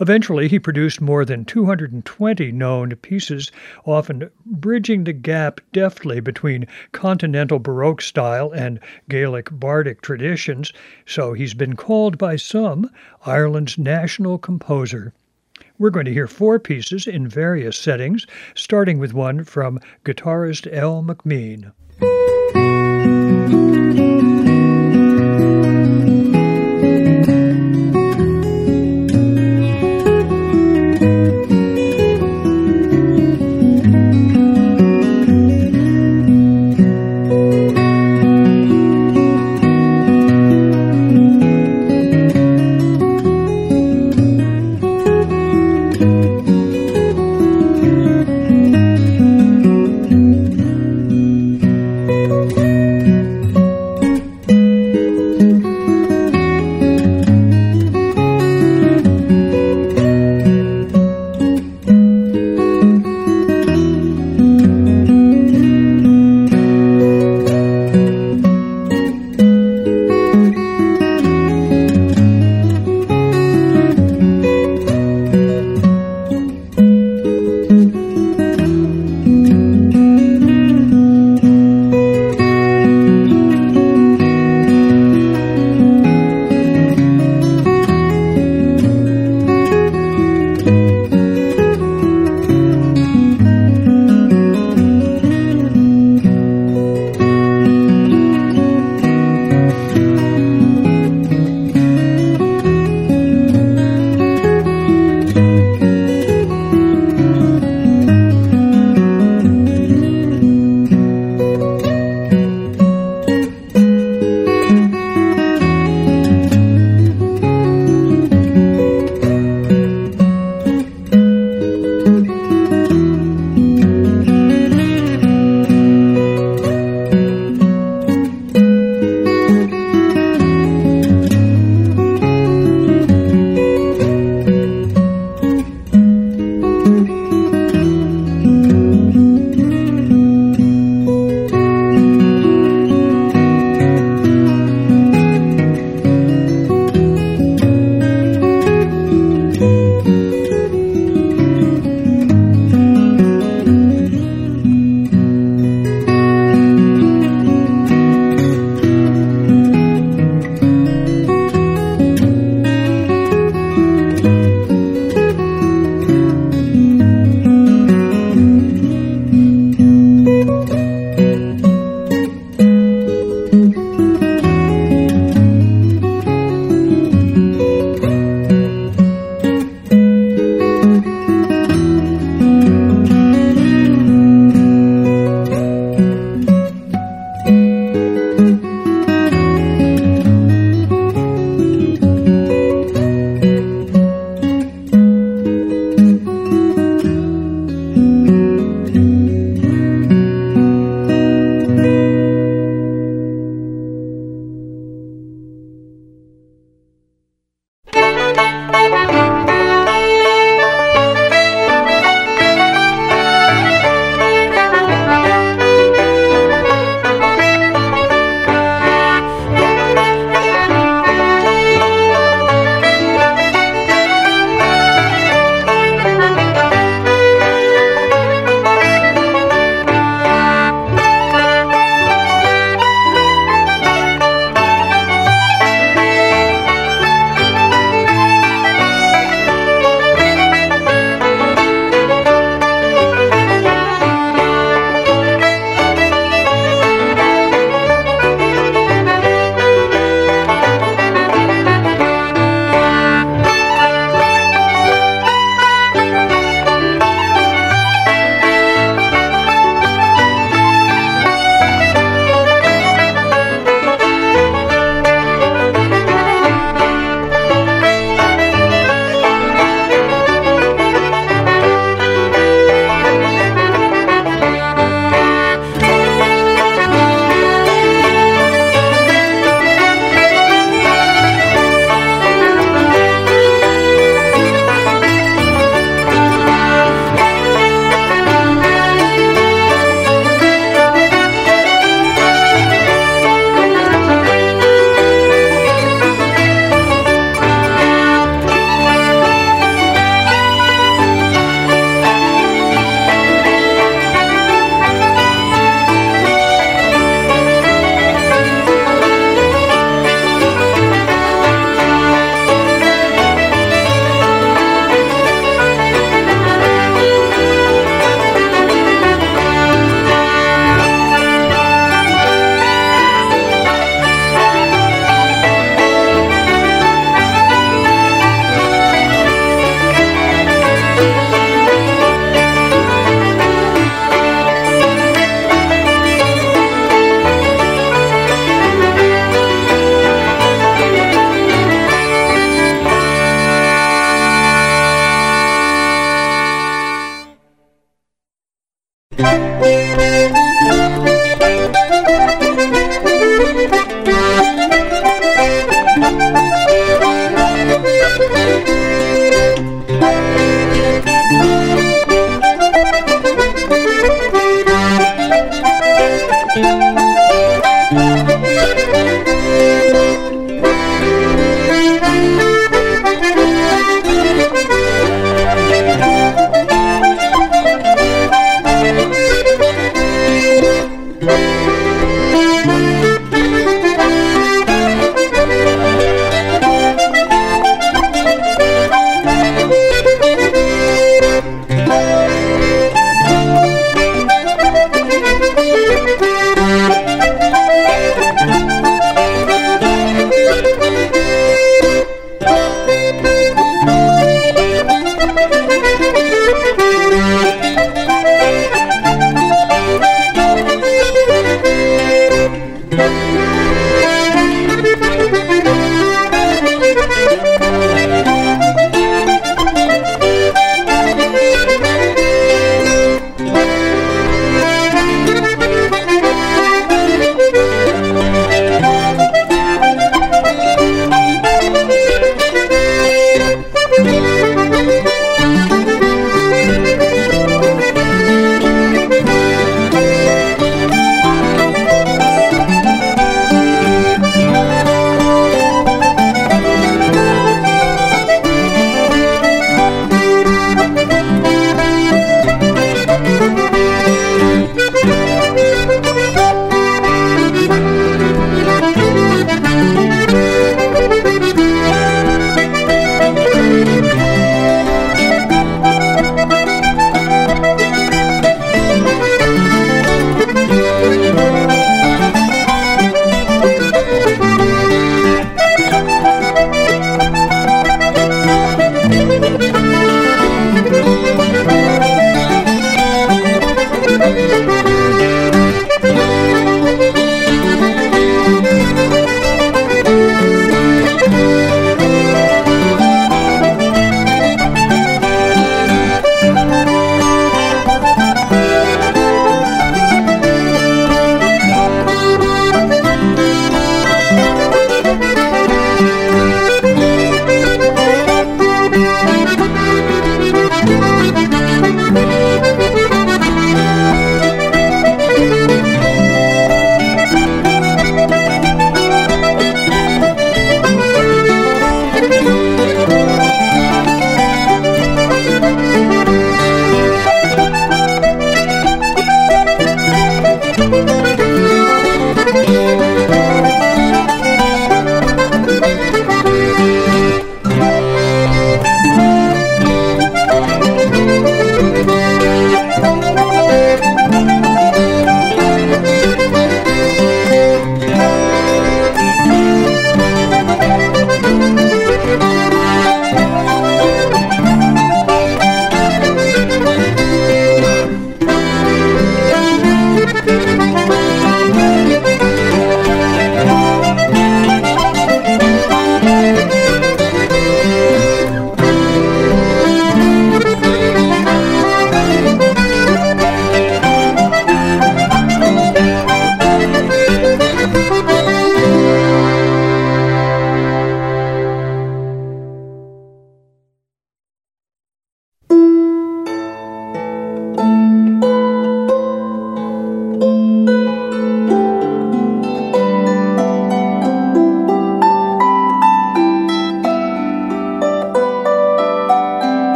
Eventually, 0.00 0.46
he 0.46 0.60
produced 0.60 1.00
more 1.00 1.24
than 1.24 1.44
220 1.44 2.52
known 2.52 2.94
pieces, 2.96 3.50
often 3.84 4.30
bridging 4.46 5.04
the 5.04 5.12
gap 5.12 5.60
deftly 5.72 6.20
between 6.20 6.68
continental 6.92 7.58
Baroque 7.58 8.00
style 8.00 8.52
and 8.52 8.78
Gaelic 9.08 9.48
bardic 9.50 10.00
traditions, 10.00 10.72
so 11.04 11.32
he's 11.32 11.54
been 11.54 11.74
called 11.74 12.16
by 12.16 12.36
some 12.36 12.90
Ireland's 13.26 13.76
national 13.76 14.38
composer. 14.38 15.12
We're 15.78 15.90
going 15.90 16.06
to 16.06 16.12
hear 16.12 16.28
four 16.28 16.60
pieces 16.60 17.06
in 17.06 17.26
various 17.26 17.76
settings, 17.76 18.26
starting 18.54 18.98
with 18.98 19.14
one 19.14 19.42
from 19.42 19.80
guitarist 20.04 20.72
Al 20.72 21.02
McMean. 21.02 21.72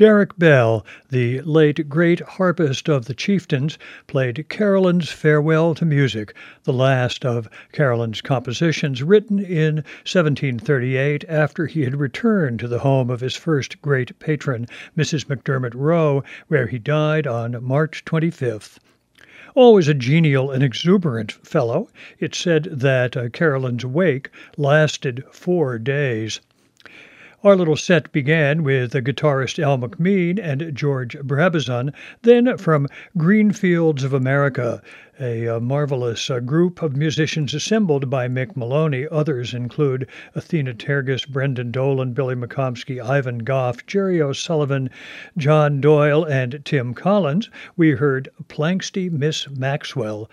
Derek 0.00 0.38
Bell, 0.38 0.82
the 1.10 1.42
late 1.42 1.90
great 1.90 2.20
harpist 2.20 2.88
of 2.88 3.04
the 3.04 3.12
Chieftains, 3.12 3.76
played 4.06 4.48
Carolan's 4.48 5.10
Farewell 5.10 5.74
to 5.74 5.84
Music, 5.84 6.32
the 6.64 6.72
last 6.72 7.26
of 7.26 7.50
Carolan's 7.72 8.22
compositions 8.22 9.02
written 9.02 9.38
in 9.38 9.84
1738 10.06 11.26
after 11.28 11.66
he 11.66 11.82
had 11.82 12.00
returned 12.00 12.60
to 12.60 12.66
the 12.66 12.78
home 12.78 13.10
of 13.10 13.20
his 13.20 13.36
first 13.36 13.82
great 13.82 14.18
patron, 14.18 14.64
Mrs. 14.96 15.28
MacDermott 15.28 15.74
Roe, 15.74 16.24
where 16.48 16.68
he 16.68 16.78
died 16.78 17.26
on 17.26 17.62
March 17.62 18.02
25th. 18.06 18.78
Always 19.54 19.86
a 19.86 19.92
genial 19.92 20.50
and 20.50 20.62
exuberant 20.62 21.32
fellow, 21.32 21.90
it 22.18 22.34
said 22.34 22.64
that 22.72 23.18
uh, 23.18 23.28
Carolan's 23.28 23.84
wake 23.84 24.30
lasted 24.56 25.24
four 25.30 25.78
days. 25.78 26.40
Our 27.42 27.56
little 27.56 27.74
set 27.76 28.12
began 28.12 28.64
with 28.64 28.90
the 28.90 29.00
guitarist 29.00 29.58
Al 29.58 29.78
McMean 29.78 30.38
and 30.38 30.74
George 30.74 31.16
Brabazon, 31.20 31.90
then 32.20 32.58
from 32.58 32.86
Greenfields 33.16 34.04
of 34.04 34.12
America, 34.12 34.82
a, 35.18 35.46
a 35.46 35.58
marvelous 35.58 36.28
uh, 36.28 36.40
group 36.40 36.82
of 36.82 36.98
musicians 36.98 37.54
assembled 37.54 38.10
by 38.10 38.28
Mick 38.28 38.56
Moloney. 38.56 39.06
Others 39.10 39.54
include 39.54 40.06
Athena 40.34 40.74
Tergis, 40.74 41.26
Brendan 41.26 41.70
Dolan, 41.70 42.12
Billy 42.12 42.34
McComiskey, 42.34 43.02
Ivan 43.02 43.38
Goff, 43.38 43.86
Jerry 43.86 44.20
O'Sullivan, 44.20 44.90
John 45.38 45.80
Doyle, 45.80 46.24
and 46.24 46.60
Tim 46.66 46.92
Collins. 46.92 47.48
We 47.74 47.92
heard 47.92 48.28
Planxty 48.50 49.10
Miss 49.10 49.48
Maxwell. 49.48 50.28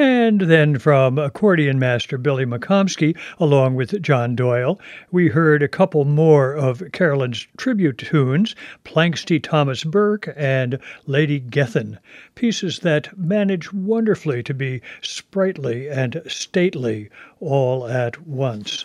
And 0.00 0.42
then 0.42 0.78
from 0.78 1.18
accordion 1.18 1.80
master 1.80 2.18
Billy 2.18 2.46
McComiskey, 2.46 3.16
along 3.40 3.74
with 3.74 4.00
John 4.00 4.36
Doyle, 4.36 4.80
we 5.10 5.26
heard 5.26 5.60
a 5.60 5.66
couple 5.66 6.04
more 6.04 6.54
of 6.54 6.84
Carolan's 6.92 7.48
tribute 7.56 7.98
tunes, 7.98 8.54
Planxty 8.84 9.42
Thomas 9.42 9.82
Burke 9.82 10.32
and 10.36 10.78
Lady 11.08 11.40
Gethin, 11.40 11.98
pieces 12.36 12.78
that 12.78 13.18
manage 13.18 13.72
wonderfully 13.72 14.40
to 14.44 14.54
be 14.54 14.82
sprightly 15.02 15.90
and 15.90 16.22
stately 16.28 17.08
all 17.40 17.88
at 17.88 18.24
once. 18.24 18.84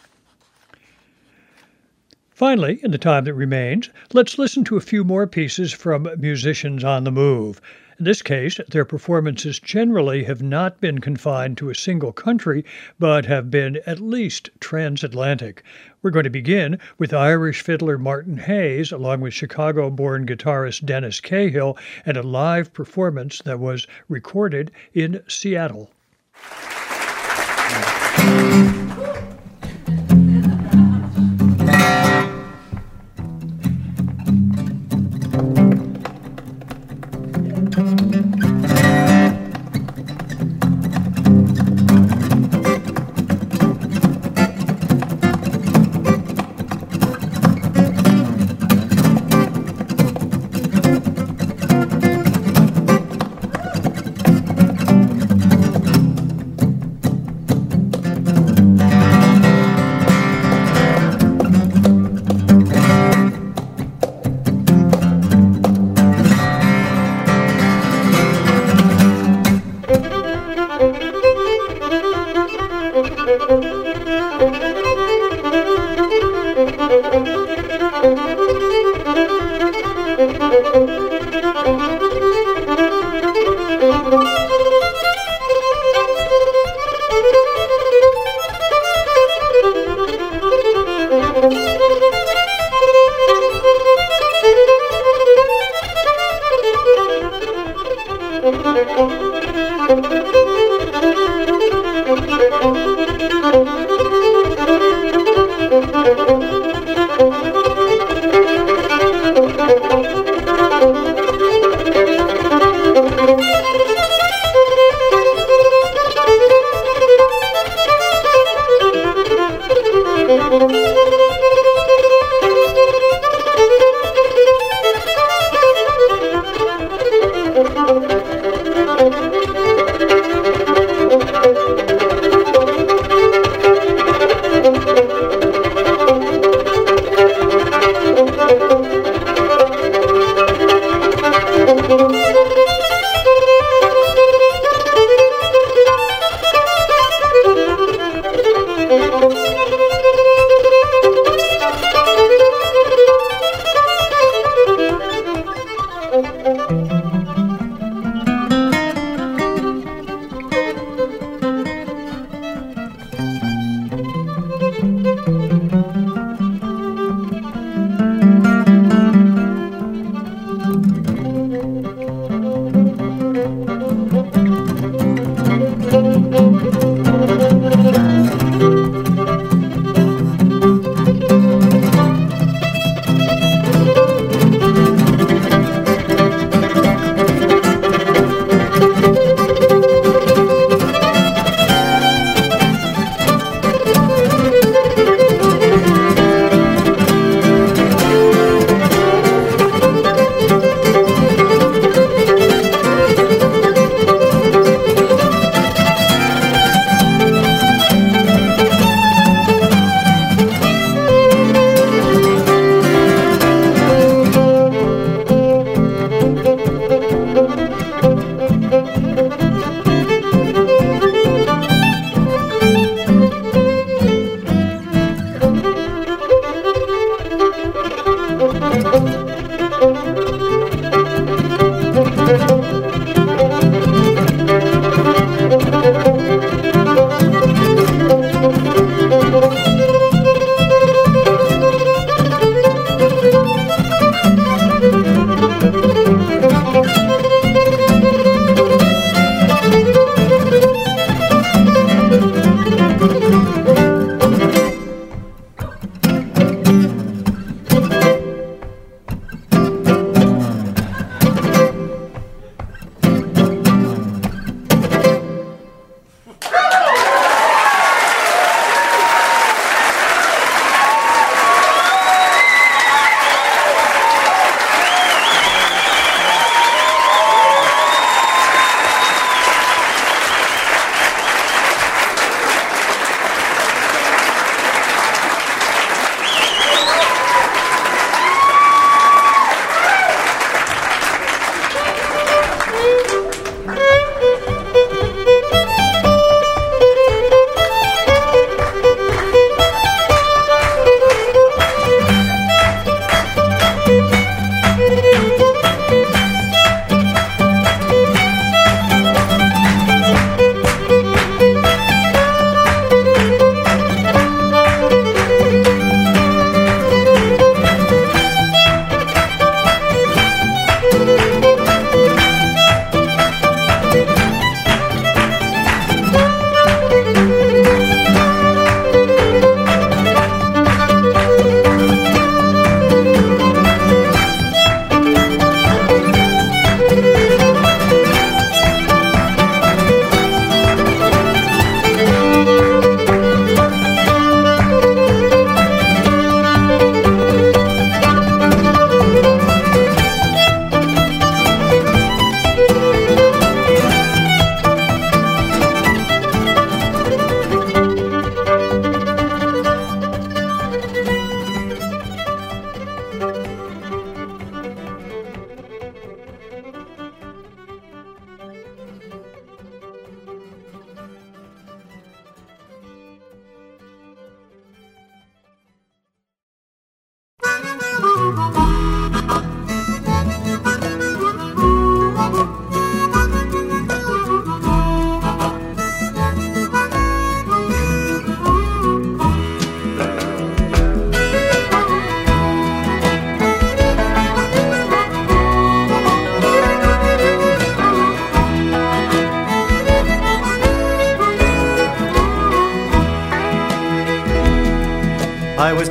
Finally, 2.31 2.79
in 2.81 2.89
the 2.89 2.97
time 2.97 3.25
that 3.25 3.35
remains, 3.35 3.91
let's 4.13 4.39
listen 4.39 4.63
to 4.63 4.77
a 4.77 4.81
few 4.81 5.03
more 5.03 5.27
pieces 5.27 5.71
from 5.71 6.09
musicians 6.17 6.83
on 6.83 7.03
the 7.03 7.11
move. 7.11 7.61
In 8.03 8.05
this 8.05 8.21
case, 8.21 8.59
their 8.67 8.83
performances 8.83 9.61
generally 9.61 10.25
have 10.25 10.41
not 10.43 10.81
been 10.81 10.99
confined 10.99 11.57
to 11.59 11.69
a 11.69 11.73
single 11.73 12.11
country, 12.11 12.65
but 12.99 13.27
have 13.27 13.49
been 13.49 13.79
at 13.85 14.01
least 14.01 14.49
transatlantic. 14.59 15.63
We're 16.01 16.11
going 16.11 16.25
to 16.25 16.29
begin 16.29 16.79
with 16.97 17.13
Irish 17.13 17.61
fiddler 17.61 17.97
Martin 17.97 18.39
Hayes, 18.39 18.91
along 18.91 19.21
with 19.21 19.33
Chicago 19.33 19.89
born 19.89 20.25
guitarist 20.25 20.83
Dennis 20.85 21.21
Cahill, 21.21 21.77
and 22.05 22.17
a 22.17 22.23
live 22.23 22.73
performance 22.73 23.41
that 23.43 23.61
was 23.61 23.87
recorded 24.09 24.69
in 24.93 25.23
Seattle. 25.29 25.89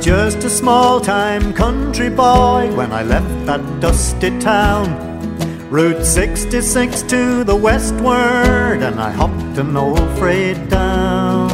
Just 0.03 0.43
a 0.43 0.49
small 0.49 0.99
time 0.99 1.53
country 1.53 2.09
boy 2.09 2.69
when 2.75 2.91
I 2.91 3.03
left 3.03 3.45
that 3.45 3.61
dusty 3.79 4.37
town. 4.39 4.89
Route 5.69 6.05
66 6.05 7.03
to 7.03 7.45
the 7.45 7.55
westward, 7.55 8.83
and 8.83 8.99
I 8.99 9.11
hopped 9.11 9.57
an 9.57 9.77
old 9.77 10.09
freight 10.17 10.69
down. 10.69 11.49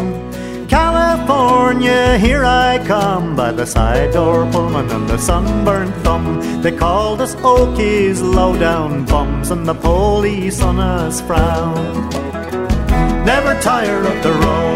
California, 0.68 2.18
here 2.18 2.44
I 2.44 2.84
come 2.88 3.36
by 3.36 3.52
the 3.52 3.68
side 3.68 4.14
door 4.14 4.50
Pullman 4.52 4.90
and 4.90 5.08
the 5.08 5.20
sunburned 5.20 5.94
thumb. 6.04 6.42
They 6.64 6.72
called 6.72 7.22
us 7.22 7.36
Okies, 7.36 8.20
low 8.20 8.58
down 8.58 9.06
bums, 9.06 9.52
and 9.52 9.68
the 9.68 9.76
police 9.76 10.60
on 10.64 10.80
us 10.80 11.22
frowned. 11.22 12.12
Never 13.26 13.54
tire 13.62 14.00
of 14.00 14.24
the 14.24 14.34
road, 14.34 14.69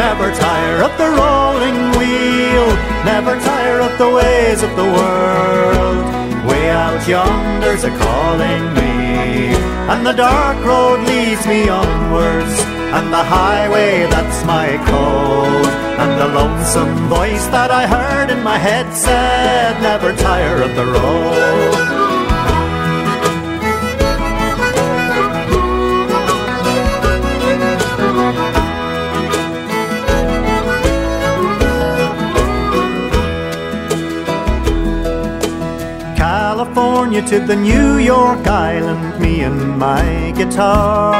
never 0.00 0.32
tire 0.32 0.80
of 0.88 0.92
the 0.96 1.10
rolling 1.20 1.78
wheel, 1.98 2.68
never 3.04 3.34
tire 3.50 3.80
of 3.88 3.92
the 3.98 4.10
ways 4.18 4.62
of 4.62 4.72
the 4.80 4.88
world. 4.98 6.00
Way 6.48 6.70
out 6.70 7.02
yonder's 7.06 7.84
a 7.84 7.92
calling 8.04 8.64
me, 8.78 9.52
and 9.92 10.00
the 10.06 10.16
dark 10.28 10.58
road 10.64 11.00
leads 11.10 11.46
me 11.46 11.68
onwards, 11.68 12.56
and 12.96 13.06
the 13.12 13.24
highway 13.38 14.06
that's 14.14 14.40
my 14.46 14.68
code, 14.90 15.72
and 16.02 16.12
the 16.22 16.28
lonesome 16.40 16.94
voice 17.16 17.46
that 17.56 17.70
I 17.70 17.84
heard 17.86 18.30
in 18.30 18.42
my 18.42 18.56
head 18.56 18.86
said, 18.94 19.82
Never 19.82 20.16
tire 20.16 20.62
of 20.62 20.74
the 20.76 20.86
road. 20.96 21.89
To 37.28 37.38
the 37.38 37.54
New 37.54 37.98
York 37.98 38.44
Island, 38.48 39.20
me 39.20 39.42
and 39.42 39.78
my 39.78 40.32
guitar. 40.36 41.14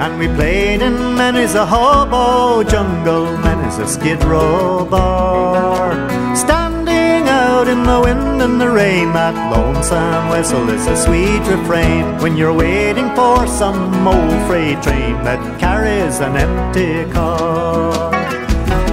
And 0.00 0.18
we 0.18 0.26
played 0.26 0.80
in 0.80 0.94
many's 1.16 1.54
a 1.54 1.66
hobo 1.66 2.62
jungle, 2.62 3.26
many's 3.38 3.76
a 3.76 3.86
skid 3.86 4.24
row 4.24 4.86
bar. 4.86 5.92
Standing 6.34 7.28
out 7.28 7.68
in 7.68 7.82
the 7.82 8.00
wind 8.00 8.40
and 8.40 8.58
the 8.58 8.70
rain, 8.70 9.12
that 9.12 9.34
lonesome 9.52 10.30
whistle 10.30 10.66
is 10.70 10.86
a 10.86 10.96
sweet 10.96 11.42
refrain. 11.46 12.16
When 12.22 12.38
you're 12.38 12.54
waiting 12.54 13.14
for 13.14 13.46
some 13.46 14.06
old 14.08 14.46
freight 14.46 14.82
train 14.82 15.22
that 15.24 15.60
carries 15.60 16.20
an 16.20 16.36
empty 16.36 17.04
car. 17.12 18.10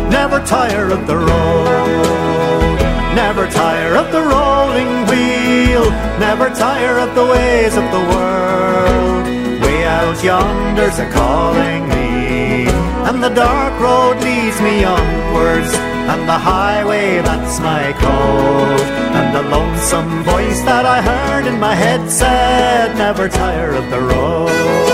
Never 0.09 0.45
tire 0.45 0.89
of 0.91 1.07
the 1.07 1.15
road, 1.15 2.30
never 3.15 3.47
tire 3.47 3.95
of 3.95 4.11
the 4.11 4.21
rolling 4.21 5.05
wheel, 5.09 5.85
never 6.19 6.49
tire 6.49 6.97
of 6.99 7.13
the 7.15 7.25
ways 7.25 7.75
of 7.75 7.85
the 7.95 8.03
world. 8.13 9.23
Way 9.63 9.83
out 9.85 10.23
yonder's 10.23 10.99
a 10.99 11.09
calling 11.11 11.89
me, 11.89 12.67
and 13.07 13.23
the 13.23 13.29
dark 13.29 13.79
road 13.79 14.17
leads 14.23 14.59
me 14.61 14.83
onwards, 14.83 15.73
and 16.11 16.21
the 16.27 16.39
highway 16.51 17.21
that's 17.21 17.59
my 17.59 17.93
code, 17.93 18.87
and 19.17 19.35
the 19.35 19.43
lonesome 19.49 20.23
voice 20.23 20.61
that 20.61 20.85
I 20.85 21.01
heard 21.01 21.45
in 21.47 21.59
my 21.59 21.75
head 21.75 22.09
said, 22.09 22.95
Never 22.97 23.27
tire 23.27 23.73
of 23.73 23.89
the 23.89 24.01
road. 24.01 24.90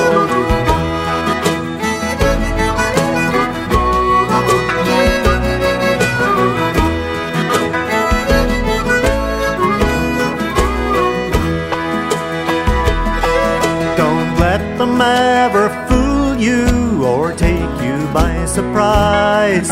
Them 14.98 15.02
ever 15.02 15.70
fool 15.88 16.36
you 16.38 17.06
or 17.06 17.32
take 17.34 17.82
you 17.82 17.98
by 18.14 18.46
surprise. 18.46 19.70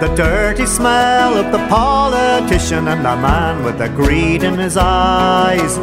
The 0.00 0.12
dirty 0.16 0.66
smell 0.66 1.36
of 1.36 1.52
the 1.52 1.64
politician 1.68 2.88
and 2.88 3.04
the 3.04 3.16
man 3.16 3.64
with 3.64 3.78
the 3.78 3.88
greed 3.88 4.42
in 4.42 4.58
his 4.58 4.76
eyes. 4.76 5.78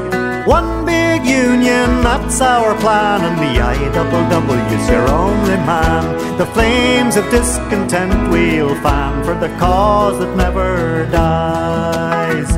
One 0.45 0.85
big 0.85 1.25
union, 1.25 2.01
that's 2.03 2.41
our 2.41 2.75
plan, 2.79 3.21
and 3.21 3.37
the 3.39 3.61
IWW's 3.61 4.89
your 4.89 5.07
only 5.07 5.57
man. 5.71 6.37
The 6.37 6.47
flames 6.47 7.15
of 7.15 7.29
discontent 7.29 8.31
we'll 8.31 8.75
fan 8.81 9.23
for 9.23 9.35
the 9.35 9.49
cause 9.57 10.19
that 10.19 10.35
never 10.35 11.05
dies. 11.11 12.49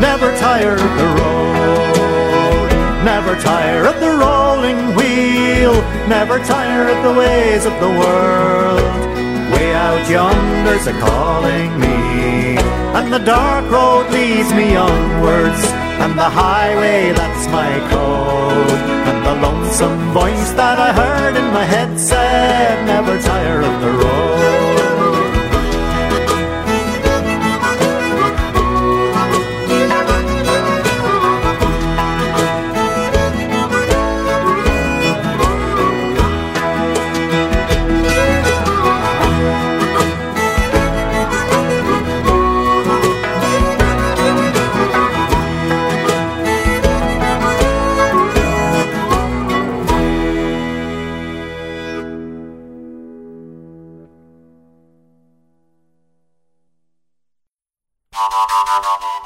Never 0.00 0.36
tire 0.38 0.74
of 0.74 0.92
the 1.00 1.08
road, 1.18 3.04
never 3.04 3.34
tire 3.40 3.86
of 3.86 3.97
rolling 4.58 4.96
wheel, 4.96 5.74
never 6.08 6.38
tire 6.44 6.88
of 6.88 7.02
the 7.04 7.14
ways 7.18 7.64
of 7.64 7.72
the 7.80 7.92
world. 8.02 8.80
Way 9.52 9.72
out 9.74 10.04
yonder's 10.10 10.86
a 10.86 10.92
calling 10.98 11.70
me, 11.80 12.56
and 12.96 13.12
the 13.12 13.18
dark 13.18 13.70
road 13.70 14.10
leads 14.10 14.52
me 14.52 14.76
onwards, 14.76 15.62
and 16.02 16.18
the 16.18 16.30
highway 16.42 17.12
that's 17.12 17.46
my 17.48 17.72
code, 17.90 18.80
and 19.08 19.18
the 19.26 19.36
lonesome 19.46 20.12
voice 20.12 20.50
that 20.52 20.78
I 20.78 20.92
heard 20.92 21.36
in 21.36 21.46
my 21.52 21.64
head 21.64 21.98
said, 21.98 22.86
Never 22.86 23.20
tire 23.22 23.60
of 23.60 23.80
the 23.80 23.92
road. 23.92 24.57
no, 58.78 58.84
no, 59.00 59.08
no. 59.12 59.17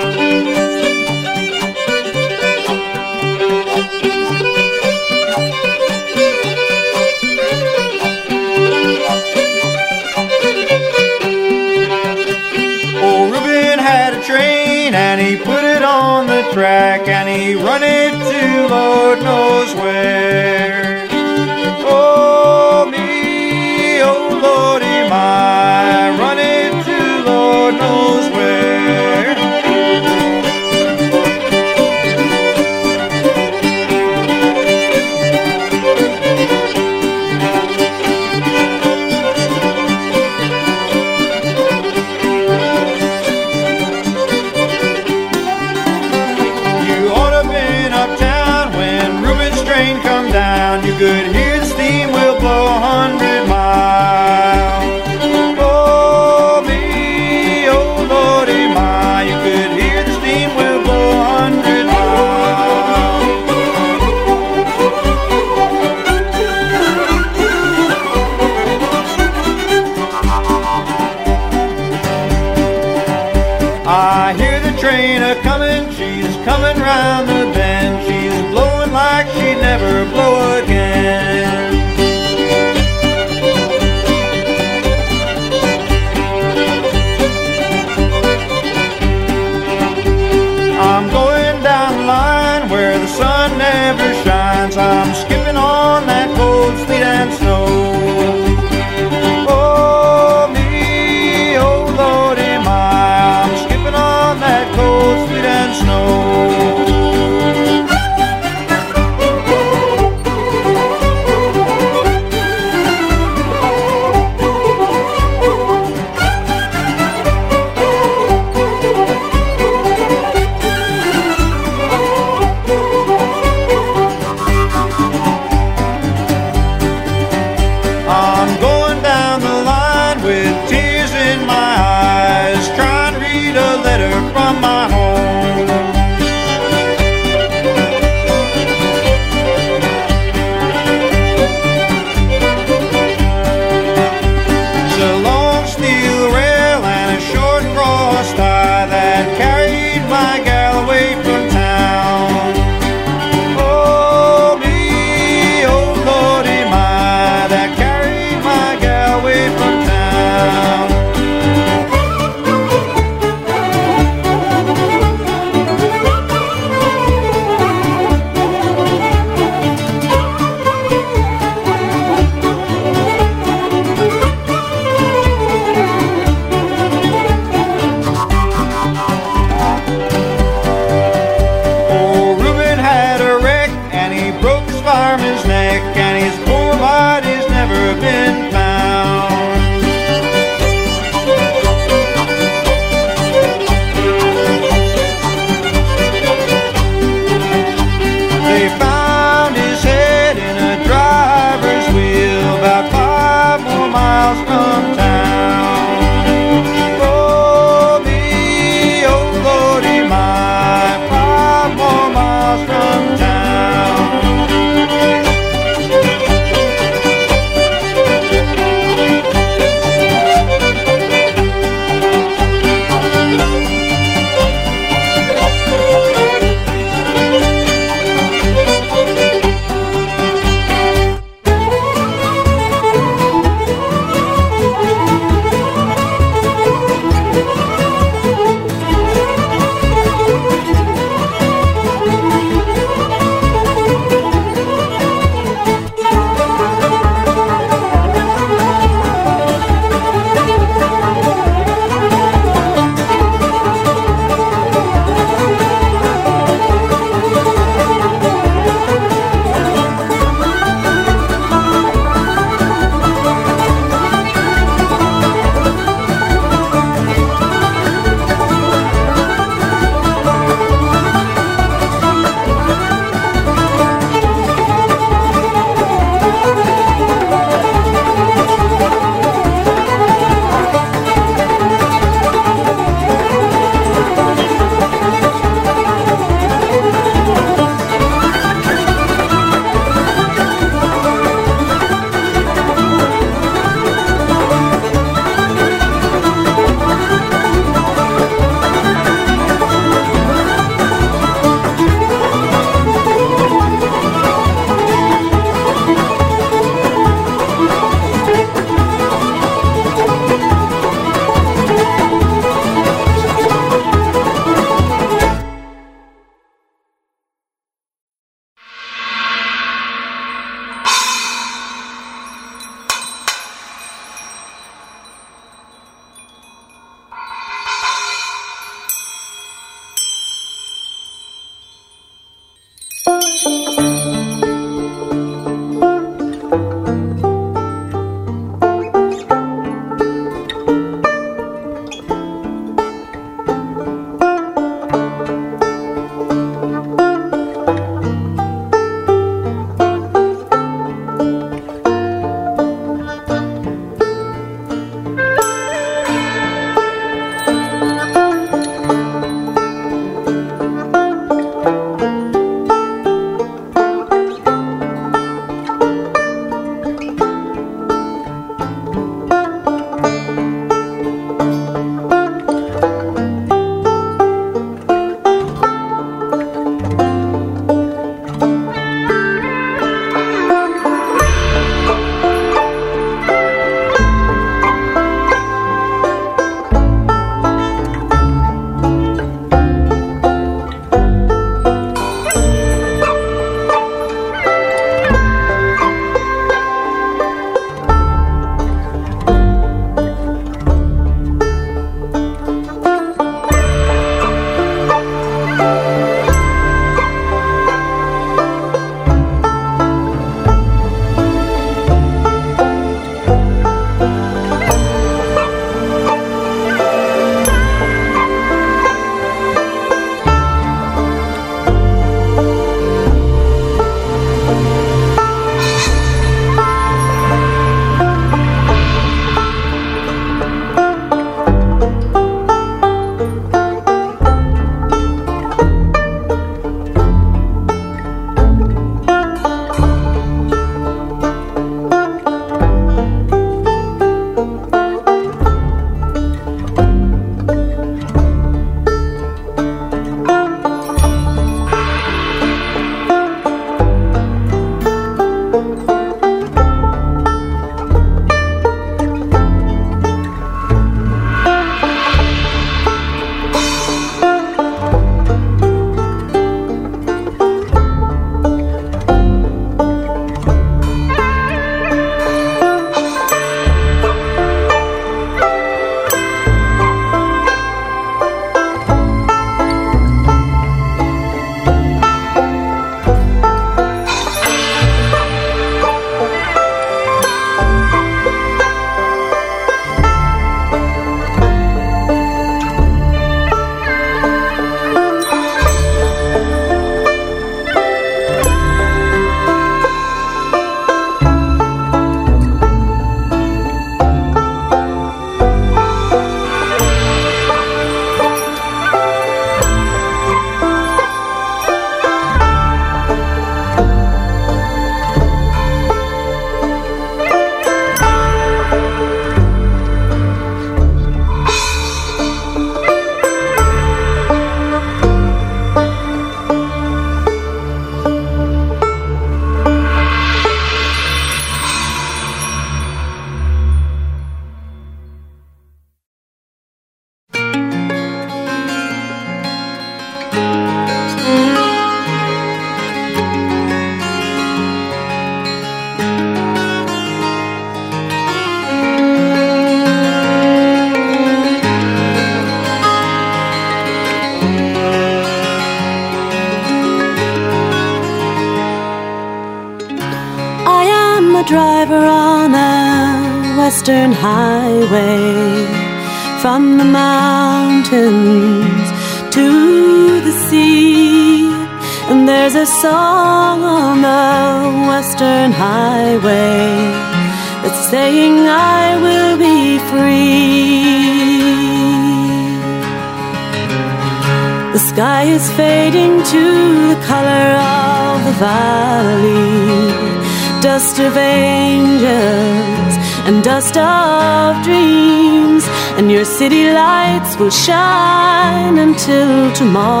tomorrow. 599.61 600.00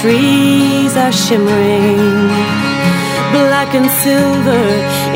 trees 0.00 0.96
are 0.96 1.12
shimmering 1.12 2.28
Black 3.36 3.74
and 3.74 3.90
silver 4.02 4.64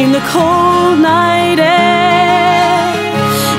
in 0.02 0.12
the 0.12 0.20
cold 0.34 0.98
night 1.00 1.58
air. 1.58 2.92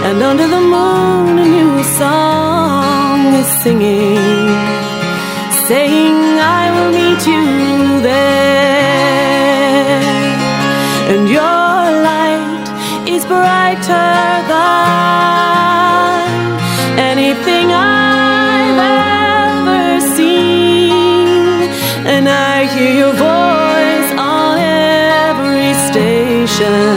And 0.07 0.21
under 0.21 0.47
the 0.47 0.61
moon 0.61 1.39
a 1.45 1.47
new 1.57 1.83
song 1.99 3.33
is 3.41 3.47
singing 3.63 4.47
Saying 5.67 6.19
I 6.61 6.63
will 6.75 6.91
meet 6.99 7.21
you 7.31 7.45
there. 8.09 8.83
And 11.11 11.23
your 11.37 11.79
light 12.09 12.67
is 13.07 13.25
brighter 13.25 14.11
than 14.49 15.84
ocean. 26.57 26.94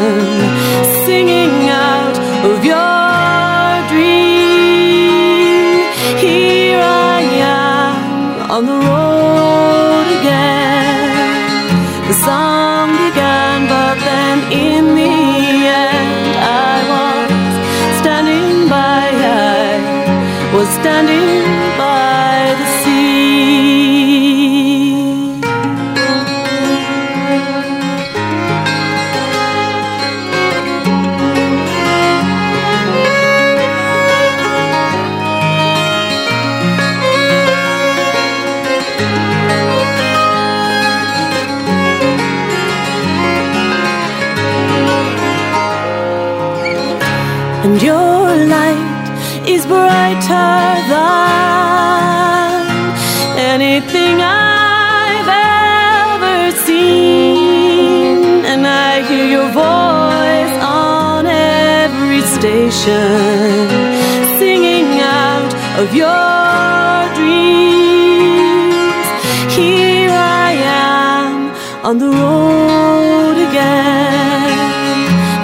singing 64.38 65.00
out 65.00 65.52
of 65.80 65.94
your 65.94 67.14
dreams. 67.18 69.06
Here 69.54 70.10
I 70.10 70.52
am 70.64 71.50
on 71.84 71.98
the 71.98 72.08
road 72.08 73.36
again. 73.48 74.48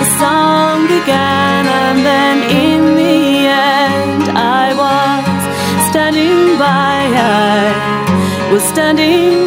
The 0.00 0.08
song 0.20 0.86
began, 0.86 1.66
and 1.82 1.98
then 2.10 2.36
in 2.66 2.82
the 3.02 3.18
end, 3.46 4.24
I 4.62 4.66
was 4.82 5.24
standing 5.90 6.58
by. 6.58 6.96
I 7.14 8.50
was 8.52 8.62
standing. 8.62 9.43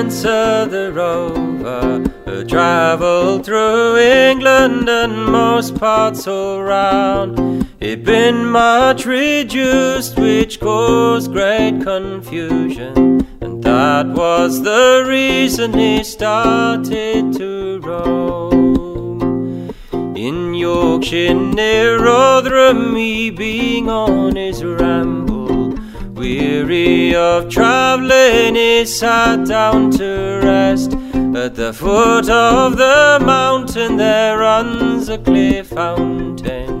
Spencer 0.00 0.64
the 0.64 0.90
Rover, 0.94 2.02
who 2.24 2.42
travelled 2.44 3.44
through 3.44 3.98
England 3.98 4.88
and 4.88 5.26
most 5.26 5.74
parts 5.74 6.26
all 6.26 6.62
round. 6.62 7.68
He'd 7.80 8.02
been 8.02 8.46
much 8.46 9.04
reduced, 9.04 10.18
which 10.18 10.58
caused 10.58 11.32
great 11.32 11.82
confusion, 11.82 13.26
and 13.42 13.62
that 13.62 14.06
was 14.06 14.62
the 14.62 15.04
reason 15.06 15.74
he 15.74 16.02
started 16.02 17.34
to 17.34 17.80
roam. 17.80 19.20
In 20.16 20.54
Yorkshire 20.54 21.34
near 21.34 22.02
Rotherham, 22.02 22.96
he 22.96 23.28
being 23.28 23.90
on 23.90 24.34
his 24.34 24.64
ramble, 24.64 25.09
of 27.14 27.48
travelling, 27.48 28.54
he 28.54 28.84
sat 28.84 29.46
down 29.46 29.90
to 29.92 30.40
rest. 30.42 30.92
At 31.34 31.54
the 31.54 31.72
foot 31.72 32.28
of 32.28 32.76
the 32.76 33.18
mountain 33.24 33.96
there 33.96 34.38
runs 34.38 35.08
a 35.08 35.18
clear 35.18 35.64
fountain. 35.64 36.80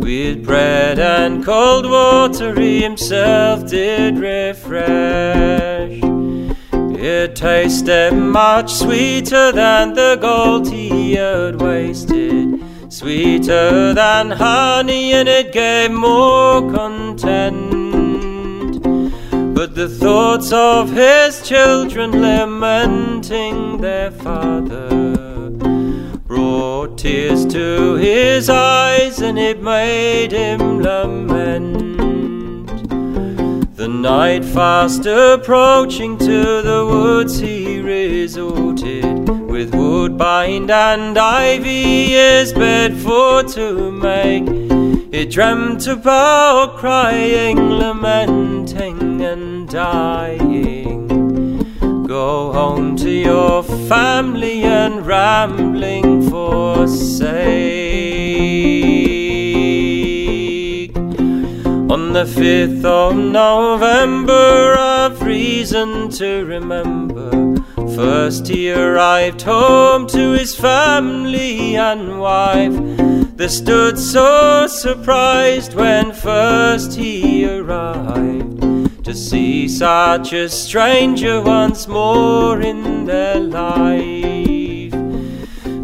With 0.00 0.44
bread 0.44 0.98
and 0.98 1.44
cold 1.44 1.88
water 1.88 2.58
he 2.58 2.82
himself 2.82 3.66
did 3.68 4.18
refresh. 4.18 6.00
It 7.06 7.36
tasted 7.36 8.12
much 8.14 8.72
sweeter 8.72 9.52
than 9.52 9.92
the 9.92 10.16
gold 10.20 10.70
he 10.70 11.14
had 11.14 11.60
wasted, 11.60 12.62
sweeter 12.88 13.92
than 13.92 14.30
honey, 14.30 15.12
and 15.12 15.28
it 15.28 15.52
gave 15.52 15.90
more 15.90 16.62
content. 16.72 17.53
The 19.74 19.88
thoughts 19.88 20.52
of 20.52 20.92
his 20.92 21.42
children 21.42 22.12
lamenting 22.22 23.78
their 23.80 24.12
father 24.12 25.50
brought 26.28 26.96
tears 26.96 27.44
to 27.46 27.96
his 27.96 28.48
eyes 28.48 29.20
and 29.20 29.36
it 29.36 29.60
made 29.60 30.30
him 30.30 30.80
lament. 30.80 31.74
The 33.74 33.88
night 33.88 34.44
fast 34.44 35.06
approaching 35.06 36.18
to 36.18 36.62
the 36.62 36.86
woods 36.88 37.40
he 37.40 37.80
resorted, 37.80 39.28
with 39.50 39.74
woodbine 39.74 40.70
and 40.70 41.18
ivy 41.18 42.10
his 42.10 42.52
bed 42.52 42.96
for 42.96 43.42
to 43.42 43.90
make. 43.90 44.46
He 45.12 45.26
dreamt 45.26 45.88
about 45.88 46.76
crying, 46.76 47.70
lamenting, 47.70 49.20
and 49.20 49.53
dying. 49.74 51.08
Go 52.06 52.52
home 52.52 52.94
to 52.98 53.10
your 53.10 53.64
family 53.88 54.62
and 54.62 55.04
rambling 55.04 56.30
forsake. 56.30 57.34
On 61.90 62.12
the 62.12 62.24
5th 62.24 62.84
of 62.84 63.16
November, 63.16 64.76
I've 64.78 65.20
reason 65.20 66.08
to 66.20 66.44
remember. 66.44 67.32
First, 67.96 68.46
he 68.46 68.70
arrived 68.72 69.42
home 69.42 70.06
to 70.06 70.30
his 70.38 70.54
family 70.54 71.74
and 71.74 72.20
wife. 72.20 72.76
They 73.36 73.48
stood 73.48 73.98
so 73.98 74.68
surprised 74.68 75.74
when 75.74 76.12
first 76.12 76.94
he 76.94 77.44
arrived 77.44 78.63
to 79.04 79.14
see 79.14 79.68
such 79.68 80.32
a 80.32 80.48
stranger 80.48 81.42
once 81.42 81.86
more 81.86 82.62
in 82.62 83.04
their 83.04 83.38
life. 83.38 84.94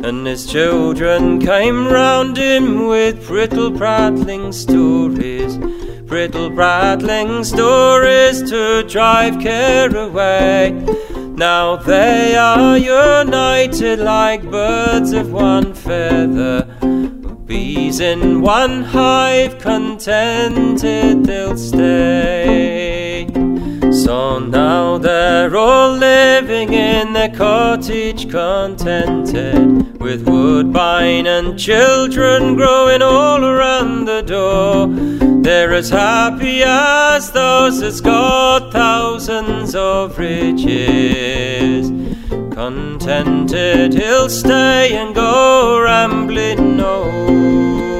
And 0.02 0.26
his 0.26 0.47
children 0.51 1.38
came 1.38 1.86
round 1.86 2.38
him 2.38 2.86
with 2.86 3.26
brittle 3.26 3.72
prattling 3.72 4.52
stories, 4.52 5.59
brittle 6.06 6.51
prattling 6.51 7.44
stories 7.44 8.40
to 8.51 8.84
drive 8.88 9.38
care 9.38 9.94
away. 9.94 10.70
Now 11.36 11.76
they 11.76 12.36
are 12.36 12.78
united 12.78 13.98
like 13.98 14.51
birds 14.51 15.12
of 15.12 15.30
one 15.30 15.74
feather. 15.74 16.80
Bees 17.51 17.98
in 17.98 18.43
one 18.43 18.85
hive, 18.85 19.59
contented 19.59 21.24
they'll 21.24 21.56
stay. 21.56 23.27
So 23.90 24.39
now 24.39 24.98
they're 24.98 25.56
all 25.56 25.90
living 25.90 26.72
in 26.72 27.12
their 27.12 27.35
cottage, 27.35 28.31
contented, 28.31 29.98
with 29.98 30.28
woodbine 30.28 31.27
and 31.27 31.59
children 31.59 32.55
growing 32.55 33.02
all 33.02 33.44
around 33.44 34.05
the 34.05 34.22
door. 34.22 34.86
They're 35.43 35.74
as 35.74 35.90
happy 35.90 36.62
as 36.62 37.32
those 37.32 37.81
that's 37.81 38.01
got 38.01 38.72
thousands 38.72 39.74
of 39.74 40.16
riches. 40.16 41.90
Contented 42.60 43.94
he'll 43.94 44.28
stay 44.28 44.92
and 44.92 45.14
go 45.14 45.80
rambling 45.80 46.78
home. 46.78 47.99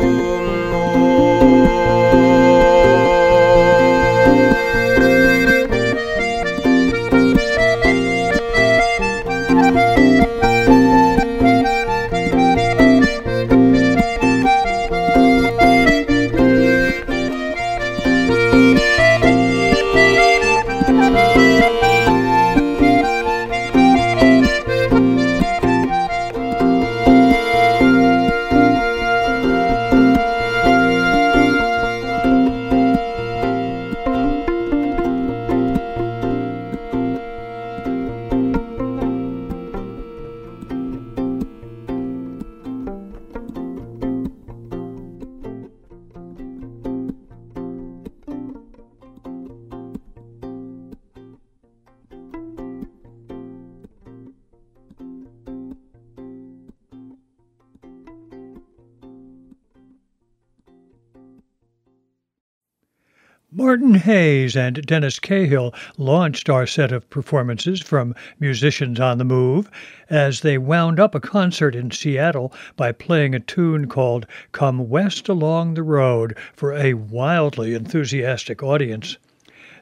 Martin 63.71 63.95
Hayes 63.95 64.57
and 64.57 64.85
Dennis 64.85 65.21
Cahill 65.21 65.73
launched 65.97 66.51
our 66.51 66.67
set 66.67 66.91
of 66.91 67.09
performances 67.09 67.81
from 67.81 68.17
Musicians 68.41 68.99
on 68.99 69.19
the 69.19 69.25
Move 69.25 69.71
as 70.09 70.41
they 70.41 70.59
wound 70.59 70.99
up 70.99 71.15
a 71.15 71.21
concert 71.21 71.77
in 71.77 71.93
Seattle 71.93 72.53
by 72.75 72.91
playing 72.91 73.33
a 73.33 73.39
tune 73.39 73.87
called 73.87 74.27
Come 74.51 74.89
West 74.89 75.29
Along 75.29 75.75
the 75.75 75.85
Road 75.85 76.37
for 76.53 76.73
a 76.73 76.95
wildly 76.95 77.73
enthusiastic 77.75 78.61
audience. 78.61 79.19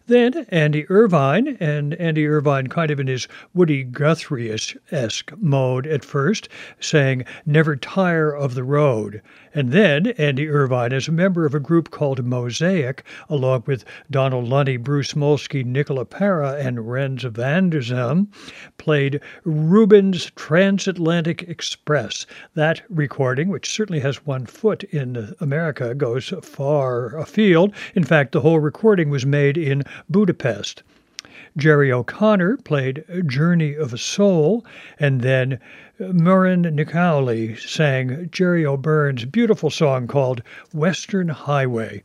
Then 0.09 0.47
Andy 0.49 0.87
Irvine, 0.89 1.59
and 1.61 1.93
Andy 1.97 2.27
Irvine 2.27 2.69
kind 2.69 2.91
of 2.91 2.99
in 2.99 3.09
his 3.09 3.29
Woody 3.53 3.85
Guthrie 3.85 4.51
esque 4.91 5.33
mode 5.37 5.87
at 5.87 6.03
first, 6.03 6.49
saying, 6.81 7.27
Never 7.45 7.77
tire 7.77 8.35
of 8.35 8.55
the 8.55 8.65
road. 8.65 9.21
And 9.55 9.71
then 9.71 10.07
Andy 10.19 10.49
Irvine, 10.49 10.95
as 10.95 11.09
a 11.09 11.13
member 11.13 11.45
of 11.45 11.55
a 11.55 11.61
group 11.61 11.91
called 11.91 12.25
Mozaik, 12.25 13.01
along 13.29 13.65
with 13.67 13.85
Dónal 14.11 14.49
Lunny, 14.49 14.79
Bruce 14.79 15.13
Molsky, 15.13 15.63
Nikola 15.63 16.07
Parov, 16.07 16.59
and 16.59 16.89
Rens 16.89 17.25
van 17.25 17.69
der 17.69 17.81
Zalm, 17.81 18.29
played 18.79 19.21
Rubens' 19.45 20.31
Transatlantic 20.37 21.43
Express. 21.43 22.25
That 22.55 22.81
recording, 22.89 23.49
which 23.49 23.71
certainly 23.71 24.01
has 24.01 24.25
one 24.25 24.47
foot 24.47 24.85
in 24.85 25.35
America, 25.39 25.95
goes 25.95 26.33
far 26.41 27.15
afield. 27.19 27.75
In 27.95 28.05
fact, 28.05 28.33
the 28.33 28.41
whole 28.41 28.61
recording 28.61 29.11
was 29.11 29.27
made 29.27 29.59
in 29.59 29.83
Budapest. 30.09 30.85
Jerry 31.57 31.91
O'Connor 31.91 32.59
played 32.59 33.05
Journey 33.27 33.75
of 33.75 33.93
a 33.93 33.99
Soul, 33.99 34.65
and 35.01 35.23
then 35.23 35.59
Muireann 35.99 36.73
Nic 36.73 36.93
sang 37.59 38.29
Gerry 38.31 38.65
O'Beirne's 38.65 39.25
beautiful 39.25 39.71
song 39.71 40.07
called 40.07 40.41
Western 40.73 41.31
Highway. 41.31 42.05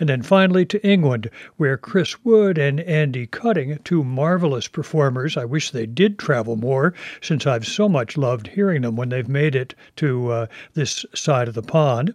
And 0.00 0.08
then 0.08 0.22
finally 0.22 0.64
to 0.64 0.82
England, 0.82 1.28
where 1.58 1.76
Chris 1.76 2.24
Wood 2.24 2.56
and 2.56 2.80
Andy 2.80 3.26
Cutting, 3.26 3.78
two 3.84 4.02
marvelous 4.02 4.66
performers, 4.66 5.36
I 5.36 5.44
wish 5.44 5.70
they 5.70 5.84
did 5.84 6.18
travel 6.18 6.56
more, 6.56 6.94
since 7.20 7.46
I've 7.46 7.66
so 7.66 7.86
much 7.86 8.16
loved 8.16 8.46
hearing 8.46 8.80
them 8.80 8.96
when 8.96 9.10
they've 9.10 9.28
made 9.28 9.54
it 9.54 9.74
to 9.96 10.32
uh, 10.32 10.46
this 10.72 11.04
side 11.14 11.48
of 11.48 11.54
the 11.54 11.60
pond. 11.60 12.14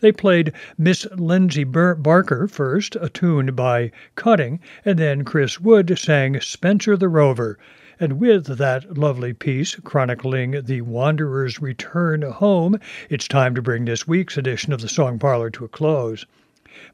They 0.00 0.12
played 0.12 0.54
Miss 0.78 1.06
Lindsay 1.14 1.64
Barker 1.64 2.48
first, 2.48 2.96
a 2.96 3.10
tune 3.10 3.54
by 3.54 3.90
Cutting, 4.14 4.58
and 4.82 4.98
then 4.98 5.22
Chris 5.22 5.60
Wood 5.60 5.98
sang 5.98 6.40
Spencer 6.40 6.96
the 6.96 7.10
Rover. 7.10 7.58
And 8.00 8.18
with 8.18 8.46
that 8.46 8.96
lovely 8.96 9.34
piece 9.34 9.74
chronicling 9.74 10.62
the 10.64 10.80
wanderer's 10.80 11.60
return 11.60 12.22
home, 12.22 12.80
it's 13.10 13.28
time 13.28 13.54
to 13.56 13.60
bring 13.60 13.84
this 13.84 14.08
week's 14.08 14.38
edition 14.38 14.72
of 14.72 14.80
the 14.80 14.88
Song 14.88 15.18
Parlor 15.18 15.50
to 15.50 15.66
a 15.66 15.68
close. 15.68 16.24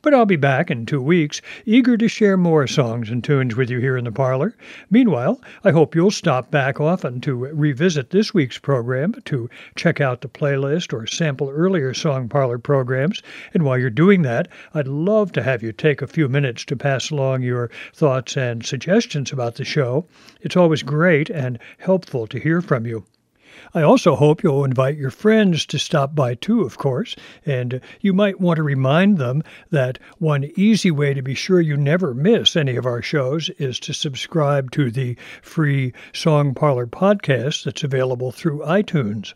But 0.02 0.14
I'll 0.14 0.26
be 0.26 0.36
back 0.36 0.70
in 0.70 0.86
two 0.86 1.00
weeks, 1.00 1.40
eager 1.64 1.96
to 1.96 2.08
share 2.08 2.36
more 2.36 2.66
songs 2.66 3.10
and 3.10 3.22
tunes 3.22 3.56
with 3.56 3.70
you 3.70 3.78
here 3.78 3.96
in 3.96 4.04
the 4.04 4.12
parlor. 4.12 4.54
Meanwhile, 4.90 5.40
I 5.64 5.70
hope 5.70 5.94
you'll 5.94 6.10
stop 6.10 6.50
back 6.50 6.80
often 6.80 7.20
to 7.22 7.34
revisit 7.34 8.10
this 8.10 8.34
week's 8.34 8.58
program, 8.58 9.14
to 9.24 9.48
check 9.74 10.00
out 10.00 10.20
the 10.20 10.28
playlist 10.28 10.92
or 10.92 11.06
sample 11.06 11.50
earlier 11.50 11.94
Song 11.94 12.28
Parlor 12.28 12.58
programs. 12.58 13.22
And 13.54 13.64
while 13.64 13.78
you're 13.78 13.90
doing 13.90 14.22
that, 14.22 14.48
I'd 14.74 14.88
love 14.88 15.32
to 15.32 15.42
have 15.42 15.62
you 15.62 15.72
take 15.72 16.02
a 16.02 16.06
few 16.06 16.28
minutes 16.28 16.64
to 16.66 16.76
pass 16.76 17.10
along 17.10 17.42
your 17.42 17.70
thoughts 17.94 18.36
and 18.36 18.64
suggestions 18.64 19.32
about 19.32 19.54
the 19.56 19.64
show. 19.64 20.06
It's 20.40 20.56
always 20.56 20.82
great 20.82 21.30
and 21.30 21.58
helpful 21.78 22.26
to 22.26 22.38
hear 22.38 22.60
from 22.60 22.86
you. 22.86 23.04
I 23.74 23.82
also 23.82 24.16
hope 24.16 24.42
you'll 24.42 24.64
invite 24.64 24.96
your 24.96 25.10
friends 25.10 25.66
to 25.66 25.78
stop 25.78 26.14
by 26.14 26.34
too, 26.34 26.62
of 26.62 26.78
course, 26.78 27.14
and 27.44 27.80
you 28.00 28.12
might 28.12 28.40
want 28.40 28.56
to 28.56 28.62
remind 28.62 29.18
them 29.18 29.42
that 29.70 29.98
one 30.18 30.50
easy 30.56 30.90
way 30.90 31.12
to 31.14 31.22
be 31.22 31.34
sure 31.34 31.60
you 31.60 31.76
never 31.76 32.14
miss 32.14 32.56
any 32.56 32.76
of 32.76 32.86
our 32.86 33.02
shows 33.02 33.50
is 33.58 33.78
to 33.80 33.92
subscribe 33.92 34.70
to 34.70 34.90
the 34.90 35.16
free 35.42 35.92
Song 36.12 36.54
Parlor 36.54 36.86
podcast 36.86 37.64
that's 37.64 37.84
available 37.84 38.32
through 38.32 38.60
iTunes. 38.60 39.34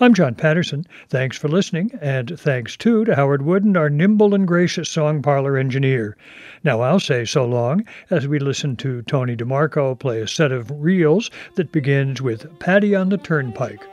I'm 0.00 0.14
John 0.14 0.36
Patterson. 0.36 0.86
Thanks 1.08 1.36
for 1.36 1.48
listening, 1.48 1.90
and 2.00 2.38
thanks 2.38 2.76
too 2.76 3.04
to 3.04 3.16
Howard 3.16 3.42
Wooden, 3.42 3.76
our 3.76 3.90
nimble 3.90 4.32
and 4.32 4.46
gracious 4.46 4.88
song 4.88 5.22
parlor 5.22 5.56
engineer. 5.56 6.16
Now 6.62 6.82
I'll 6.82 7.00
say 7.00 7.24
so 7.24 7.44
long 7.44 7.84
as 8.08 8.28
we 8.28 8.38
listen 8.38 8.76
to 8.76 9.02
Tony 9.02 9.34
DeMarco 9.34 9.98
play 9.98 10.20
a 10.20 10.28
set 10.28 10.52
of 10.52 10.70
reels 10.70 11.32
that 11.56 11.72
begins 11.72 12.22
with 12.22 12.60
Paddy 12.60 12.94
on 12.94 13.08
the 13.08 13.18
Turnpike. 13.18 13.84